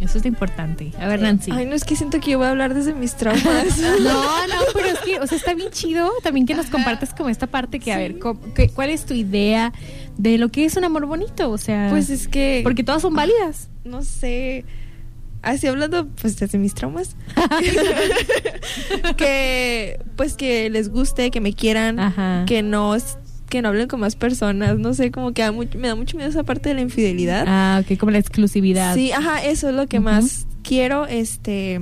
Eso 0.00 0.18
es 0.18 0.26
importante. 0.26 0.92
A 1.00 1.08
ver, 1.08 1.20
Nancy. 1.20 1.50
Ay, 1.52 1.66
no 1.66 1.74
es 1.74 1.82
que 1.84 1.96
siento 1.96 2.20
que 2.20 2.30
yo 2.30 2.38
voy 2.38 2.46
a 2.46 2.50
hablar 2.50 2.72
desde 2.72 2.94
mis 2.94 3.14
traumas. 3.14 3.42
No, 4.00 4.46
no, 4.46 4.54
pero 4.72 4.86
es 4.86 4.98
que, 5.00 5.18
o 5.18 5.26
sea, 5.26 5.36
está 5.36 5.54
bien 5.54 5.70
chido 5.70 6.10
también 6.22 6.46
que 6.46 6.54
nos 6.54 6.66
compartas 6.66 7.12
como 7.14 7.28
esta 7.28 7.46
parte 7.46 7.80
que, 7.80 7.92
a 7.92 7.98
ver, 7.98 8.16
que- 8.54 8.68
¿cuál 8.70 8.90
es 8.90 9.04
tu 9.04 9.14
idea 9.14 9.72
de 10.16 10.38
lo 10.38 10.50
que 10.50 10.64
es 10.64 10.76
un 10.76 10.84
amor 10.84 11.06
bonito? 11.06 11.50
O 11.50 11.58
sea, 11.58 11.88
Pues 11.90 12.10
es 12.10 12.28
que. 12.28 12.60
porque 12.62 12.84
todas 12.84 13.02
son 13.02 13.14
válidas. 13.14 13.68
no 13.84 14.02
sé. 14.02 14.64
Así 15.42 15.66
hablando, 15.66 16.06
pues 16.08 16.36
desde 16.38 16.58
mis 16.58 16.74
traumas. 16.74 17.16
que, 19.16 19.98
pues 20.16 20.34
que 20.34 20.70
les 20.70 20.88
guste, 20.90 21.30
que 21.30 21.40
me 21.40 21.52
quieran, 21.52 21.98
Ajá. 21.98 22.44
que 22.46 22.62
no, 22.62 22.96
que 23.48 23.62
no 23.62 23.68
hablen 23.68 23.88
con 23.88 24.00
más 24.00 24.16
personas. 24.16 24.78
No 24.78 24.94
sé, 24.94 25.10
como 25.10 25.32
que 25.32 25.42
da 25.42 25.52
mucho- 25.52 25.78
me 25.78 25.88
da 25.88 25.94
mucho 25.94 26.16
miedo 26.16 26.28
esa 26.30 26.42
parte 26.44 26.68
de 26.70 26.74
la 26.74 26.80
infidelidad. 26.80 27.44
Ah, 27.46 27.82
ok, 27.82 27.98
como 27.98 28.10
la 28.12 28.18
exclusividad. 28.18 28.94
Sí, 28.94 29.12
ajá, 29.12 29.44
eso 29.44 29.68
es 29.68 29.74
lo 29.74 29.86
que 29.86 30.00
más 30.00 30.46
quiero, 30.62 31.06
este, 31.06 31.80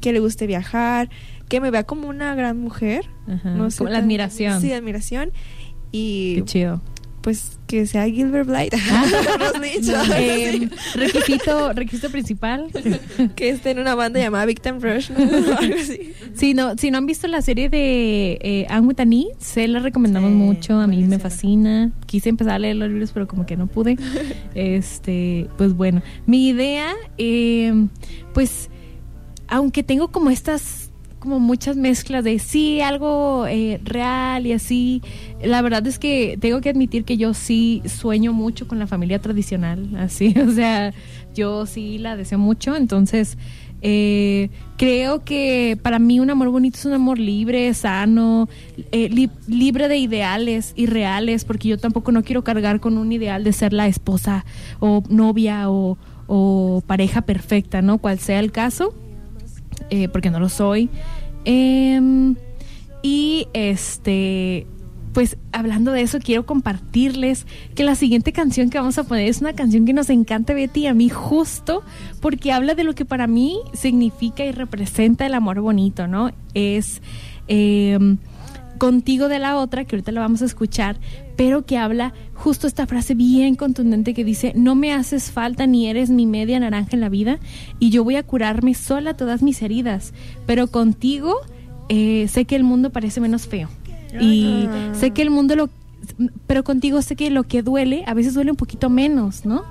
que 0.00 0.12
le 0.12 0.20
guste 0.20 0.46
viajar, 0.46 1.10
que 1.48 1.60
me 1.60 1.70
vea 1.70 1.84
como 1.84 2.08
una 2.08 2.34
gran 2.34 2.58
mujer. 2.58 3.04
Ajá, 3.26 3.50
No 3.54 3.70
sé, 3.70 3.78
como 3.78 3.90
la 3.90 3.98
admiración. 3.98 4.60
Sí, 4.60 4.72
admiración. 4.72 5.32
Y 5.92 6.36
Qué 6.36 6.44
chido. 6.44 6.82
Pues 7.20 7.58
que 7.66 7.86
sea 7.86 8.06
Gilbert 8.06 8.48
Blythe. 8.48 8.76
Hemos 9.34 9.60
dicho. 9.60 9.92
Eh, 10.14 10.68
requisito, 10.94 11.72
requisito 11.72 12.10
principal. 12.10 12.68
que 13.36 13.50
esté 13.50 13.70
en 13.70 13.78
una 13.78 13.94
banda 13.94 14.20
llamada 14.20 14.46
Victim 14.46 14.80
Rush, 14.80 15.10
¿no? 15.10 15.18
Algo 15.36 15.54
así. 15.78 16.54
No, 16.54 16.76
si 16.76 16.90
no 16.90 16.98
han 16.98 17.06
visto 17.06 17.28
la 17.28 17.42
serie 17.42 17.68
de 17.68 18.38
eh, 18.42 18.66
Anne 18.68 18.94
se 19.38 19.68
la 19.68 19.80
recomendamos 19.80 20.30
Sí, 20.30 20.36
mucho. 20.36 20.78
A 20.80 20.86
mí 20.86 21.02
me 21.04 21.18
fascina. 21.18 21.92
Quise 22.06 22.30
empezar 22.30 22.54
a 22.54 22.58
leer 22.58 22.76
los 22.76 22.88
libros, 22.88 23.10
pero 23.12 23.28
como 23.28 23.46
que 23.46 23.56
no 23.56 23.66
pude. 23.66 23.96
este, 24.54 25.48
pues 25.56 25.74
bueno, 25.74 26.02
mi 26.26 26.48
idea, 26.48 26.94
eh, 27.18 27.72
pues, 28.32 28.70
aunque 29.48 29.82
tengo 29.82 30.08
como 30.08 30.30
estas 30.30 30.79
como 31.20 31.38
muchas 31.38 31.76
mezclas 31.76 32.24
de 32.24 32.38
sí, 32.40 32.80
algo 32.80 33.46
eh, 33.46 33.78
real 33.84 34.46
y 34.46 34.52
así. 34.52 35.02
La 35.44 35.62
verdad 35.62 35.86
es 35.86 35.98
que 35.98 36.36
tengo 36.40 36.60
que 36.60 36.70
admitir 36.70 37.04
que 37.04 37.16
yo 37.16 37.34
sí 37.34 37.82
sueño 37.86 38.32
mucho 38.32 38.66
con 38.66 38.78
la 38.80 38.86
familia 38.88 39.20
tradicional, 39.20 39.88
así, 39.98 40.34
o 40.46 40.50
sea, 40.50 40.92
yo 41.34 41.66
sí 41.66 41.98
la 41.98 42.16
deseo 42.16 42.38
mucho, 42.38 42.74
entonces 42.74 43.38
eh, 43.82 44.50
creo 44.76 45.24
que 45.24 45.78
para 45.82 45.98
mí 45.98 46.20
un 46.20 46.28
amor 46.30 46.48
bonito 46.50 46.76
es 46.78 46.84
un 46.84 46.92
amor 46.94 47.18
libre, 47.18 47.72
sano, 47.74 48.48
eh, 48.92 49.08
li- 49.08 49.30
libre 49.46 49.88
de 49.88 49.96
ideales 49.98 50.72
irreales, 50.76 51.44
porque 51.44 51.68
yo 51.68 51.78
tampoco 51.78 52.12
no 52.12 52.22
quiero 52.22 52.44
cargar 52.44 52.80
con 52.80 52.98
un 52.98 53.12
ideal 53.12 53.44
de 53.44 53.52
ser 53.52 53.72
la 53.72 53.86
esposa 53.86 54.44
o 54.80 55.02
novia 55.08 55.70
o, 55.70 55.96
o 56.26 56.82
pareja 56.86 57.22
perfecta, 57.22 57.80
¿no? 57.82 57.98
Cual 57.98 58.18
sea 58.18 58.40
el 58.40 58.52
caso 58.52 58.92
eh, 59.90 60.08
porque 60.08 60.30
no 60.30 60.40
lo 60.40 60.48
soy. 60.48 60.90
Em, 61.44 62.36
y 63.02 63.48
este, 63.54 64.66
pues 65.12 65.38
hablando 65.52 65.92
de 65.92 66.02
eso, 66.02 66.18
quiero 66.18 66.46
compartirles 66.46 67.46
que 67.74 67.84
la 67.84 67.94
siguiente 67.94 68.32
canción 68.32 68.70
que 68.70 68.78
vamos 68.78 68.98
a 68.98 69.04
poner 69.04 69.28
es 69.28 69.40
una 69.40 69.54
canción 69.54 69.84
que 69.84 69.92
nos 69.92 70.10
encanta 70.10 70.54
Betty 70.54 70.80
y 70.82 70.86
a 70.86 70.94
mí 70.94 71.08
justo 71.08 71.82
porque 72.20 72.52
habla 72.52 72.74
de 72.74 72.84
lo 72.84 72.94
que 72.94 73.04
para 73.04 73.26
mí 73.26 73.58
significa 73.72 74.44
y 74.44 74.52
representa 74.52 75.26
el 75.26 75.34
amor 75.34 75.60
bonito, 75.60 76.06
¿no? 76.06 76.30
Es 76.54 77.00
em, 77.48 78.18
contigo 78.80 79.28
de 79.28 79.38
la 79.38 79.58
otra, 79.58 79.84
que 79.84 79.94
ahorita 79.94 80.10
la 80.10 80.22
vamos 80.22 80.40
a 80.40 80.46
escuchar, 80.46 80.98
pero 81.36 81.66
que 81.66 81.76
habla 81.76 82.14
justo 82.34 82.66
esta 82.66 82.86
frase 82.86 83.14
bien 83.14 83.54
contundente 83.54 84.14
que 84.14 84.24
dice, 84.24 84.54
no 84.56 84.74
me 84.74 84.94
haces 84.94 85.30
falta 85.30 85.66
ni 85.66 85.86
eres 85.86 86.08
mi 86.08 86.24
media 86.24 86.58
naranja 86.58 86.92
en 86.92 87.00
la 87.02 87.10
vida 87.10 87.38
y 87.78 87.90
yo 87.90 88.04
voy 88.04 88.16
a 88.16 88.22
curarme 88.22 88.72
sola 88.72 89.14
todas 89.14 89.42
mis 89.42 89.60
heridas, 89.60 90.14
pero 90.46 90.66
contigo 90.68 91.36
eh, 91.90 92.26
sé 92.28 92.46
que 92.46 92.56
el 92.56 92.64
mundo 92.64 92.88
parece 92.90 93.20
menos 93.20 93.46
feo 93.46 93.68
y 94.18 94.66
Ah. 94.66 94.92
sé 94.94 95.10
que 95.10 95.22
el 95.22 95.30
mundo 95.30 95.54
lo... 95.56 95.68
Pero 96.46 96.64
contigo 96.64 97.02
sé 97.02 97.14
que 97.16 97.28
lo 97.30 97.44
que 97.44 97.62
duele 97.62 98.02
a 98.06 98.14
veces 98.14 98.32
duele 98.32 98.50
un 98.50 98.56
poquito 98.56 98.88
menos, 98.88 99.44
¿no? 99.44 99.62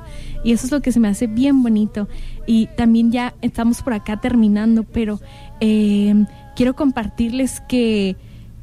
Y 0.43 0.53
eso 0.53 0.67
es 0.67 0.71
lo 0.71 0.81
que 0.81 0.91
se 0.91 0.99
me 0.99 1.07
hace 1.07 1.25
bien 1.25 1.63
bonito. 1.63 2.07
Y 2.45 2.67
también 2.77 3.11
ya 3.11 3.33
estamos 3.41 3.81
por 3.81 3.93
acá 3.93 4.21
terminando, 4.21 4.83
pero 4.83 5.19
eh, 5.59 6.13
quiero 6.55 6.75
compartirles 6.75 7.61
que 7.67 8.15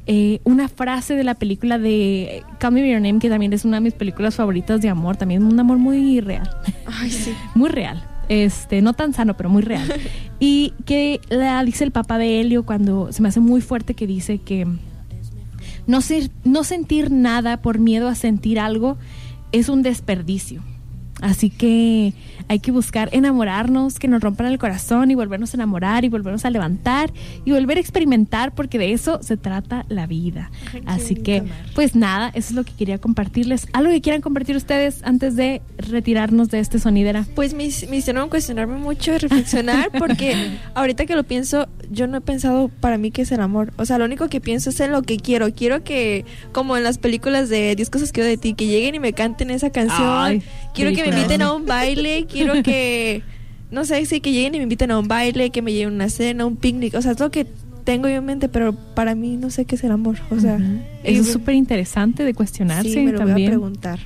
eh, 0.07 0.39
una 0.45 0.67
frase 0.69 1.15
de 1.15 1.23
la 1.23 1.35
película 1.35 1.77
de 1.77 2.43
Call 2.59 2.73
Me 2.73 2.81
By 2.81 2.91
Your 2.93 3.01
Name, 3.01 3.19
que 3.19 3.29
también 3.29 3.53
es 3.53 3.65
una 3.65 3.77
de 3.77 3.81
mis 3.81 3.93
películas 3.93 4.35
favoritas 4.35 4.81
de 4.81 4.89
amor, 4.89 5.17
también 5.17 5.43
un 5.43 5.59
amor 5.59 5.77
muy 5.77 6.19
real, 6.21 6.49
Ay, 6.85 7.09
sí. 7.11 7.33
muy 7.55 7.69
real. 7.69 8.03
Este, 8.29 8.81
no 8.81 8.91
tan 8.93 9.13
sano, 9.13 9.37
pero 9.37 9.49
muy 9.49 9.61
real. 9.61 9.87
Y 10.39 10.73
que 10.85 11.19
la 11.29 11.63
dice 11.63 11.83
el 11.83 11.91
papá 11.91 12.17
de 12.19 12.39
Helio 12.39 12.63
cuando 12.65 13.11
se 13.11 13.21
me 13.23 13.29
hace 13.29 13.39
muy 13.39 13.59
fuerte 13.61 13.93
que 13.95 14.05
dice 14.05 14.37
que 14.37 14.67
no, 15.87 16.01
ser- 16.01 16.29
no 16.43 16.63
sentir 16.63 17.09
nada 17.09 17.61
por 17.61 17.79
miedo 17.79 18.07
a 18.07 18.13
sentir 18.15 18.59
algo 18.59 18.97
es 19.51 19.67
un 19.69 19.81
desperdicio. 19.81 20.61
Así 21.21 21.49
que 21.49 22.13
hay 22.47 22.59
que 22.59 22.71
buscar 22.71 23.09
enamorarnos, 23.11 23.97
que 23.99 24.07
nos 24.07 24.21
rompan 24.21 24.47
el 24.47 24.59
corazón 24.59 25.09
y 25.11 25.15
volvernos 25.15 25.53
a 25.53 25.57
enamorar 25.57 26.05
y 26.05 26.09
volvernos 26.09 26.45
a 26.45 26.49
levantar 26.51 27.11
y 27.43 27.51
volver 27.51 27.77
a 27.77 27.79
experimentar 27.81 28.53
porque 28.53 28.77
de 28.77 28.93
eso 28.93 29.21
se 29.23 29.35
trata 29.35 29.85
la 29.89 30.05
vida. 30.05 30.51
Ay, 30.73 30.81
Así 30.85 31.15
que, 31.15 31.43
pues 31.75 31.95
nada, 31.95 32.29
eso 32.29 32.49
es 32.49 32.51
lo 32.53 32.63
que 32.63 32.73
quería 32.73 32.99
compartirles. 32.99 33.67
¿Algo 33.73 33.89
que 33.91 34.01
quieran 34.01 34.21
compartir 34.21 34.55
ustedes 34.55 35.01
antes 35.03 35.35
de 35.35 35.61
retirarnos 35.77 36.49
de 36.49 36.59
este 36.59 36.77
sonidera? 36.79 37.25
Pues 37.35 37.53
me, 37.53 37.65
hic- 37.65 37.89
me 37.89 37.97
hicieron 37.97 38.29
cuestionarme 38.29 38.77
mucho 38.77 39.13
y 39.13 39.17
reflexionar 39.17 39.89
porque 39.97 40.35
ahorita 40.75 41.05
que 41.05 41.15
lo 41.15 41.23
pienso, 41.23 41.67
yo 41.89 42.05
no 42.07 42.17
he 42.17 42.21
pensado 42.21 42.69
para 42.79 42.97
mí 42.97 43.11
qué 43.11 43.23
es 43.23 43.31
el 43.31 43.41
amor. 43.41 43.73
O 43.77 43.85
sea, 43.85 43.97
lo 43.97 44.05
único 44.05 44.29
que 44.29 44.39
pienso 44.39 44.69
es 44.69 44.79
en 44.79 44.91
lo 44.91 45.01
que 45.01 45.17
quiero. 45.17 45.51
Quiero 45.53 45.83
que, 45.83 46.25
como 46.51 46.77
en 46.77 46.83
las 46.83 46.97
películas 46.99 47.49
de 47.49 47.75
10 47.75 47.89
cosas 47.89 48.09
que 48.11 48.21
quiero 48.21 48.29
de 48.29 48.37
ti, 48.37 48.53
que 48.53 48.67
lleguen 48.67 48.95
y 48.95 48.99
me 48.99 49.13
canten 49.13 49.49
esa 49.49 49.69
canción. 49.71 50.07
Ay, 50.07 50.43
quiero 50.77 50.95
que 50.95 51.09
me 51.09 51.15
inviten 51.17 51.41
a 51.41 51.53
un 51.53 51.65
baile, 51.65 52.25
quiero 52.31 52.63
que, 52.63 53.21
no 53.71 53.83
sé, 53.85 54.05
sí, 54.05 54.21
que 54.21 54.31
lleguen 54.31 54.55
y 54.55 54.57
me 54.59 54.63
inviten 54.63 54.91
a 54.91 54.99
un 54.99 55.07
baile, 55.07 55.49
que 55.49 55.61
me 55.61 55.73
lleven 55.73 55.93
a 55.93 55.95
una 55.95 56.09
cena, 56.09 56.45
un 56.45 56.55
picnic. 56.55 56.93
O 56.95 57.01
sea, 57.01 57.11
es 57.11 57.19
lo 57.19 57.29
que 57.31 57.45
tengo 57.83 58.07
yo 58.07 58.15
en 58.15 58.25
mente, 58.25 58.49
pero 58.49 58.73
para 58.73 59.15
mí 59.15 59.37
no 59.37 59.49
sé 59.49 59.65
qué 59.65 59.75
es 59.75 59.83
el 59.83 59.91
amor. 59.91 60.17
O 60.29 60.39
sea, 60.39 60.57
Eso 61.03 61.21
es 61.21 61.31
súper 61.31 61.55
interesante 61.55 62.23
de 62.23 62.33
cuestionarse 62.33 62.89
sí, 62.91 62.99
me 62.99 63.11
lo 63.11 63.21
voy 63.21 63.31
a 63.31 63.47
preguntar. 63.47 63.99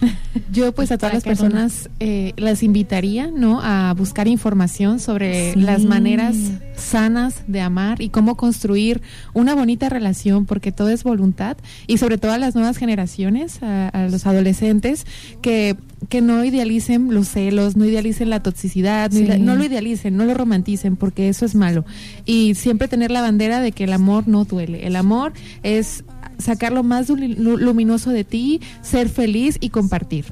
Yo 0.52 0.70
pues 0.72 0.92
a 0.92 0.96
todas 0.96 1.12
las 1.12 1.24
personas 1.24 1.90
eh, 1.98 2.32
las 2.36 2.62
invitaría, 2.62 3.32
¿no? 3.32 3.60
A 3.60 3.92
buscar 3.94 4.28
información 4.28 5.00
sobre 5.00 5.54
Sí. 5.54 5.60
las 5.60 5.84
maneras 5.84 6.36
sanas 6.76 7.42
de 7.48 7.60
amar 7.60 8.00
y 8.00 8.08
cómo 8.08 8.36
construir 8.36 9.02
una 9.34 9.56
bonita 9.56 9.88
relación, 9.88 10.46
porque 10.46 10.70
todo 10.70 10.90
es 10.90 11.02
voluntad 11.02 11.56
y 11.88 11.98
sobre 11.98 12.16
todo 12.16 12.30
a 12.32 12.38
las 12.38 12.54
nuevas 12.54 12.76
generaciones, 12.76 13.60
a, 13.62 13.88
a 13.88 14.06
los 14.08 14.24
adolescentes, 14.26 15.04
que, 15.42 15.76
que 16.08 16.20
no 16.20 16.44
idealicen 16.44 17.12
los 17.12 17.28
celos, 17.28 17.76
no 17.76 17.84
idealicen 17.84 18.30
la 18.30 18.42
toxicidad, 18.42 19.10
no, 19.10 19.18
Sí. 19.18 19.24
ide- 19.24 19.38
no 19.38 19.56
lo 19.56 19.64
idealicen, 19.64 20.16
no 20.16 20.24
lo 20.24 20.34
romanticen, 20.34 20.96
porque 20.96 21.28
eso 21.28 21.44
es 21.44 21.54
malo. 21.54 21.84
Y 22.24 22.54
siempre 22.54 22.88
tener 22.88 23.10
la 23.10 23.20
bandera 23.20 23.60
de 23.60 23.72
que 23.72 23.84
el 23.84 23.92
amor 23.92 24.28
no 24.28 24.44
duele. 24.44 24.86
El 24.86 24.96
amor 24.96 25.32
es 25.62 26.04
sacar 26.38 26.72
lo 26.72 26.82
más 26.84 27.08
lumi- 27.10 27.36
lu- 27.36 27.56
luminoso 27.58 28.10
de 28.10 28.24
ti, 28.24 28.60
ser 28.80 29.08
feliz 29.08 29.58
y 29.60 29.70
compartir. 29.70 30.26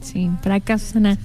Sí, 0.00 0.28
Susana. 0.78 1.18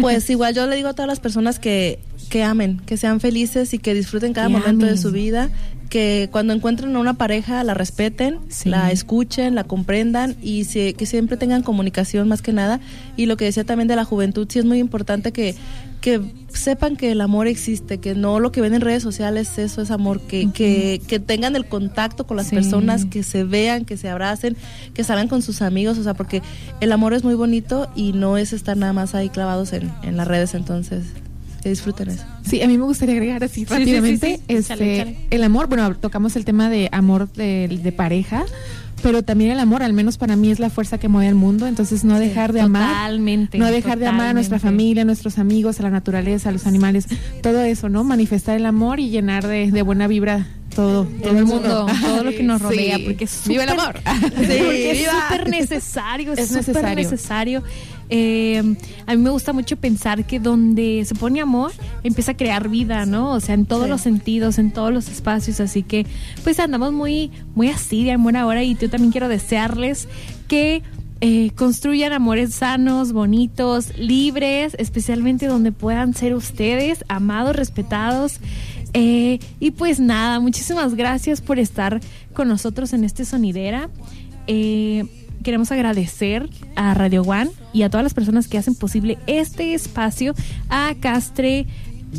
Pues 0.00 0.28
igual 0.28 0.54
yo 0.54 0.66
le 0.66 0.76
digo 0.76 0.88
a 0.88 0.92
todas 0.94 1.08
las 1.08 1.20
personas 1.20 1.58
que, 1.58 1.98
que 2.28 2.42
amen, 2.44 2.80
que 2.86 2.96
sean 2.96 3.20
felices 3.20 3.72
y 3.74 3.78
que 3.78 3.94
disfruten 3.94 4.32
cada 4.32 4.48
Que 4.48 4.52
momento 4.52 4.86
de 4.86 4.96
su 4.96 5.10
vida, 5.12 5.50
que 5.88 6.28
cuando 6.30 6.52
encuentren 6.52 6.94
a 6.94 6.98
una 7.00 7.14
pareja 7.14 7.64
la 7.64 7.72
respeten, 7.72 8.38
Sí. 8.48 8.68
la 8.68 8.90
escuchen, 8.92 9.54
la 9.54 9.64
comprendan 9.64 10.36
y 10.42 10.64
se- 10.64 10.92
que 10.94 11.06
siempre 11.06 11.36
tengan 11.38 11.62
comunicación 11.62 12.28
más 12.28 12.42
que 12.42 12.52
nada. 12.52 12.80
Y 13.16 13.24
lo 13.26 13.36
que 13.38 13.46
decía 13.46 13.64
también 13.64 13.88
de 13.88 13.96
la 13.96 14.04
juventud, 14.04 14.46
sí 14.50 14.58
es 14.58 14.66
muy 14.66 14.78
importante 14.78 15.32
que, 15.32 15.54
que 16.02 16.20
sepan 16.52 16.96
que 16.96 17.10
el 17.10 17.20
amor 17.22 17.46
existe, 17.46 17.98
que 17.98 18.14
no 18.14 18.38
lo 18.38 18.52
que 18.52 18.60
ven 18.60 18.74
en 18.74 18.82
redes 18.82 19.02
sociales, 19.02 19.56
eso 19.58 19.80
es 19.80 19.90
amor, 19.90 20.20
que, 20.20 20.50
que, 20.52 21.00
que 21.08 21.18
tengan 21.20 21.56
el 21.56 21.64
contacto 21.64 22.26
con 22.26 22.36
las 22.36 22.48
Sí. 22.48 22.54
personas, 22.54 23.06
que 23.06 23.22
se 23.22 23.44
vean, 23.44 23.86
que 23.86 23.96
se 23.96 24.08
abracen, 24.10 24.56
que 24.92 25.02
salgan 25.04 25.28
con 25.28 25.40
sus 25.40 25.62
amigos, 25.62 25.96
o 25.96 26.02
sea, 26.02 26.12
porque 26.14 26.42
el 26.80 26.92
amor 26.92 27.14
es 27.14 27.24
muy 27.24 27.34
bonito 27.34 27.88
y 27.96 28.12
no 28.12 28.36
es 28.36 28.52
estar 28.52 28.76
nada 28.76 28.92
más 28.92 29.14
ahí 29.14 29.30
clavados 29.30 29.72
en, 29.72 29.90
en 30.02 30.16
las 30.18 30.28
redes, 30.28 30.52
entonces 30.54 31.04
que 31.62 31.68
disfruten 31.68 32.08
eso. 32.10 32.24
Sí, 32.48 32.62
a 32.62 32.66
mí 32.68 32.78
me 32.78 32.84
gustaría 32.84 33.14
agregar 33.14 33.44
así 33.44 33.60
sí, 33.60 33.66
rápidamente 33.66 34.36
sí. 34.36 34.42
este, 34.48 35.16
el 35.30 35.42
amor. 35.44 35.66
Bueno, 35.68 35.94
tocamos 35.96 36.36
el 36.36 36.44
tema 36.44 36.68
de 36.70 36.88
amor 36.92 37.30
de, 37.32 37.80
de 37.82 37.92
pareja, 37.92 38.44
pero 39.02 39.22
también 39.22 39.50
el 39.50 39.60
amor, 39.60 39.82
al 39.82 39.92
menos 39.92 40.18
para 40.18 40.34
mí, 40.36 40.50
es 40.50 40.58
la 40.58 40.70
fuerza 40.70 40.98
que 40.98 41.08
mueve 41.08 41.28
al 41.28 41.34
mundo. 41.34 41.66
Entonces, 41.66 42.04
no 42.04 42.18
dejar 42.18 42.52
de 42.52 42.60
amar. 42.60 42.88
Totalmente. 42.88 43.58
No 43.58 43.70
dejar 43.70 43.98
de 43.98 44.06
amar 44.06 44.28
a 44.28 44.32
nuestra 44.34 44.58
familia, 44.58 45.02
a 45.02 45.04
nuestros 45.04 45.38
amigos, 45.38 45.78
a 45.80 45.82
la 45.84 45.90
naturaleza, 45.90 46.48
a 46.48 46.52
los 46.52 46.66
animales, 46.66 47.06
todo 47.42 47.62
eso, 47.62 47.88
¿no? 47.88 48.02
Manifestar 48.04 48.56
el 48.56 48.66
amor 48.66 48.98
y 49.00 49.10
llenar 49.10 49.46
de, 49.46 49.70
de 49.70 49.82
buena 49.82 50.06
vibra 50.08 50.46
todo, 50.74 51.06
todo 51.22 51.36
el 51.38 51.44
mundo, 51.44 51.86
todo 52.02 52.22
lo 52.24 52.30
que 52.30 52.42
nos 52.42 52.62
rodea, 52.62 52.96
Sí. 52.98 53.02
porque 53.04 53.24
es 53.24 53.42
¡Viva 53.48 53.64
el 53.64 53.70
amor! 53.70 54.00
porque 54.20 54.90
es 54.92 55.08
súper 55.08 55.48
necesario, 55.48 56.32
es 56.34 56.38
Es 56.38 56.48
súper 56.48 56.66
necesario. 56.66 56.94
necesario. 57.04 57.62
Eh, 58.10 58.62
a 59.06 59.14
mí 59.14 59.22
me 59.22 59.30
gusta 59.30 59.52
mucho 59.52 59.76
pensar 59.76 60.26
que 60.26 60.40
donde 60.40 61.04
se 61.04 61.14
pone 61.14 61.40
amor, 61.40 61.72
empieza 62.02 62.32
a 62.32 62.36
crear 62.36 62.68
vida, 62.68 63.04
¿no? 63.06 63.32
O 63.32 63.40
sea, 63.40 63.54
en 63.54 63.66
todos 63.66 63.84
Sí. 63.84 63.90
los 63.90 64.00
sentidos, 64.00 64.58
en 64.58 64.70
todos 64.70 64.92
los 64.92 65.08
espacios, 65.08 65.60
así 65.60 65.82
que 65.82 66.06
pues 66.44 66.58
andamos 66.58 66.92
muy, 66.92 67.30
muy 67.54 67.68
así 67.68 68.04
de 68.04 68.12
amor 68.12 68.36
ahora 68.36 68.62
y 68.62 68.74
yo 68.76 68.88
también 68.88 69.12
quiero 69.12 69.28
desearles 69.28 70.08
que 70.48 70.82
eh, 71.20 71.50
construyan 71.56 72.12
amores 72.12 72.54
sanos, 72.54 73.12
bonitos, 73.12 73.98
libres, 73.98 74.76
especialmente 74.78 75.46
donde 75.46 75.72
puedan 75.72 76.14
ser 76.14 76.34
ustedes 76.34 77.04
amados, 77.08 77.56
respetados. 77.56 78.38
Eh, 78.94 79.40
y 79.60 79.72
pues 79.72 79.98
nada, 80.00 80.38
muchísimas 80.40 80.94
gracias 80.94 81.40
por 81.40 81.58
estar 81.58 82.00
con 82.34 82.46
nosotros 82.48 82.92
en 82.92 83.02
este 83.04 83.24
sonidera. 83.24 83.90
Eh, 84.46 85.04
queremos 85.42 85.70
agradecer 85.72 86.48
a 86.76 86.94
Radio 86.94 87.22
One 87.22 87.50
y 87.72 87.82
a 87.82 87.90
todas 87.90 88.04
las 88.04 88.14
personas 88.14 88.48
que 88.48 88.58
hacen 88.58 88.74
posible 88.74 89.18
este 89.26 89.74
espacio, 89.74 90.34
a 90.68 90.94
Castre, 91.00 91.66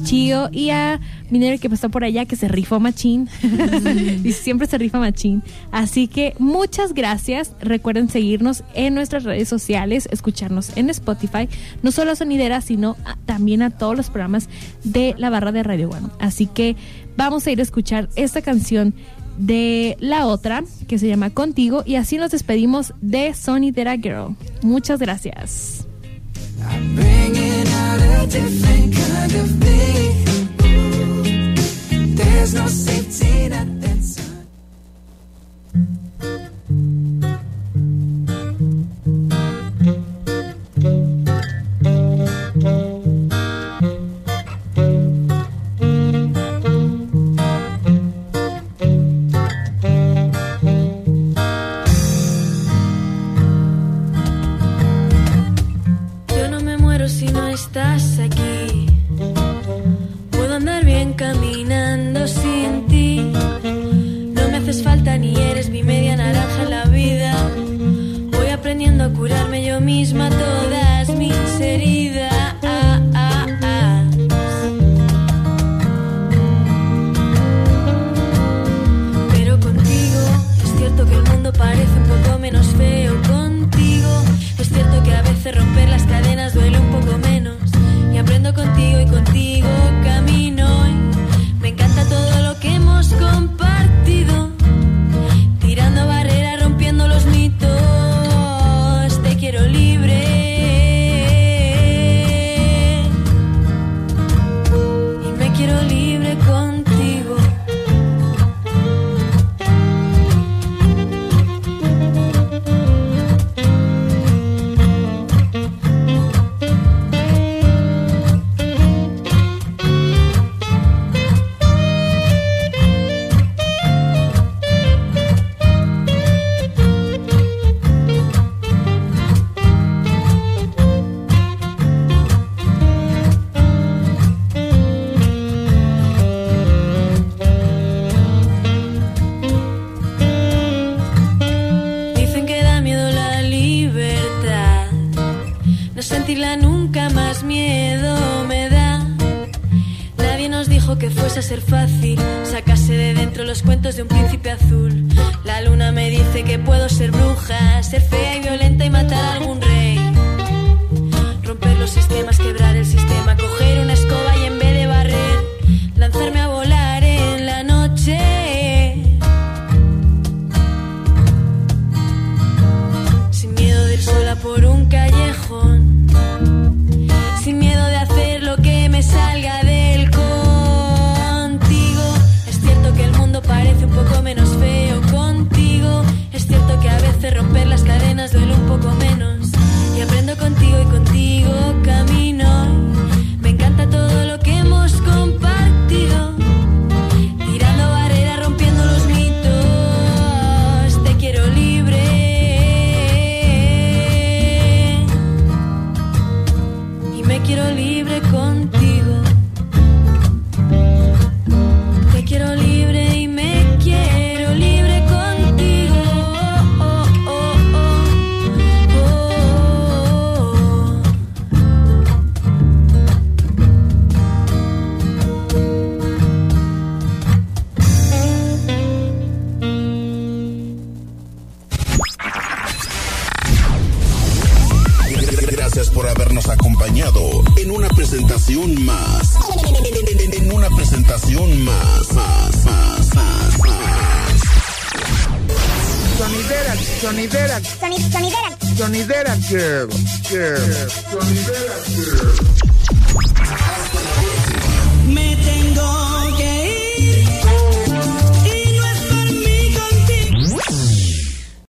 Chío 0.04 0.50
y 0.52 0.70
a 0.70 1.00
Minero 1.32 1.60
que 1.60 1.68
está 1.68 1.90
por 1.90 2.04
allá 2.04 2.26
que 2.26 2.36
se 2.36 2.48
rifó 2.48 2.80
machín 2.80 3.28
y 4.24 4.32
siempre 4.34 4.68
se 4.68 4.78
rifa 4.78 5.00
machín. 5.00 5.42
Así 5.72 6.08
que 6.08 6.36
muchas 6.38 6.94
gracias. 6.94 7.54
Recuerden 7.60 8.08
seguirnos 8.08 8.64
en 8.76 8.94
nuestras 8.94 9.24
redes 9.24 9.50
sociales, 9.50 10.08
escucharnos 10.12 10.78
en 10.78 10.92
Spotify, 10.92 11.50
no 11.82 11.92
solo 11.92 12.12
a 12.12 12.16
Sonidera, 12.16 12.62
sino 12.62 12.98
a- 13.04 13.16
también 13.26 13.64
a 13.64 13.72
todos 13.72 13.98
los 13.98 14.12
programas 14.12 14.48
de 14.84 15.16
la 15.18 15.32
barra 15.32 15.52
de 15.52 15.64
Radio 15.64 15.90
One. 15.90 16.10
Así 16.20 16.46
que 16.46 16.76
vamos 17.18 17.48
a 17.48 17.52
ir 17.52 17.60
a 17.60 17.64
escuchar 17.64 18.10
esta 18.16 18.44
canción 18.44 18.94
de 19.40 19.98
la 20.00 20.28
otra 20.28 20.64
que 20.88 21.00
se 21.00 21.08
llama 21.08 21.32
Contigo 21.32 21.82
y 21.86 21.96
así 21.96 22.18
nos 22.18 22.32
despedimos 22.32 22.94
de 23.02 23.34
Sonidera 23.34 23.96
Girl. 23.96 24.36
Muchas 24.62 25.00
gracias. 25.00 25.88